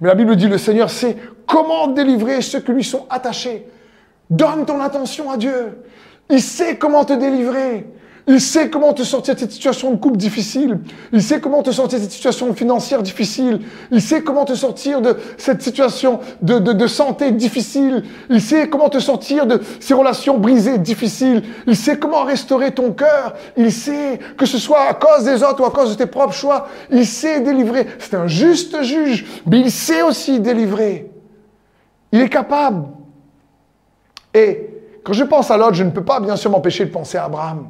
Mais 0.00 0.08
la 0.08 0.14
Bible 0.14 0.36
dit, 0.36 0.48
le 0.48 0.58
Seigneur 0.58 0.90
sait 0.90 1.16
comment 1.46 1.88
délivrer 1.88 2.40
ceux 2.42 2.60
qui 2.60 2.72
lui 2.72 2.84
sont 2.84 3.06
attachés. 3.10 3.66
Donne 4.28 4.64
ton 4.64 4.80
attention 4.80 5.30
à 5.30 5.36
Dieu. 5.36 5.82
Il 6.30 6.40
sait 6.40 6.78
comment 6.78 7.04
te 7.04 7.12
délivrer. 7.12 7.86
Il 8.32 8.40
sait 8.40 8.70
comment 8.70 8.92
te 8.92 9.02
sortir 9.02 9.34
de 9.34 9.40
cette 9.40 9.50
situation 9.50 9.90
de 9.90 9.96
couple 9.96 10.16
difficile. 10.16 10.78
Il 11.12 11.20
sait 11.20 11.40
comment 11.40 11.64
te 11.64 11.72
sortir 11.72 11.98
de 11.98 12.04
cette 12.04 12.12
situation 12.12 12.54
financière 12.54 13.02
difficile. 13.02 13.62
Il 13.90 14.00
sait 14.00 14.22
comment 14.22 14.44
te 14.44 14.54
sortir 14.54 15.02
de 15.02 15.16
cette 15.36 15.60
situation 15.62 16.20
de, 16.40 16.60
de, 16.60 16.86
santé 16.86 17.32
difficile. 17.32 18.04
Il 18.28 18.40
sait 18.40 18.68
comment 18.68 18.88
te 18.88 19.00
sortir 19.00 19.48
de 19.48 19.60
ces 19.80 19.94
relations 19.94 20.38
brisées 20.38 20.78
difficiles. 20.78 21.42
Il 21.66 21.74
sait 21.74 21.98
comment 21.98 22.22
restaurer 22.22 22.72
ton 22.72 22.92
cœur. 22.92 23.34
Il 23.56 23.72
sait 23.72 24.20
que 24.38 24.46
ce 24.46 24.58
soit 24.58 24.82
à 24.82 24.94
cause 24.94 25.24
des 25.24 25.42
autres 25.42 25.62
ou 25.62 25.66
à 25.66 25.72
cause 25.72 25.90
de 25.90 25.96
tes 25.96 26.06
propres 26.06 26.32
choix. 26.32 26.68
Il 26.92 27.06
sait 27.06 27.40
délivrer. 27.40 27.84
C'est 27.98 28.14
un 28.14 28.28
juste 28.28 28.80
juge, 28.84 29.26
mais 29.44 29.58
il 29.58 29.72
sait 29.72 30.02
aussi 30.02 30.38
délivrer. 30.38 31.10
Il 32.12 32.20
est 32.20 32.28
capable. 32.28 32.86
Et 34.32 34.68
quand 35.02 35.14
je 35.14 35.24
pense 35.24 35.50
à 35.50 35.56
l'autre, 35.56 35.74
je 35.74 35.82
ne 35.82 35.90
peux 35.90 36.04
pas 36.04 36.20
bien 36.20 36.36
sûr 36.36 36.52
m'empêcher 36.52 36.84
de 36.84 36.92
penser 36.92 37.18
à 37.18 37.24
Abraham. 37.24 37.66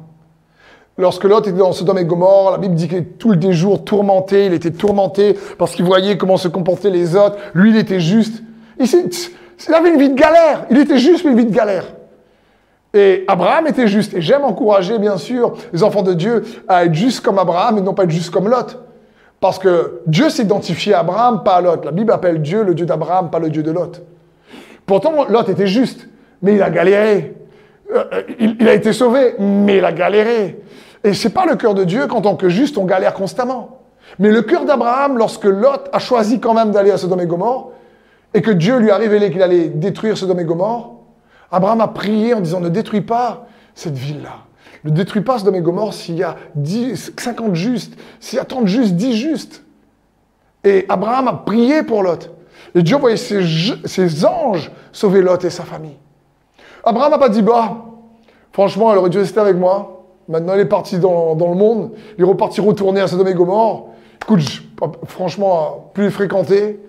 Lorsque 1.01 1.23
Lot 1.23 1.39
était 1.39 1.57
dans 1.57 1.73
Sodome 1.73 1.97
et 1.97 2.05
Gomorre, 2.05 2.51
la 2.51 2.57
Bible 2.59 2.75
dit 2.75 2.87
qu'il 2.87 2.99
était 2.99 3.09
tout 3.17 3.31
le 3.31 3.51
jour 3.51 3.83
tourmenté, 3.83 4.45
il 4.45 4.53
était 4.53 4.69
tourmenté 4.69 5.35
parce 5.57 5.73
qu'il 5.73 5.83
voyait 5.83 6.15
comment 6.15 6.37
se 6.37 6.47
comportaient 6.47 6.91
les 6.91 7.15
autres. 7.15 7.37
Lui, 7.55 7.71
il 7.71 7.77
était 7.77 7.99
juste. 7.99 8.43
Il, 8.79 9.73
avait 9.73 9.89
une 9.89 9.99
vie 9.99 10.09
de 10.09 10.15
galère. 10.15 10.67
Il 10.69 10.77
était 10.77 10.99
juste, 10.99 11.25
mais 11.25 11.31
une 11.31 11.37
vie 11.39 11.45
de 11.45 11.55
galère. 11.55 11.85
Et 12.93 13.23
Abraham 13.27 13.65
était 13.65 13.87
juste. 13.87 14.13
Et 14.13 14.21
j'aime 14.21 14.43
encourager, 14.43 14.99
bien 14.99 15.17
sûr, 15.17 15.55
les 15.73 15.81
enfants 15.81 16.03
de 16.03 16.13
Dieu 16.13 16.43
à 16.67 16.85
être 16.85 16.93
justes 16.93 17.21
comme 17.21 17.39
Abraham 17.39 17.79
et 17.79 17.81
non 17.81 17.95
pas 17.95 18.03
être 18.03 18.11
justes 18.11 18.31
comme 18.31 18.47
Lot. 18.47 18.77
Parce 19.39 19.57
que 19.57 20.01
Dieu 20.05 20.29
s'identifiait 20.29 20.93
à 20.93 20.99
Abraham, 20.99 21.41
pas 21.43 21.55
à 21.55 21.61
Lot. 21.61 21.83
La 21.83 21.91
Bible 21.91 22.11
appelle 22.11 22.43
Dieu 22.43 22.63
le 22.63 22.75
Dieu 22.75 22.85
d'Abraham, 22.85 23.31
pas 23.31 23.39
le 23.39 23.49
Dieu 23.49 23.63
de 23.63 23.71
Lot. 23.71 24.03
Pourtant, 24.85 25.25
Lot 25.27 25.49
était 25.49 25.65
juste, 25.65 26.07
mais 26.43 26.53
il 26.53 26.61
a 26.61 26.69
galéré. 26.69 27.35
Euh, 27.93 28.21
il, 28.39 28.69
a 28.69 28.73
été 28.73 28.93
sauvé, 28.93 29.35
mais 29.39 29.77
il 29.77 29.85
a 29.85 29.91
galéré. 29.91 30.59
Et 31.03 31.13
c'est 31.13 31.29
pas 31.29 31.45
le 31.45 31.55
cœur 31.55 31.73
de 31.73 31.83
Dieu 31.83 32.07
qu'en 32.07 32.21
tant 32.21 32.35
que 32.35 32.49
juste, 32.49 32.77
on 32.77 32.85
galère 32.85 33.13
constamment. 33.13 33.79
Mais 34.19 34.31
le 34.31 34.41
cœur 34.41 34.65
d'Abraham, 34.65 35.17
lorsque 35.17 35.45
Lot 35.45 35.89
a 35.91 35.99
choisi 35.99 36.39
quand 36.39 36.53
même 36.53 36.71
d'aller 36.71 36.91
à 36.91 36.97
Sodome 36.97 37.21
et 37.21 37.25
Gomorre, 37.25 37.71
et 38.33 38.41
que 38.41 38.51
Dieu 38.51 38.77
lui 38.77 38.91
a 38.91 38.97
révélé 38.97 39.31
qu'il 39.31 39.41
allait 39.41 39.67
détruire 39.67 40.17
Sodome 40.17 40.39
et 40.39 40.45
Gomorre, 40.45 40.95
Abraham 41.51 41.81
a 41.81 41.87
prié 41.87 42.33
en 42.33 42.39
disant 42.39 42.59
ne 42.59 42.69
détruis 42.69 43.01
pas 43.01 43.47
cette 43.75 43.97
ville-là. 43.97 44.45
Ne 44.83 44.91
détruis 44.91 45.21
pas 45.21 45.39
Sodome 45.39 45.55
et 45.55 45.61
Gomorre 45.61 45.93
s'il 45.93 46.15
y 46.15 46.23
a 46.23 46.35
10, 46.55 47.13
50 47.17 47.55
justes, 47.55 47.93
s'il 48.19 48.37
y 48.37 48.39
a 48.39 48.45
30 48.45 48.67
justes, 48.67 48.95
10 48.95 49.15
justes. 49.15 49.63
Et 50.63 50.85
Abraham 50.87 51.27
a 51.27 51.33
prié 51.33 51.83
pour 51.83 52.03
Lot. 52.03 52.29
Et 52.75 52.83
Dieu 52.83 52.97
voyait 52.97 53.17
ses, 53.17 53.41
ses 53.85 54.25
anges 54.25 54.71
sauver 54.91 55.21
Lot 55.21 55.43
et 55.43 55.49
sa 55.49 55.63
famille. 55.63 55.97
Abraham 56.83 57.11
n'a 57.11 57.17
pas 57.17 57.29
dit, 57.29 57.41
bah, 57.41 57.77
franchement, 58.51 58.91
elle 58.91 58.99
aurait 58.99 59.09
dû 59.09 59.19
avec 59.19 59.55
moi. 59.55 60.00
Maintenant, 60.31 60.53
il 60.53 60.61
est 60.61 60.65
parti 60.65 60.97
dans, 60.97 61.35
le 61.35 61.55
monde. 61.55 61.91
Il 62.17 62.23
est 62.23 62.27
reparti 62.27 62.61
retourner 62.61 63.01
à 63.01 63.07
Sodome 63.07 63.27
et 63.27 63.33
Gomorre. 63.33 63.87
Écoute, 64.21 64.39
franchement, 65.05 65.91
plus 65.93 66.09
fréquenté. 66.09 66.79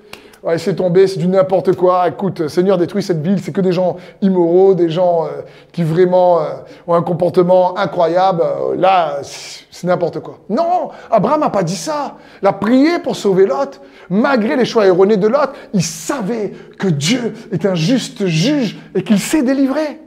Ouais, 0.45 0.59
c'est 0.59 0.76
tombé, 0.76 1.09
c'est 1.09 1.18
du 1.18 1.26
n'importe 1.26 1.74
quoi. 1.74 2.09
Écoute, 2.09 2.47
Seigneur, 2.47 2.78
détruit 2.78 3.03
cette 3.03 3.20
ville. 3.20 3.40
C'est 3.43 3.51
que 3.51 3.61
des 3.61 3.72
gens 3.72 3.97
immoraux, 4.20 4.74
des 4.74 4.90
gens 4.90 5.24
euh, 5.24 5.43
qui 5.72 5.82
vraiment 5.82 6.40
euh, 6.40 6.45
ont 6.86 6.95
un 6.95 7.03
comportement 7.03 7.76
incroyable. 7.76 8.43
Euh, 8.45 8.76
là, 8.76 9.18
c'est 9.22 9.86
n'importe 9.88 10.20
quoi. 10.20 10.38
Non, 10.49 10.90
Abraham 11.11 11.40
n'a 11.40 11.51
pas 11.51 11.64
dit 11.64 11.76
ça. 11.76 12.16
Il 12.43 12.49
a 12.49 12.53
prié 12.53 13.01
pour 13.01 13.16
sauver 13.16 13.47
Lot. 13.47 13.80
Malgré 14.09 14.55
les 14.55 14.64
choix 14.64 14.86
erronés 14.86 15.16
de 15.16 15.26
Lot, 15.26 15.51
il 15.74 15.82
savait 15.82 16.53
que 16.78 16.88
Dieu 16.88 17.34
est 17.51 17.66
un 17.66 17.74
juste 17.74 18.26
juge 18.26 18.78
et 18.95 19.03
qu'il 19.03 19.18
sait 19.18 19.43
délivrer. 19.43 20.01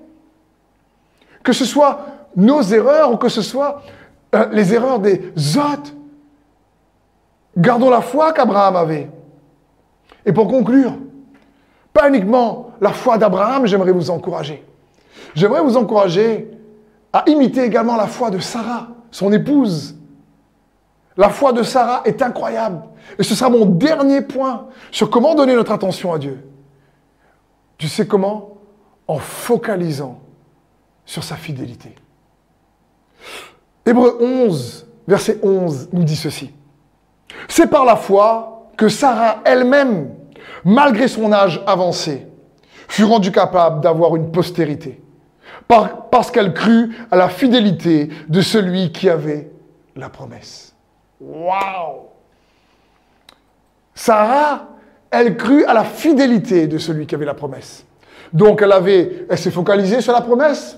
Que 1.43 1.53
ce 1.53 1.65
soit 1.65 2.14
nos 2.35 2.61
erreurs 2.61 3.11
ou 3.11 3.17
que 3.17 3.29
ce 3.29 3.41
soit 3.41 3.81
euh, 4.33 4.47
les 4.51 4.73
erreurs 4.73 4.99
des 4.99 5.31
autres. 5.57 5.93
Gardons 7.57 7.89
la 7.89 8.01
foi 8.01 8.33
qu'Abraham 8.33 8.75
avait. 8.75 9.09
Et 10.25 10.33
pour 10.33 10.47
conclure, 10.47 10.93
pas 11.93 12.09
uniquement 12.09 12.71
la 12.81 12.91
foi 12.91 13.17
d'Abraham, 13.17 13.65
j'aimerais 13.65 13.91
vous 13.91 14.09
encourager. 14.09 14.65
J'aimerais 15.33 15.61
vous 15.61 15.77
encourager 15.77 16.51
à 17.13 17.23
imiter 17.27 17.63
également 17.63 17.95
la 17.95 18.07
foi 18.07 18.29
de 18.29 18.39
Sarah, 18.39 18.87
son 19.11 19.31
épouse. 19.31 19.95
La 21.15 21.29
foi 21.29 21.53
de 21.53 21.63
Sarah 21.63 22.01
est 22.03 22.21
incroyable. 22.21 22.81
Et 23.17 23.23
ce 23.23 23.35
sera 23.35 23.49
mon 23.49 23.65
dernier 23.65 24.21
point 24.21 24.67
sur 24.91 25.09
comment 25.09 25.35
donner 25.35 25.55
notre 25.55 25.71
attention 25.71 26.11
à 26.11 26.19
Dieu. 26.19 26.45
Tu 27.77 27.87
sais 27.87 28.05
comment? 28.07 28.57
En 29.07 29.19
focalisant 29.19 30.19
sur 31.05 31.23
sa 31.23 31.35
fidélité. 31.35 31.95
Hébreu 33.85 34.17
11, 34.19 34.87
verset 35.07 35.39
11 35.43 35.89
nous 35.93 36.03
dit 36.03 36.15
ceci. 36.15 36.51
C'est 37.47 37.67
par 37.67 37.85
la 37.85 37.95
foi 37.95 38.69
que 38.77 38.89
Sarah 38.89 39.41
elle-même, 39.45 40.09
malgré 40.63 41.07
son 41.07 41.31
âge 41.31 41.61
avancé, 41.67 42.27
fut 42.87 43.03
rendue 43.03 43.31
capable 43.31 43.81
d'avoir 43.81 44.15
une 44.15 44.31
postérité, 44.31 45.01
parce 45.67 46.31
qu'elle 46.31 46.53
crut 46.53 46.91
à 47.11 47.15
la 47.15 47.29
fidélité 47.29 48.09
de 48.27 48.41
celui 48.41 48.91
qui 48.91 49.09
avait 49.09 49.51
la 49.95 50.09
promesse. 50.09 50.73
Waouh 51.19 52.09
Sarah, 53.93 54.67
elle 55.09 55.37
crut 55.37 55.65
à 55.65 55.73
la 55.73 55.85
fidélité 55.85 56.67
de 56.67 56.77
celui 56.77 57.07
qui 57.07 57.15
avait 57.15 57.25
la 57.25 57.33
promesse. 57.33 57.85
Donc 58.33 58.61
elle 58.61 58.73
avait, 58.73 59.25
elle 59.29 59.37
s'est 59.37 59.51
focalisée 59.51 60.01
sur 60.01 60.11
la 60.11 60.21
promesse, 60.21 60.77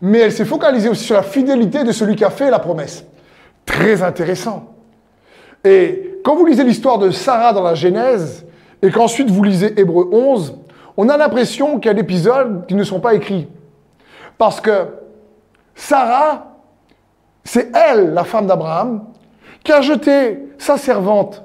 mais 0.00 0.18
elle 0.18 0.32
s'est 0.32 0.44
focalisée 0.44 0.88
aussi 0.88 1.04
sur 1.04 1.16
la 1.16 1.22
fidélité 1.22 1.84
de 1.84 1.92
celui 1.92 2.16
qui 2.16 2.24
a 2.24 2.30
fait 2.30 2.50
la 2.50 2.58
promesse. 2.58 3.04
Très 3.66 4.02
intéressant. 4.02 4.74
Et 5.64 6.20
quand 6.24 6.36
vous 6.36 6.46
lisez 6.46 6.64
l'histoire 6.64 6.98
de 6.98 7.10
Sarah 7.10 7.52
dans 7.52 7.62
la 7.62 7.74
Genèse, 7.74 8.46
et 8.80 8.90
qu'ensuite 8.90 9.30
vous 9.30 9.42
lisez 9.42 9.78
Hébreu 9.78 10.08
11, 10.12 10.56
on 10.96 11.08
a 11.08 11.16
l'impression 11.16 11.78
qu'il 11.78 11.88
y 11.88 11.90
a 11.90 11.94
des 11.94 12.00
épisodes 12.00 12.66
qui 12.66 12.74
ne 12.74 12.84
sont 12.84 13.00
pas 13.00 13.14
écrits. 13.14 13.48
Parce 14.36 14.60
que 14.60 14.86
Sarah, 15.74 16.56
c'est 17.44 17.74
elle, 17.74 18.14
la 18.14 18.24
femme 18.24 18.46
d'Abraham, 18.46 19.04
qui 19.64 19.72
a 19.72 19.80
jeté 19.80 20.38
sa 20.58 20.76
servante, 20.76 21.44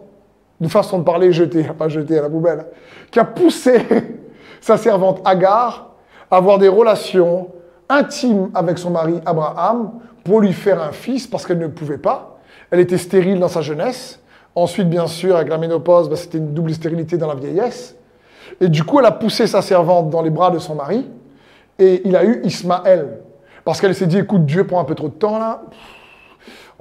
de 0.59 0.67
façon 0.67 0.99
de 0.99 1.03
parler 1.03 1.31
jeté, 1.31 1.63
pas 1.77 1.89
jeté 1.89 2.19
à 2.19 2.23
la 2.23 2.29
poubelle, 2.29 2.65
qui 3.11 3.19
a 3.19 3.25
poussé 3.25 3.85
sa 4.61 4.77
servante 4.77 5.21
Agar 5.25 5.91
à 6.29 6.37
avoir 6.37 6.57
des 6.57 6.67
relations 6.67 7.49
intime 7.89 8.49
avec 8.53 8.77
son 8.77 8.89
mari 8.89 9.19
Abraham 9.25 9.99
pour 10.23 10.41
lui 10.41 10.53
faire 10.53 10.81
un 10.81 10.91
fils 10.91 11.27
parce 11.27 11.45
qu'elle 11.45 11.59
ne 11.59 11.67
pouvait 11.67 11.97
pas. 11.97 12.37
Elle 12.71 12.79
était 12.79 12.97
stérile 12.97 13.39
dans 13.39 13.47
sa 13.47 13.61
jeunesse. 13.61 14.19
Ensuite, 14.55 14.89
bien 14.89 15.07
sûr, 15.07 15.35
avec 15.35 15.49
la 15.49 15.57
ménopause, 15.57 16.09
bah, 16.09 16.15
c'était 16.15 16.37
une 16.37 16.53
double 16.53 16.73
stérilité 16.73 17.17
dans 17.17 17.27
la 17.27 17.35
vieillesse. 17.35 17.95
Et 18.61 18.69
du 18.69 18.83
coup, 18.83 18.99
elle 18.99 19.05
a 19.05 19.11
poussé 19.11 19.47
sa 19.47 19.61
servante 19.61 20.09
dans 20.09 20.21
les 20.21 20.29
bras 20.29 20.51
de 20.51 20.59
son 20.59 20.75
mari 20.75 21.09
et 21.79 22.01
il 22.05 22.15
a 22.15 22.23
eu 22.23 22.41
Ismaël. 22.43 23.19
Parce 23.65 23.79
qu'elle 23.81 23.95
s'est 23.95 24.07
dit, 24.07 24.17
écoute, 24.17 24.45
Dieu 24.45 24.65
prend 24.67 24.79
un 24.79 24.83
peu 24.83 24.95
trop 24.95 25.07
de 25.07 25.13
temps 25.13 25.39
là. 25.39 25.63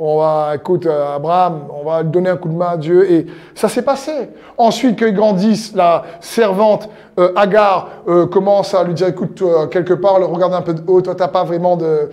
On 0.05 0.19
va, 0.19 0.57
écoute, 0.57 0.87
euh, 0.87 1.15
Abraham, 1.15 1.69
on 1.73 1.89
va 1.89 2.03
donner 2.03 2.29
un 2.29 2.37
coup 2.37 2.49
de 2.49 2.55
main 2.55 2.71
à 2.71 2.77
Dieu. 2.77 3.09
Et 3.09 3.27
ça 3.55 3.69
s'est 3.69 3.83
passé. 3.83 4.11
Ensuite, 4.59 4.99
qu'ils 4.99 5.15
grandissent, 5.15 5.75
la 5.77 6.03
servante 6.21 6.89
euh, 7.21 7.33
Agar 7.37 7.89
euh, 8.09 8.27
commence 8.27 8.75
à 8.75 8.83
lui 8.83 8.95
dire, 8.95 9.07
écoute, 9.07 9.45
quelque 9.71 9.95
part, 9.95 10.19
le 10.19 10.25
regarde 10.25 10.55
un 10.55 10.63
peu 10.63 10.75
de 10.75 10.83
haut, 10.89 11.01
toi, 11.03 11.15
t'as 11.15 11.29
pas 11.29 11.45
vraiment 11.45 11.77
de, 11.77 12.11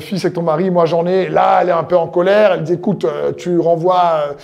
fils 0.00 0.24
avec 0.24 0.34
ton 0.34 0.42
mari, 0.42 0.70
moi 0.70 0.86
j'en 0.86 1.06
ai. 1.06 1.28
Là, 1.28 1.60
elle 1.62 1.68
est 1.68 1.72
un 1.72 1.84
peu 1.84 1.96
en 1.96 2.08
colère, 2.08 2.52
elle 2.54 2.64
dit, 2.64 2.72
écoute, 2.72 3.06
tu 3.36 3.60
renvoies 3.60 4.34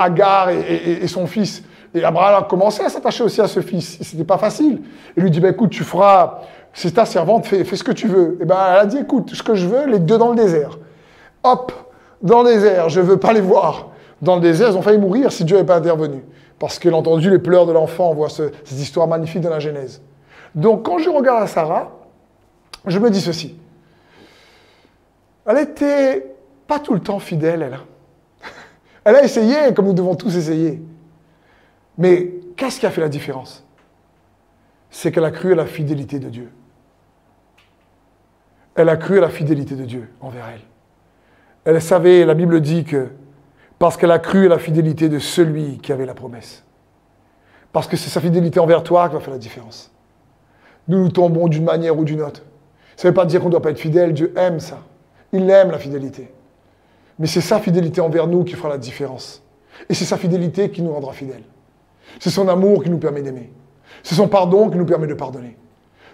Agar 0.00 0.50
et, 0.50 1.06
son 1.06 1.28
fils. 1.28 1.62
Et 1.94 2.02
Abraham 2.02 2.42
a 2.42 2.46
commencé 2.46 2.82
à 2.82 2.88
s'attacher 2.88 3.22
aussi 3.22 3.40
à 3.40 3.46
ce 3.46 3.60
fils. 3.60 3.96
C'était 4.02 4.24
pas 4.24 4.38
facile. 4.38 4.82
Il 5.16 5.22
lui 5.22 5.30
dit, 5.30 5.38
bah, 5.38 5.50
écoute, 5.50 5.70
tu 5.70 5.84
feras, 5.84 6.40
c'est 6.72 6.94
ta 6.94 7.04
servante, 7.04 7.46
fais, 7.46 7.62
fais 7.62 7.76
ce 7.76 7.84
que 7.84 7.92
tu 7.92 8.08
veux. 8.08 8.38
Et 8.40 8.44
ben, 8.44 8.56
elle 8.72 8.78
a 8.78 8.86
dit, 8.86 8.98
écoute, 8.98 9.30
ce 9.34 9.42
que 9.44 9.54
je 9.54 9.68
veux, 9.68 9.86
les 9.86 10.00
deux 10.00 10.18
dans 10.18 10.30
le 10.30 10.36
désert. 10.36 10.78
Hop, 11.44 11.72
dans 12.22 12.42
le 12.42 12.52
désert, 12.54 12.88
je 12.88 13.00
ne 13.00 13.04
veux 13.04 13.18
pas 13.18 13.32
les 13.32 13.40
voir. 13.40 13.90
Dans 14.20 14.36
le 14.36 14.42
désert, 14.42 14.70
ils 14.70 14.76
ont 14.76 14.82
failli 14.82 14.98
mourir 14.98 15.30
si 15.30 15.44
Dieu 15.44 15.56
n'avait 15.56 15.66
pas 15.66 15.76
intervenu. 15.76 16.24
Parce 16.58 16.78
qu'elle 16.78 16.94
a 16.94 16.96
entendu 16.96 17.30
les 17.30 17.38
pleurs 17.38 17.66
de 17.66 17.72
l'enfant, 17.72 18.10
on 18.10 18.14
voit 18.14 18.28
ce, 18.28 18.50
cette 18.64 18.78
histoire 18.78 19.06
magnifique 19.06 19.40
de 19.40 19.48
la 19.48 19.60
Genèse. 19.60 20.02
Donc 20.54 20.84
quand 20.84 20.98
je 20.98 21.08
regarde 21.08 21.46
Sarah, 21.46 21.92
je 22.86 22.98
me 22.98 23.10
dis 23.10 23.20
ceci. 23.20 23.56
Elle 25.46 25.56
n'était 25.56 26.34
pas 26.66 26.80
tout 26.80 26.94
le 26.94 27.00
temps 27.00 27.18
fidèle, 27.18 27.62
elle. 27.62 27.78
Elle 29.04 29.16
a 29.16 29.24
essayé, 29.24 29.72
comme 29.74 29.86
nous 29.86 29.94
devons 29.94 30.14
tous 30.14 30.36
essayer. 30.36 30.82
Mais 31.96 32.34
qu'est-ce 32.56 32.80
qui 32.80 32.86
a 32.86 32.90
fait 32.90 33.00
la 33.00 33.08
différence? 33.08 33.64
C'est 34.90 35.12
qu'elle 35.12 35.24
a 35.24 35.30
cru 35.30 35.52
à 35.52 35.56
la 35.56 35.66
fidélité 35.66 36.18
de 36.18 36.28
Dieu. 36.28 36.50
Elle 38.74 38.88
a 38.88 38.96
cru 38.96 39.18
à 39.18 39.20
la 39.20 39.28
fidélité 39.28 39.74
de 39.74 39.84
Dieu 39.84 40.08
envers 40.20 40.46
elle. 40.52 40.60
Elle 41.64 41.80
savait, 41.82 42.24
la 42.24 42.34
Bible 42.34 42.60
dit 42.60 42.84
que 42.84 43.08
parce 43.78 43.96
qu'elle 43.96 44.10
a 44.10 44.18
cru 44.18 44.46
à 44.46 44.48
la 44.48 44.58
fidélité 44.58 45.08
de 45.08 45.18
celui 45.18 45.78
qui 45.78 45.92
avait 45.92 46.06
la 46.06 46.14
promesse. 46.14 46.64
Parce 47.72 47.86
que 47.86 47.96
c'est 47.96 48.10
sa 48.10 48.20
fidélité 48.20 48.58
envers 48.58 48.82
toi 48.82 49.08
qui 49.08 49.14
va 49.14 49.20
faire 49.20 49.34
la 49.34 49.38
différence. 49.38 49.92
Nous 50.88 50.98
nous 50.98 51.10
tombons 51.10 51.48
d'une 51.48 51.64
manière 51.64 51.96
ou 51.96 52.04
d'une 52.04 52.22
autre. 52.22 52.42
Ça 52.96 53.06
ne 53.06 53.10
veut 53.10 53.14
pas 53.14 53.26
dire 53.26 53.40
qu'on 53.40 53.46
ne 53.46 53.52
doit 53.52 53.62
pas 53.62 53.70
être 53.70 53.78
fidèle. 53.78 54.14
Dieu 54.14 54.32
aime 54.36 54.58
ça. 54.58 54.78
Il 55.32 55.48
aime 55.50 55.70
la 55.70 55.78
fidélité. 55.78 56.32
Mais 57.18 57.26
c'est 57.26 57.40
sa 57.40 57.60
fidélité 57.60 58.00
envers 58.00 58.26
nous 58.26 58.44
qui 58.44 58.54
fera 58.54 58.68
la 58.68 58.78
différence. 58.78 59.42
Et 59.88 59.94
c'est 59.94 60.04
sa 60.04 60.16
fidélité 60.16 60.70
qui 60.70 60.82
nous 60.82 60.92
rendra 60.92 61.12
fidèles. 61.12 61.44
C'est 62.18 62.30
son 62.30 62.48
amour 62.48 62.82
qui 62.82 62.90
nous 62.90 62.98
permet 62.98 63.22
d'aimer. 63.22 63.52
C'est 64.02 64.14
son 64.14 64.28
pardon 64.28 64.70
qui 64.70 64.78
nous 64.78 64.86
permet 64.86 65.06
de 65.06 65.14
pardonner. 65.14 65.56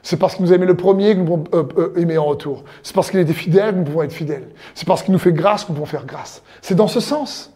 C'est 0.05 0.19
parce 0.19 0.35
qu'il 0.35 0.45
nous 0.45 0.53
a 0.53 0.57
aimé 0.57 0.67
le 0.67 0.77
premier 0.77 1.15
que 1.15 1.21
nous 1.21 1.25
pouvons 1.25 1.45
euh, 1.55 1.65
euh, 1.79 1.97
aimer 1.97 2.19
en 2.19 2.27
retour. 2.27 2.63
C'est 2.83 2.95
parce 2.95 3.11
qu'il 3.11 3.21
était 3.21 3.33
fidèle 3.33 3.73
que 3.73 3.79
nous 3.79 3.85
pouvons 3.85 4.03
être 4.03 4.13
fidèles. 4.13 4.51
C'est 4.75 4.87
parce 4.87 5.03
qu'il 5.03 5.13
nous 5.13 5.19
fait 5.19 5.33
grâce 5.33 5.65
que 5.65 5.71
nous 5.71 5.77
pouvons 5.77 5.87
faire 5.87 6.05
grâce. 6.05 6.43
C'est 6.61 6.75
dans 6.75 6.89
ce 6.89 7.01
sens. 7.01 7.55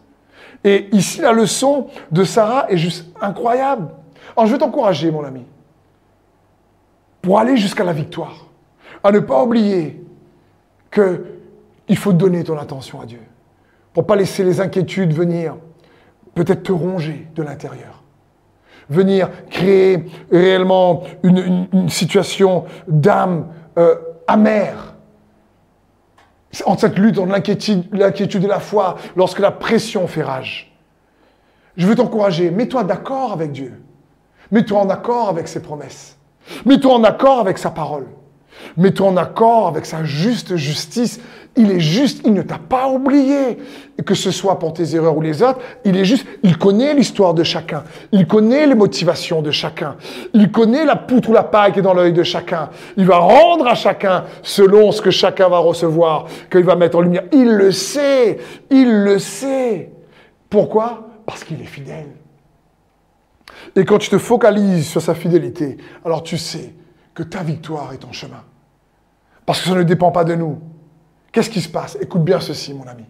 Et 0.63 0.89
ici, 0.91 1.21
la 1.21 1.31
leçon 1.31 1.87
de 2.11 2.23
Sarah 2.23 2.65
est 2.71 2.77
juste 2.77 3.05
incroyable. 3.21 3.89
Alors, 4.35 4.47
je 4.47 4.53
veux 4.53 4.57
t'encourager, 4.57 5.11
mon 5.11 5.23
ami, 5.23 5.45
pour 7.21 7.37
aller 7.37 7.55
jusqu'à 7.55 7.83
la 7.83 7.93
victoire, 7.93 8.47
à 9.03 9.11
ne 9.11 9.19
pas 9.19 9.43
oublier 9.43 10.03
qu'il 10.91 11.97
faut 11.97 12.13
donner 12.13 12.43
ton 12.43 12.57
attention 12.57 12.99
à 12.99 13.05
Dieu, 13.05 13.21
pour 13.93 14.07
pas 14.07 14.15
laisser 14.15 14.43
les 14.43 14.59
inquiétudes 14.59 15.13
venir, 15.13 15.55
peut-être 16.33 16.63
te 16.63 16.71
ronger 16.71 17.27
de 17.35 17.43
l'intérieur 17.43 17.98
venir 18.89 19.29
créer 19.49 20.05
réellement 20.31 21.03
une, 21.23 21.89
situation 21.89 22.65
d'âme 22.87 23.47
euh, 23.77 23.95
amère. 24.27 24.95
En 26.65 26.77
cette 26.77 26.97
lutte 26.97 27.19
entre 27.19 27.31
l'inquiétude 27.31 28.43
et 28.43 28.47
la 28.47 28.59
foi, 28.59 28.95
lorsque 29.15 29.39
la 29.39 29.51
pression 29.51 30.07
fait 30.07 30.23
rage. 30.23 30.75
Je 31.77 31.85
veux 31.85 31.95
t'encourager, 31.95 32.49
mets-toi 32.49 32.83
d'accord 32.83 33.31
avec 33.31 33.51
Dieu. 33.51 33.81
Mets-toi 34.51 34.81
en 34.81 34.89
accord 34.89 35.29
avec 35.29 35.47
ses 35.47 35.61
promesses. 35.61 36.17
Mets-toi 36.65 36.93
en 36.93 37.03
accord 37.03 37.39
avec 37.39 37.57
sa 37.57 37.69
parole. 37.69 38.07
Mets-toi 38.77 39.07
en 39.07 39.17
accord 39.17 39.67
avec 39.67 39.85
sa 39.85 40.03
juste 40.03 40.55
justice. 40.55 41.19
Il 41.55 41.71
est 41.71 41.79
juste, 41.79 42.21
il 42.25 42.33
ne 42.33 42.41
t'a 42.41 42.57
pas 42.57 42.87
oublié. 42.87 43.57
Que 44.05 44.15
ce 44.15 44.31
soit 44.31 44.59
pour 44.59 44.73
tes 44.73 44.95
erreurs 44.95 45.17
ou 45.17 45.21
les 45.21 45.43
autres, 45.43 45.59
il 45.83 45.97
est 45.97 46.05
juste, 46.05 46.25
il 46.43 46.57
connaît 46.57 46.93
l'histoire 46.93 47.33
de 47.33 47.43
chacun. 47.43 47.83
Il 48.11 48.27
connaît 48.27 48.65
les 48.65 48.75
motivations 48.75 49.41
de 49.41 49.51
chacun. 49.51 49.97
Il 50.33 50.51
connaît 50.51 50.85
la 50.85 50.95
poutre 50.95 51.29
ou 51.29 51.33
la 51.33 51.43
paille 51.43 51.73
qui 51.73 51.79
est 51.79 51.81
dans 51.81 51.93
l'œil 51.93 52.13
de 52.13 52.23
chacun. 52.23 52.69
Il 52.95 53.05
va 53.05 53.17
rendre 53.17 53.67
à 53.67 53.75
chacun 53.75 54.23
selon 54.41 54.91
ce 54.91 55.01
que 55.01 55.11
chacun 55.11 55.49
va 55.49 55.57
recevoir, 55.57 56.27
qu'il 56.49 56.63
va 56.63 56.75
mettre 56.75 56.97
en 56.97 57.01
lumière. 57.01 57.23
Il 57.33 57.49
le 57.49 57.71
sait. 57.71 58.39
Il 58.69 59.03
le 59.03 59.19
sait. 59.19 59.91
Pourquoi? 60.49 61.09
Parce 61.25 61.43
qu'il 61.43 61.61
est 61.61 61.65
fidèle. 61.65 62.07
Et 63.75 63.85
quand 63.85 63.97
tu 63.97 64.09
te 64.09 64.17
focalises 64.17 64.87
sur 64.87 65.01
sa 65.01 65.13
fidélité, 65.13 65.77
alors 66.05 66.23
tu 66.23 66.37
sais 66.37 66.73
que 67.13 67.23
ta 67.23 67.43
victoire 67.43 67.91
est 67.93 68.05
en 68.05 68.11
chemin. 68.11 68.43
Parce 69.45 69.61
que 69.61 69.69
ça 69.69 69.75
ne 69.75 69.83
dépend 69.83 70.11
pas 70.11 70.23
de 70.23 70.35
nous. 70.35 70.59
Qu'est-ce 71.31 71.49
qui 71.49 71.61
se 71.61 71.69
passe? 71.69 71.97
Écoute 72.01 72.23
bien 72.23 72.39
ceci, 72.39 72.73
mon 72.73 72.87
ami. 72.87 73.05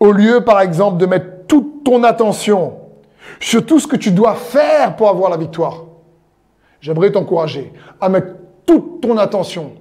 Au 0.00 0.12
lieu, 0.12 0.44
par 0.44 0.60
exemple, 0.60 0.98
de 0.98 1.06
mettre 1.06 1.46
toute 1.46 1.84
ton 1.84 2.04
attention 2.04 2.78
sur 3.40 3.64
tout 3.64 3.80
ce 3.80 3.86
que 3.86 3.96
tu 3.96 4.10
dois 4.10 4.34
faire 4.34 4.96
pour 4.96 5.08
avoir 5.08 5.30
la 5.30 5.36
victoire, 5.36 5.84
j'aimerais 6.80 7.10
t'encourager 7.10 7.72
à 8.00 8.08
mettre 8.08 8.34
toute 8.64 9.00
ton 9.00 9.16
attention 9.16 9.72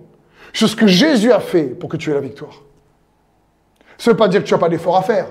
sur 0.53 0.67
ce 0.67 0.75
que 0.75 0.87
Jésus 0.87 1.31
a 1.31 1.39
fait 1.39 1.65
pour 1.65 1.89
que 1.89 1.97
tu 1.97 2.09
aies 2.09 2.15
la 2.15 2.21
victoire. 2.21 2.63
Ça 3.97 4.09
ne 4.09 4.13
veut 4.13 4.17
pas 4.17 4.27
dire 4.27 4.41
que 4.41 4.47
tu 4.47 4.53
n'as 4.53 4.59
pas 4.59 4.69
d'effort 4.69 4.97
à 4.97 5.01
faire. 5.01 5.27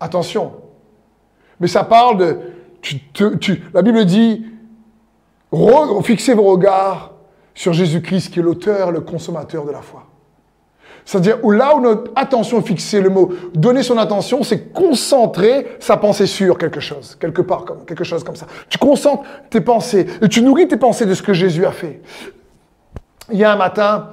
Attention. 0.00 0.52
Mais 1.60 1.68
ça 1.68 1.84
parle 1.84 2.18
de... 2.18 2.38
La 3.72 3.82
Bible 3.82 4.04
dit, 4.04 4.46
fixez 6.02 6.34
vos 6.34 6.44
regards 6.44 7.14
sur 7.54 7.72
Jésus-Christ 7.72 8.32
qui 8.32 8.40
est 8.40 8.42
l'auteur 8.42 8.92
le 8.92 9.00
consommateur 9.00 9.64
de 9.64 9.72
la 9.72 9.80
foi. 9.80 10.06
C'est-à-dire 11.06 11.38
où 11.44 11.52
là 11.52 11.76
où 11.76 11.80
notre 11.80 12.10
attention 12.16 12.58
est 12.58 12.66
fixée, 12.66 13.00
le 13.00 13.10
mot 13.10 13.30
donner 13.54 13.84
son 13.84 13.96
attention, 13.96 14.42
c'est 14.42 14.72
concentrer 14.72 15.68
sa 15.78 15.96
pensée 15.96 16.26
sur 16.26 16.58
quelque 16.58 16.80
chose, 16.80 17.16
quelque 17.20 17.42
part, 17.42 17.64
comme, 17.64 17.84
quelque 17.86 18.02
chose 18.02 18.24
comme 18.24 18.34
ça. 18.34 18.46
Tu 18.68 18.76
concentres 18.76 19.22
tes 19.48 19.60
pensées 19.60 20.06
et 20.20 20.28
tu 20.28 20.42
nourris 20.42 20.66
tes 20.66 20.76
pensées 20.76 21.06
de 21.06 21.14
ce 21.14 21.22
que 21.22 21.32
Jésus 21.32 21.64
a 21.64 21.70
fait. 21.70 22.02
Il 23.30 23.38
y 23.38 23.44
a 23.44 23.52
un 23.52 23.56
matin, 23.56 24.08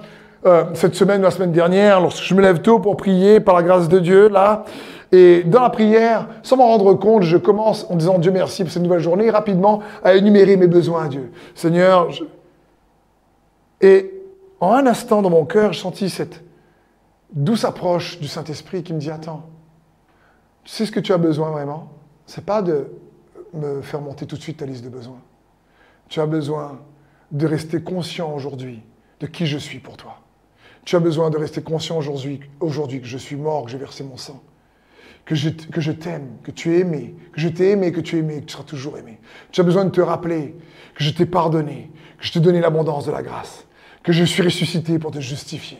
euh, 0.45 0.65
cette 0.75 0.93
semaine 0.93 1.21
ou 1.21 1.23
la 1.23 1.31
semaine 1.31 1.51
dernière, 1.51 1.99
lorsque 1.99 2.23
je 2.23 2.35
me 2.35 2.41
lève 2.43 2.61
tôt 2.61 2.77
pour 2.77 2.95
prier 2.95 3.39
par 3.39 3.55
la 3.55 3.63
grâce 3.63 3.89
de 3.89 3.97
Dieu, 3.97 4.29
là, 4.29 4.63
et 5.11 5.43
dans 5.43 5.61
la 5.61 5.71
prière, 5.71 6.27
sans 6.43 6.57
m'en 6.57 6.67
rendre 6.67 6.93
compte, 6.93 7.23
je 7.23 7.37
commence 7.37 7.87
en 7.89 7.95
disant 7.95 8.19
Dieu 8.19 8.31
merci 8.31 8.63
pour 8.63 8.71
cette 8.71 8.83
nouvelle 8.83 8.99
journée, 8.99 9.31
rapidement 9.31 9.81
à 10.03 10.13
énumérer 10.13 10.57
mes 10.57 10.67
besoins 10.67 11.05
à 11.05 11.07
Dieu. 11.07 11.31
Seigneur, 11.55 12.11
je... 12.11 12.23
et 13.81 14.11
en 14.59 14.73
un 14.73 14.85
instant 14.85 15.23
dans 15.23 15.31
mon 15.31 15.45
cœur, 15.45 15.73
je 15.73 15.79
sentis 15.79 16.09
cette 16.11 16.43
douce 17.33 17.65
approche 17.65 18.19
du 18.19 18.27
Saint-Esprit 18.27 18.83
qui 18.83 18.93
me 18.93 18.99
dit 18.99 19.11
Attends, 19.11 19.49
tu 20.63 20.71
sais 20.71 20.85
ce 20.85 20.91
que 20.91 20.99
tu 20.99 21.13
as 21.13 21.17
besoin 21.17 21.51
vraiment? 21.51 21.91
C'est 22.25 22.45
pas 22.45 22.61
de 22.61 22.87
me 23.53 23.81
faire 23.81 24.01
monter 24.01 24.25
tout 24.25 24.37
de 24.37 24.41
suite 24.41 24.57
ta 24.57 24.65
liste 24.65 24.83
de 24.83 24.89
besoins. 24.89 25.21
Tu 26.09 26.19
as 26.21 26.25
besoin 26.25 26.79
de 27.31 27.45
rester 27.45 27.81
conscient 27.81 28.33
aujourd'hui 28.33 28.81
de 29.19 29.27
qui 29.27 29.45
je 29.45 29.57
suis 29.57 29.79
pour 29.79 29.97
toi. 29.97 30.19
Tu 30.85 30.95
as 30.95 30.99
besoin 30.99 31.29
de 31.29 31.37
rester 31.37 31.61
conscient 31.61 31.97
aujourd'hui, 31.97 33.01
que 33.01 33.07
je 33.07 33.17
suis 33.17 33.35
mort, 33.35 33.65
que 33.65 33.71
j'ai 33.71 33.77
versé 33.77 34.03
mon 34.03 34.17
sang 34.17 34.41
que 35.25 35.35
je, 35.35 35.49
que 35.49 35.81
je 35.81 35.91
t'aime, 35.91 36.37
que 36.43 36.51
tu 36.51 36.75
es 36.75 36.79
aimé, 36.79 37.15
que 37.31 37.39
je 37.39 37.47
t'ai 37.47 37.71
aimé, 37.71 37.91
que 37.91 38.01
tu 38.01 38.17
es 38.17 38.19
aimé, 38.19 38.41
que 38.41 38.45
tu 38.45 38.53
seras 38.53 38.63
toujours 38.63 38.97
aimé. 38.97 39.19
Tu 39.51 39.61
as 39.61 39.63
besoin 39.63 39.85
de 39.85 39.89
te 39.89 40.01
rappeler 40.01 40.55
que 40.95 41.03
je 41.03 41.11
t'ai 41.11 41.25
pardonné, 41.25 41.91
que 42.17 42.25
je 42.25 42.31
t'ai 42.33 42.39
donné 42.39 42.59
l'abondance 42.59 43.05
de 43.05 43.11
la 43.11 43.21
grâce, 43.21 43.65
que 44.03 44.11
je 44.11 44.23
suis 44.23 44.43
ressuscité 44.43 44.99
pour 44.99 45.11
te 45.11 45.19
justifier. 45.19 45.79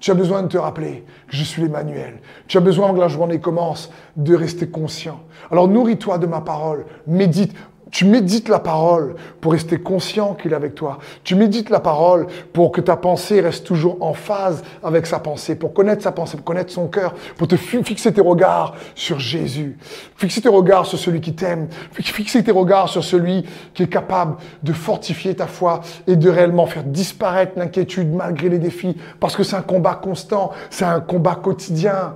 Tu 0.00 0.10
as 0.10 0.14
besoin 0.14 0.42
de 0.42 0.48
te 0.48 0.58
rappeler 0.58 1.04
que 1.28 1.36
je 1.36 1.44
suis 1.44 1.62
l'Emmanuel. 1.62 2.18
Tu 2.46 2.58
as 2.58 2.60
besoin 2.60 2.92
que 2.92 3.00
la 3.00 3.08
journée 3.08 3.40
commence 3.40 3.90
de 4.16 4.34
rester 4.34 4.68
conscient. 4.68 5.20
Alors 5.50 5.68
nourris-toi 5.68 6.18
de 6.18 6.26
ma 6.26 6.40
parole, 6.40 6.86
médite. 7.06 7.54
Tu 7.90 8.06
médites 8.06 8.48
la 8.48 8.58
parole 8.58 9.14
pour 9.40 9.52
rester 9.52 9.78
conscient 9.78 10.34
qu'il 10.34 10.52
est 10.52 10.56
avec 10.56 10.74
toi. 10.74 10.98
Tu 11.22 11.34
médites 11.34 11.70
la 11.70 11.80
parole 11.80 12.26
pour 12.52 12.72
que 12.72 12.80
ta 12.80 12.96
pensée 12.96 13.40
reste 13.40 13.66
toujours 13.66 13.98
en 14.00 14.14
phase 14.14 14.62
avec 14.82 15.06
sa 15.06 15.18
pensée, 15.18 15.54
pour 15.54 15.72
connaître 15.72 16.02
sa 16.02 16.12
pensée, 16.12 16.36
pour 16.36 16.44
connaître 16.44 16.72
son 16.72 16.88
cœur, 16.88 17.14
pour 17.36 17.46
te 17.46 17.56
fixer 17.56 18.12
tes 18.12 18.20
regards 18.20 18.74
sur 18.94 19.20
Jésus. 19.20 19.78
Fixer 20.16 20.40
tes 20.40 20.48
regards 20.48 20.86
sur 20.86 20.98
celui 20.98 21.20
qui 21.20 21.34
t'aime. 21.34 21.68
Fixer 21.92 22.42
tes 22.42 22.52
regards 22.52 22.88
sur 22.88 23.04
celui 23.04 23.44
qui 23.74 23.84
est 23.84 23.88
capable 23.88 24.36
de 24.62 24.72
fortifier 24.72 25.34
ta 25.34 25.46
foi 25.46 25.80
et 26.06 26.16
de 26.16 26.30
réellement 26.30 26.66
faire 26.66 26.84
disparaître 26.84 27.52
l'inquiétude 27.56 28.12
malgré 28.12 28.48
les 28.48 28.58
défis. 28.58 28.96
Parce 29.20 29.36
que 29.36 29.42
c'est 29.42 29.56
un 29.56 29.62
combat 29.62 29.94
constant, 29.94 30.50
c'est 30.70 30.84
un 30.84 31.00
combat 31.00 31.34
quotidien. 31.34 32.14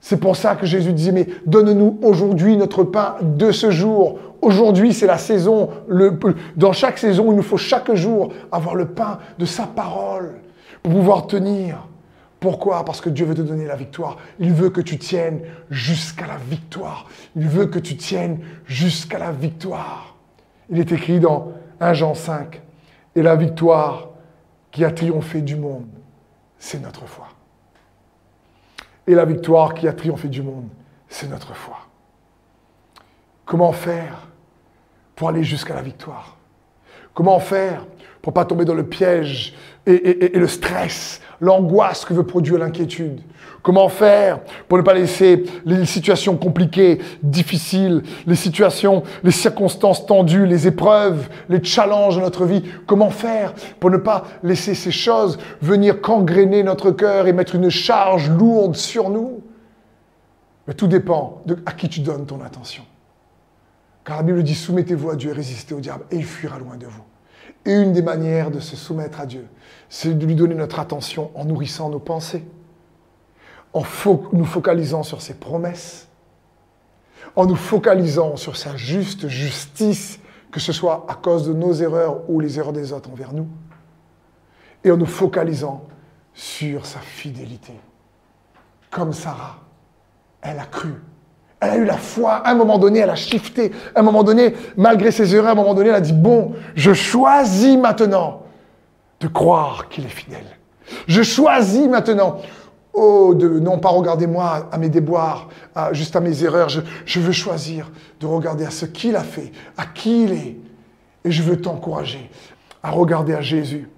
C'est 0.00 0.18
pour 0.18 0.36
ça 0.36 0.54
que 0.54 0.66
Jésus 0.66 0.92
disait, 0.92 1.12
mais 1.12 1.26
donne-nous 1.46 1.98
aujourd'hui 2.02 2.58
notre 2.58 2.84
pain 2.84 3.16
de 3.22 3.52
ce 3.52 3.70
jour. 3.70 4.18
Aujourd'hui, 4.44 4.92
c'est 4.92 5.06
la 5.06 5.16
saison. 5.16 5.70
dans 6.54 6.74
chaque 6.74 6.98
saison, 6.98 7.32
il 7.32 7.36
nous 7.36 7.42
faut 7.42 7.56
chaque 7.56 7.94
jour 7.94 8.30
avoir 8.52 8.74
le 8.74 8.88
pain 8.88 9.18
de 9.38 9.46
sa 9.46 9.66
parole 9.66 10.34
pour 10.82 10.92
pouvoir 10.92 11.26
tenir, 11.26 11.88
Pourquoi? 12.40 12.84
Parce 12.84 13.00
que 13.00 13.08
Dieu 13.08 13.24
veut 13.24 13.34
te 13.34 13.40
donner 13.40 13.64
la 13.64 13.74
victoire. 13.74 14.18
Il 14.38 14.52
veut 14.52 14.68
que 14.68 14.82
tu 14.82 14.98
tiennes 14.98 15.40
jusqu'à 15.70 16.26
la 16.26 16.36
victoire. 16.36 17.06
Il 17.36 17.48
veut 17.48 17.64
que 17.64 17.78
tu 17.78 17.96
tiennes 17.96 18.40
jusqu'à 18.66 19.18
la 19.18 19.32
victoire. 19.32 20.14
Il 20.68 20.78
est 20.78 20.92
écrit 20.92 21.20
dans 21.20 21.52
1 21.80 21.94
Jean 21.94 22.12
5, 22.12 22.60
et 23.16 23.22
la 23.22 23.36
victoire 23.36 24.10
qui 24.70 24.84
a 24.84 24.90
triomphé 24.90 25.40
du 25.40 25.56
monde, 25.56 25.86
c'est 26.58 26.82
notre 26.82 27.06
foi. 27.06 27.28
Et 29.06 29.14
la 29.14 29.24
victoire 29.24 29.72
qui 29.72 29.88
a 29.88 29.94
triomphé 29.94 30.28
du 30.28 30.42
monde, 30.42 30.68
c'est 31.08 31.30
notre 31.30 31.54
foi. 31.54 31.78
Comment 33.46 33.72
faire 33.72 34.33
pour 35.16 35.28
aller 35.28 35.44
jusqu'à 35.44 35.74
la 35.74 35.82
victoire. 35.82 36.36
Comment 37.12 37.38
faire 37.38 37.86
pour 38.22 38.32
pas 38.32 38.44
tomber 38.44 38.64
dans 38.64 38.74
le 38.74 38.86
piège 38.86 39.54
et, 39.86 40.32
le 40.34 40.48
stress, 40.48 41.20
l'angoisse 41.40 42.04
que 42.04 42.14
veut 42.14 42.24
produire 42.24 42.58
l'inquiétude? 42.58 43.20
Comment 43.62 43.88
faire 43.88 44.40
pour 44.68 44.78
ne 44.78 44.82
pas 44.82 44.94
laisser 44.94 45.44
les 45.64 45.86
situations 45.86 46.36
compliquées, 46.36 47.00
difficiles, 47.22 48.02
les 48.26 48.34
situations, 48.34 49.02
les 49.22 49.30
circonstances 49.30 50.06
tendues, 50.06 50.46
les 50.46 50.66
épreuves, 50.66 51.28
les 51.48 51.62
challenges 51.62 52.16
de 52.16 52.20
notre 52.20 52.44
vie? 52.44 52.62
Comment 52.86 53.10
faire 53.10 53.54
pour 53.80 53.90
ne 53.90 53.96
pas 53.96 54.24
laisser 54.42 54.74
ces 54.74 54.90
choses 54.90 55.38
venir 55.62 56.00
cangréner 56.00 56.62
notre 56.62 56.90
cœur 56.90 57.26
et 57.26 57.32
mettre 57.32 57.54
une 57.54 57.70
charge 57.70 58.30
lourde 58.30 58.76
sur 58.76 59.10
nous? 59.10 59.42
Mais 60.66 60.74
tout 60.74 60.86
dépend 60.86 61.42
de 61.46 61.58
à 61.66 61.72
qui 61.72 61.88
tu 61.88 62.00
donnes 62.00 62.26
ton 62.26 62.42
attention. 62.42 62.84
Car 64.04 64.18
la 64.18 64.22
Bible 64.22 64.42
dit 64.42 64.54
soumettez-vous 64.54 65.10
à 65.10 65.16
Dieu 65.16 65.30
et 65.30 65.32
résistez 65.32 65.74
au 65.74 65.80
diable 65.80 66.04
et 66.10 66.16
il 66.16 66.24
fuira 66.24 66.58
loin 66.58 66.76
de 66.76 66.86
vous. 66.86 67.02
Et 67.64 67.72
une 67.72 67.92
des 67.92 68.02
manières 68.02 68.50
de 68.50 68.60
se 68.60 68.76
soumettre 68.76 69.20
à 69.20 69.26
Dieu, 69.26 69.46
c'est 69.88 70.12
de 70.16 70.26
lui 70.26 70.34
donner 70.34 70.54
notre 70.54 70.78
attention 70.78 71.30
en 71.34 71.46
nourrissant 71.46 71.88
nos 71.88 71.98
pensées, 71.98 72.44
en 73.72 73.82
nous 74.32 74.44
focalisant 74.44 75.02
sur 75.02 75.22
ses 75.22 75.34
promesses, 75.34 76.08
en 77.36 77.46
nous 77.46 77.56
focalisant 77.56 78.36
sur 78.36 78.56
sa 78.56 78.76
juste 78.76 79.28
justice, 79.28 80.20
que 80.52 80.60
ce 80.60 80.72
soit 80.72 81.06
à 81.08 81.14
cause 81.14 81.48
de 81.48 81.54
nos 81.54 81.72
erreurs 81.72 82.28
ou 82.28 82.38
les 82.38 82.58
erreurs 82.58 82.74
des 82.74 82.92
autres 82.92 83.10
envers 83.10 83.32
nous, 83.32 83.48
et 84.84 84.90
en 84.90 84.98
nous 84.98 85.06
focalisant 85.06 85.86
sur 86.34 86.84
sa 86.84 87.00
fidélité. 87.00 87.72
Comme 88.90 89.14
Sarah, 89.14 89.60
elle 90.42 90.58
a 90.58 90.66
cru 90.66 90.92
elle 91.64 91.72
a 91.72 91.76
eu 91.76 91.84
la 91.84 91.96
foi. 91.96 92.32
À 92.34 92.50
un 92.50 92.54
moment 92.54 92.78
donné, 92.78 93.00
elle 93.00 93.10
a 93.10 93.16
shifté. 93.16 93.72
À 93.94 94.00
un 94.00 94.02
moment 94.02 94.22
donné, 94.22 94.54
malgré 94.76 95.10
ses 95.10 95.34
erreurs, 95.34 95.48
à 95.48 95.52
un 95.52 95.56
moment 95.56 95.74
donné, 95.74 95.88
elle 95.88 95.94
a 95.94 96.00
dit, 96.00 96.12
bon, 96.12 96.52
je 96.74 96.92
choisis 96.92 97.76
maintenant 97.76 98.42
de 99.20 99.28
croire 99.28 99.88
qu'il 99.88 100.04
est 100.04 100.08
fidèle. 100.08 100.58
Je 101.06 101.22
choisis 101.22 101.86
maintenant, 101.88 102.38
oh, 102.92 103.34
de 103.34 103.48
non 103.58 103.78
pas 103.78 103.88
regarder 103.88 104.26
moi 104.26 104.68
à 104.70 104.78
mes 104.78 104.88
déboires, 104.88 105.48
juste 105.92 106.16
à 106.16 106.20
mes 106.20 106.44
erreurs. 106.44 106.68
Je, 106.68 106.80
je 107.06 107.20
veux 107.20 107.32
choisir 107.32 107.90
de 108.20 108.26
regarder 108.26 108.64
à 108.64 108.70
ce 108.70 108.86
qu'il 108.86 109.16
a 109.16 109.24
fait, 109.24 109.52
à 109.76 109.86
qui 109.86 110.24
il 110.24 110.32
est. 110.32 110.56
Et 111.24 111.30
je 111.30 111.42
veux 111.42 111.60
t'encourager 111.60 112.30
à 112.82 112.90
regarder 112.90 113.32
à 113.32 113.40
Jésus, 113.40 113.88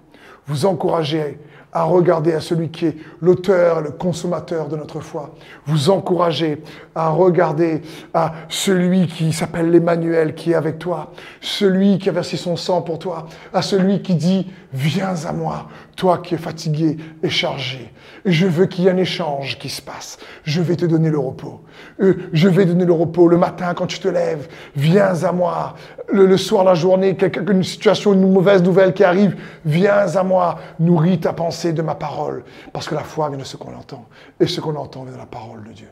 vous 0.47 0.65
encourager 0.65 1.37
à 1.77 1.83
regarder 1.83 2.33
à 2.33 2.41
celui 2.41 2.69
qui 2.69 2.87
est 2.87 2.97
l'auteur, 3.21 3.81
le 3.81 3.91
consommateur 3.91 4.67
de 4.67 4.75
notre 4.75 4.99
foi. 4.99 5.35
Vous 5.67 5.91
encourager 5.91 6.63
à 6.95 7.09
regarder 7.09 7.83
à 8.15 8.33
celui 8.49 9.05
qui 9.05 9.31
s'appelle 9.31 9.69
l'Emmanuel, 9.69 10.33
qui 10.33 10.51
est 10.51 10.55
avec 10.55 10.79
toi, 10.79 11.11
celui 11.39 11.99
qui 11.99 12.09
a 12.09 12.11
versé 12.11 12.35
son 12.35 12.55
sang 12.55 12.81
pour 12.81 12.97
toi, 12.97 13.27
à 13.53 13.61
celui 13.61 14.01
qui 14.01 14.15
dit, 14.15 14.47
viens 14.73 15.13
à 15.25 15.33
moi, 15.33 15.67
toi 15.95 16.17
qui 16.17 16.33
es 16.33 16.39
fatigué 16.39 16.97
et 17.21 17.29
chargé. 17.29 17.93
Je 18.27 18.45
veux 18.45 18.65
qu'il 18.65 18.83
y 18.83 18.87
ait 18.87 18.91
un 18.91 18.97
échange 18.97 19.57
qui 19.57 19.69
se 19.69 19.81
passe. 19.81 20.17
Je 20.43 20.61
vais 20.61 20.75
te 20.75 20.85
donner 20.85 21.09
le 21.09 21.17
repos. 21.17 21.61
Euh, 22.01 22.29
je 22.33 22.49
vais 22.49 22.65
donner 22.65 22.83
le 22.83 22.91
repos 22.91 23.29
le 23.29 23.37
matin 23.37 23.73
quand 23.73 23.87
tu 23.87 23.99
te 23.99 24.09
lèves. 24.09 24.49
Viens 24.75 25.23
à 25.23 25.31
moi. 25.31 25.75
Le, 26.09 26.35
soir, 26.35 26.65
la 26.65 26.73
journée, 26.73 27.17
une 27.49 27.63
situation, 27.63 28.11
une 28.11 28.29
mauvaise 28.29 28.61
nouvelle 28.61 28.93
qui 28.93 29.05
arrive. 29.05 29.41
Viens 29.63 30.13
à 30.13 30.23
moi. 30.23 30.59
Nourris 30.77 31.21
ta 31.21 31.31
pensée 31.31 31.71
de 31.71 31.81
ma 31.81 31.95
parole. 31.95 32.43
Parce 32.73 32.89
que 32.89 32.95
la 32.95 33.03
foi 33.03 33.29
vient 33.29 33.37
de 33.37 33.45
ce 33.45 33.55
qu'on 33.55 33.73
entend. 33.73 34.05
Et 34.41 34.45
ce 34.45 34.59
qu'on 34.59 34.75
entend 34.75 35.03
vient 35.03 35.13
de 35.13 35.17
la 35.17 35.25
parole 35.25 35.63
de 35.63 35.71
Dieu. 35.71 35.89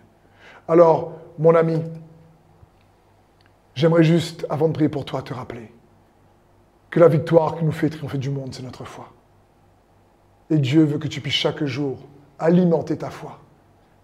Alors, 0.68 1.14
mon 1.40 1.56
ami, 1.56 1.82
j'aimerais 3.76 4.04
juste, 4.04 4.46
avant 4.50 4.68
de 4.68 4.74
prier 4.74 4.90
pour 4.90 5.06
toi, 5.06 5.22
te 5.22 5.34
rappeler 5.34 5.72
que 6.90 7.00
la 7.00 7.08
victoire 7.08 7.58
qui 7.58 7.64
nous 7.64 7.72
fait 7.72 7.90
triompher 7.90 8.18
du 8.18 8.30
monde, 8.30 8.54
c'est 8.54 8.64
notre 8.64 8.84
foi. 8.84 9.10
Et 10.50 10.58
Dieu 10.58 10.84
veut 10.84 10.98
que 10.98 11.08
tu 11.08 11.22
puisses 11.22 11.36
chaque 11.36 11.64
jour 11.64 11.98
alimenter 12.40 12.98
ta 12.98 13.10
foi 13.10 13.40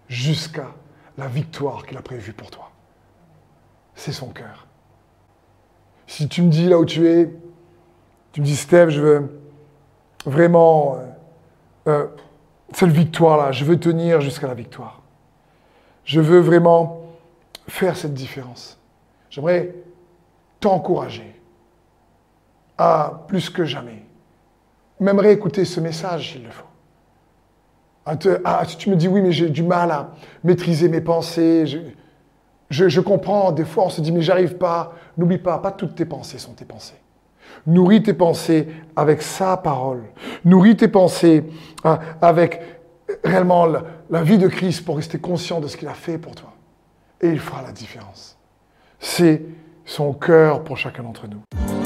jusqu'à 0.08 0.68
la 1.18 1.26
victoire 1.26 1.86
qu'il 1.86 1.96
a 1.96 2.02
prévue 2.02 2.32
pour 2.32 2.50
toi. 2.50 2.70
C'est 3.94 4.12
son 4.12 4.28
cœur. 4.28 4.66
Si 6.06 6.28
tu 6.28 6.42
me 6.42 6.50
dis 6.50 6.68
là 6.68 6.78
où 6.78 6.84
tu 6.84 7.08
es, 7.08 7.30
tu 8.32 8.40
me 8.40 8.46
dis, 8.46 8.56
Steph, 8.56 8.90
je 8.90 9.00
veux 9.00 9.40
vraiment 10.24 10.96
euh, 10.96 11.06
euh, 11.88 12.06
cette 12.72 12.90
victoire-là, 12.90 13.52
je 13.52 13.64
veux 13.64 13.78
tenir 13.78 14.20
jusqu'à 14.20 14.46
la 14.46 14.54
victoire. 14.54 15.02
Je 16.04 16.20
veux 16.20 16.40
vraiment 16.40 17.02
faire 17.68 17.96
cette 17.96 18.14
différence. 18.14 18.78
J'aimerais 19.30 19.74
t'encourager 20.60 21.40
à 22.78 23.24
plus 23.28 23.50
que 23.50 23.64
jamais 23.64 24.02
même 25.02 25.18
réécouter 25.18 25.64
ce 25.64 25.80
message 25.80 26.32
s'il 26.32 26.44
le 26.44 26.50
faut. 26.50 26.64
Ah, 28.04 28.16
tu 28.66 28.90
me 28.90 28.96
dis 28.96 29.08
oui, 29.08 29.20
mais 29.22 29.32
j'ai 29.32 29.48
du 29.48 29.62
mal 29.62 29.90
à 29.90 30.10
maîtriser 30.42 30.88
mes 30.88 31.00
pensées. 31.00 31.64
Je, 32.68 33.00
comprends, 33.00 33.52
des 33.52 33.64
fois 33.64 33.84
on 33.84 33.90
se 33.90 34.00
dit 34.00 34.12
mais 34.12 34.22
j'arrive 34.22 34.56
pas. 34.56 34.94
N'oublie 35.16 35.38
pas, 35.38 35.58
pas 35.58 35.70
toutes 35.70 35.94
tes 35.94 36.04
pensées 36.04 36.38
sont 36.38 36.52
tes 36.52 36.64
pensées. 36.64 36.94
Nourris 37.66 38.02
tes 38.02 38.14
pensées 38.14 38.68
avec 38.96 39.22
sa 39.22 39.56
parole. 39.56 40.02
Nourris 40.44 40.76
tes 40.76 40.88
pensées 40.88 41.44
hein, 41.84 41.98
avec 42.20 42.60
réellement 43.22 43.66
la, 43.66 43.82
la 44.10 44.22
vie 44.22 44.38
de 44.38 44.48
Christ 44.48 44.84
pour 44.84 44.96
rester 44.96 45.18
conscient 45.18 45.60
de 45.60 45.68
ce 45.68 45.76
qu'il 45.76 45.88
a 45.88 45.94
fait 45.94 46.18
pour 46.18 46.34
toi. 46.34 46.52
Et 47.20 47.28
il 47.28 47.38
fera 47.38 47.62
la 47.62 47.72
différence. 47.72 48.36
C'est 48.98 49.42
son 49.84 50.12
cœur 50.12 50.64
pour 50.64 50.76
chacun 50.76 51.02
d'entre 51.02 51.28
nous. 51.28 51.81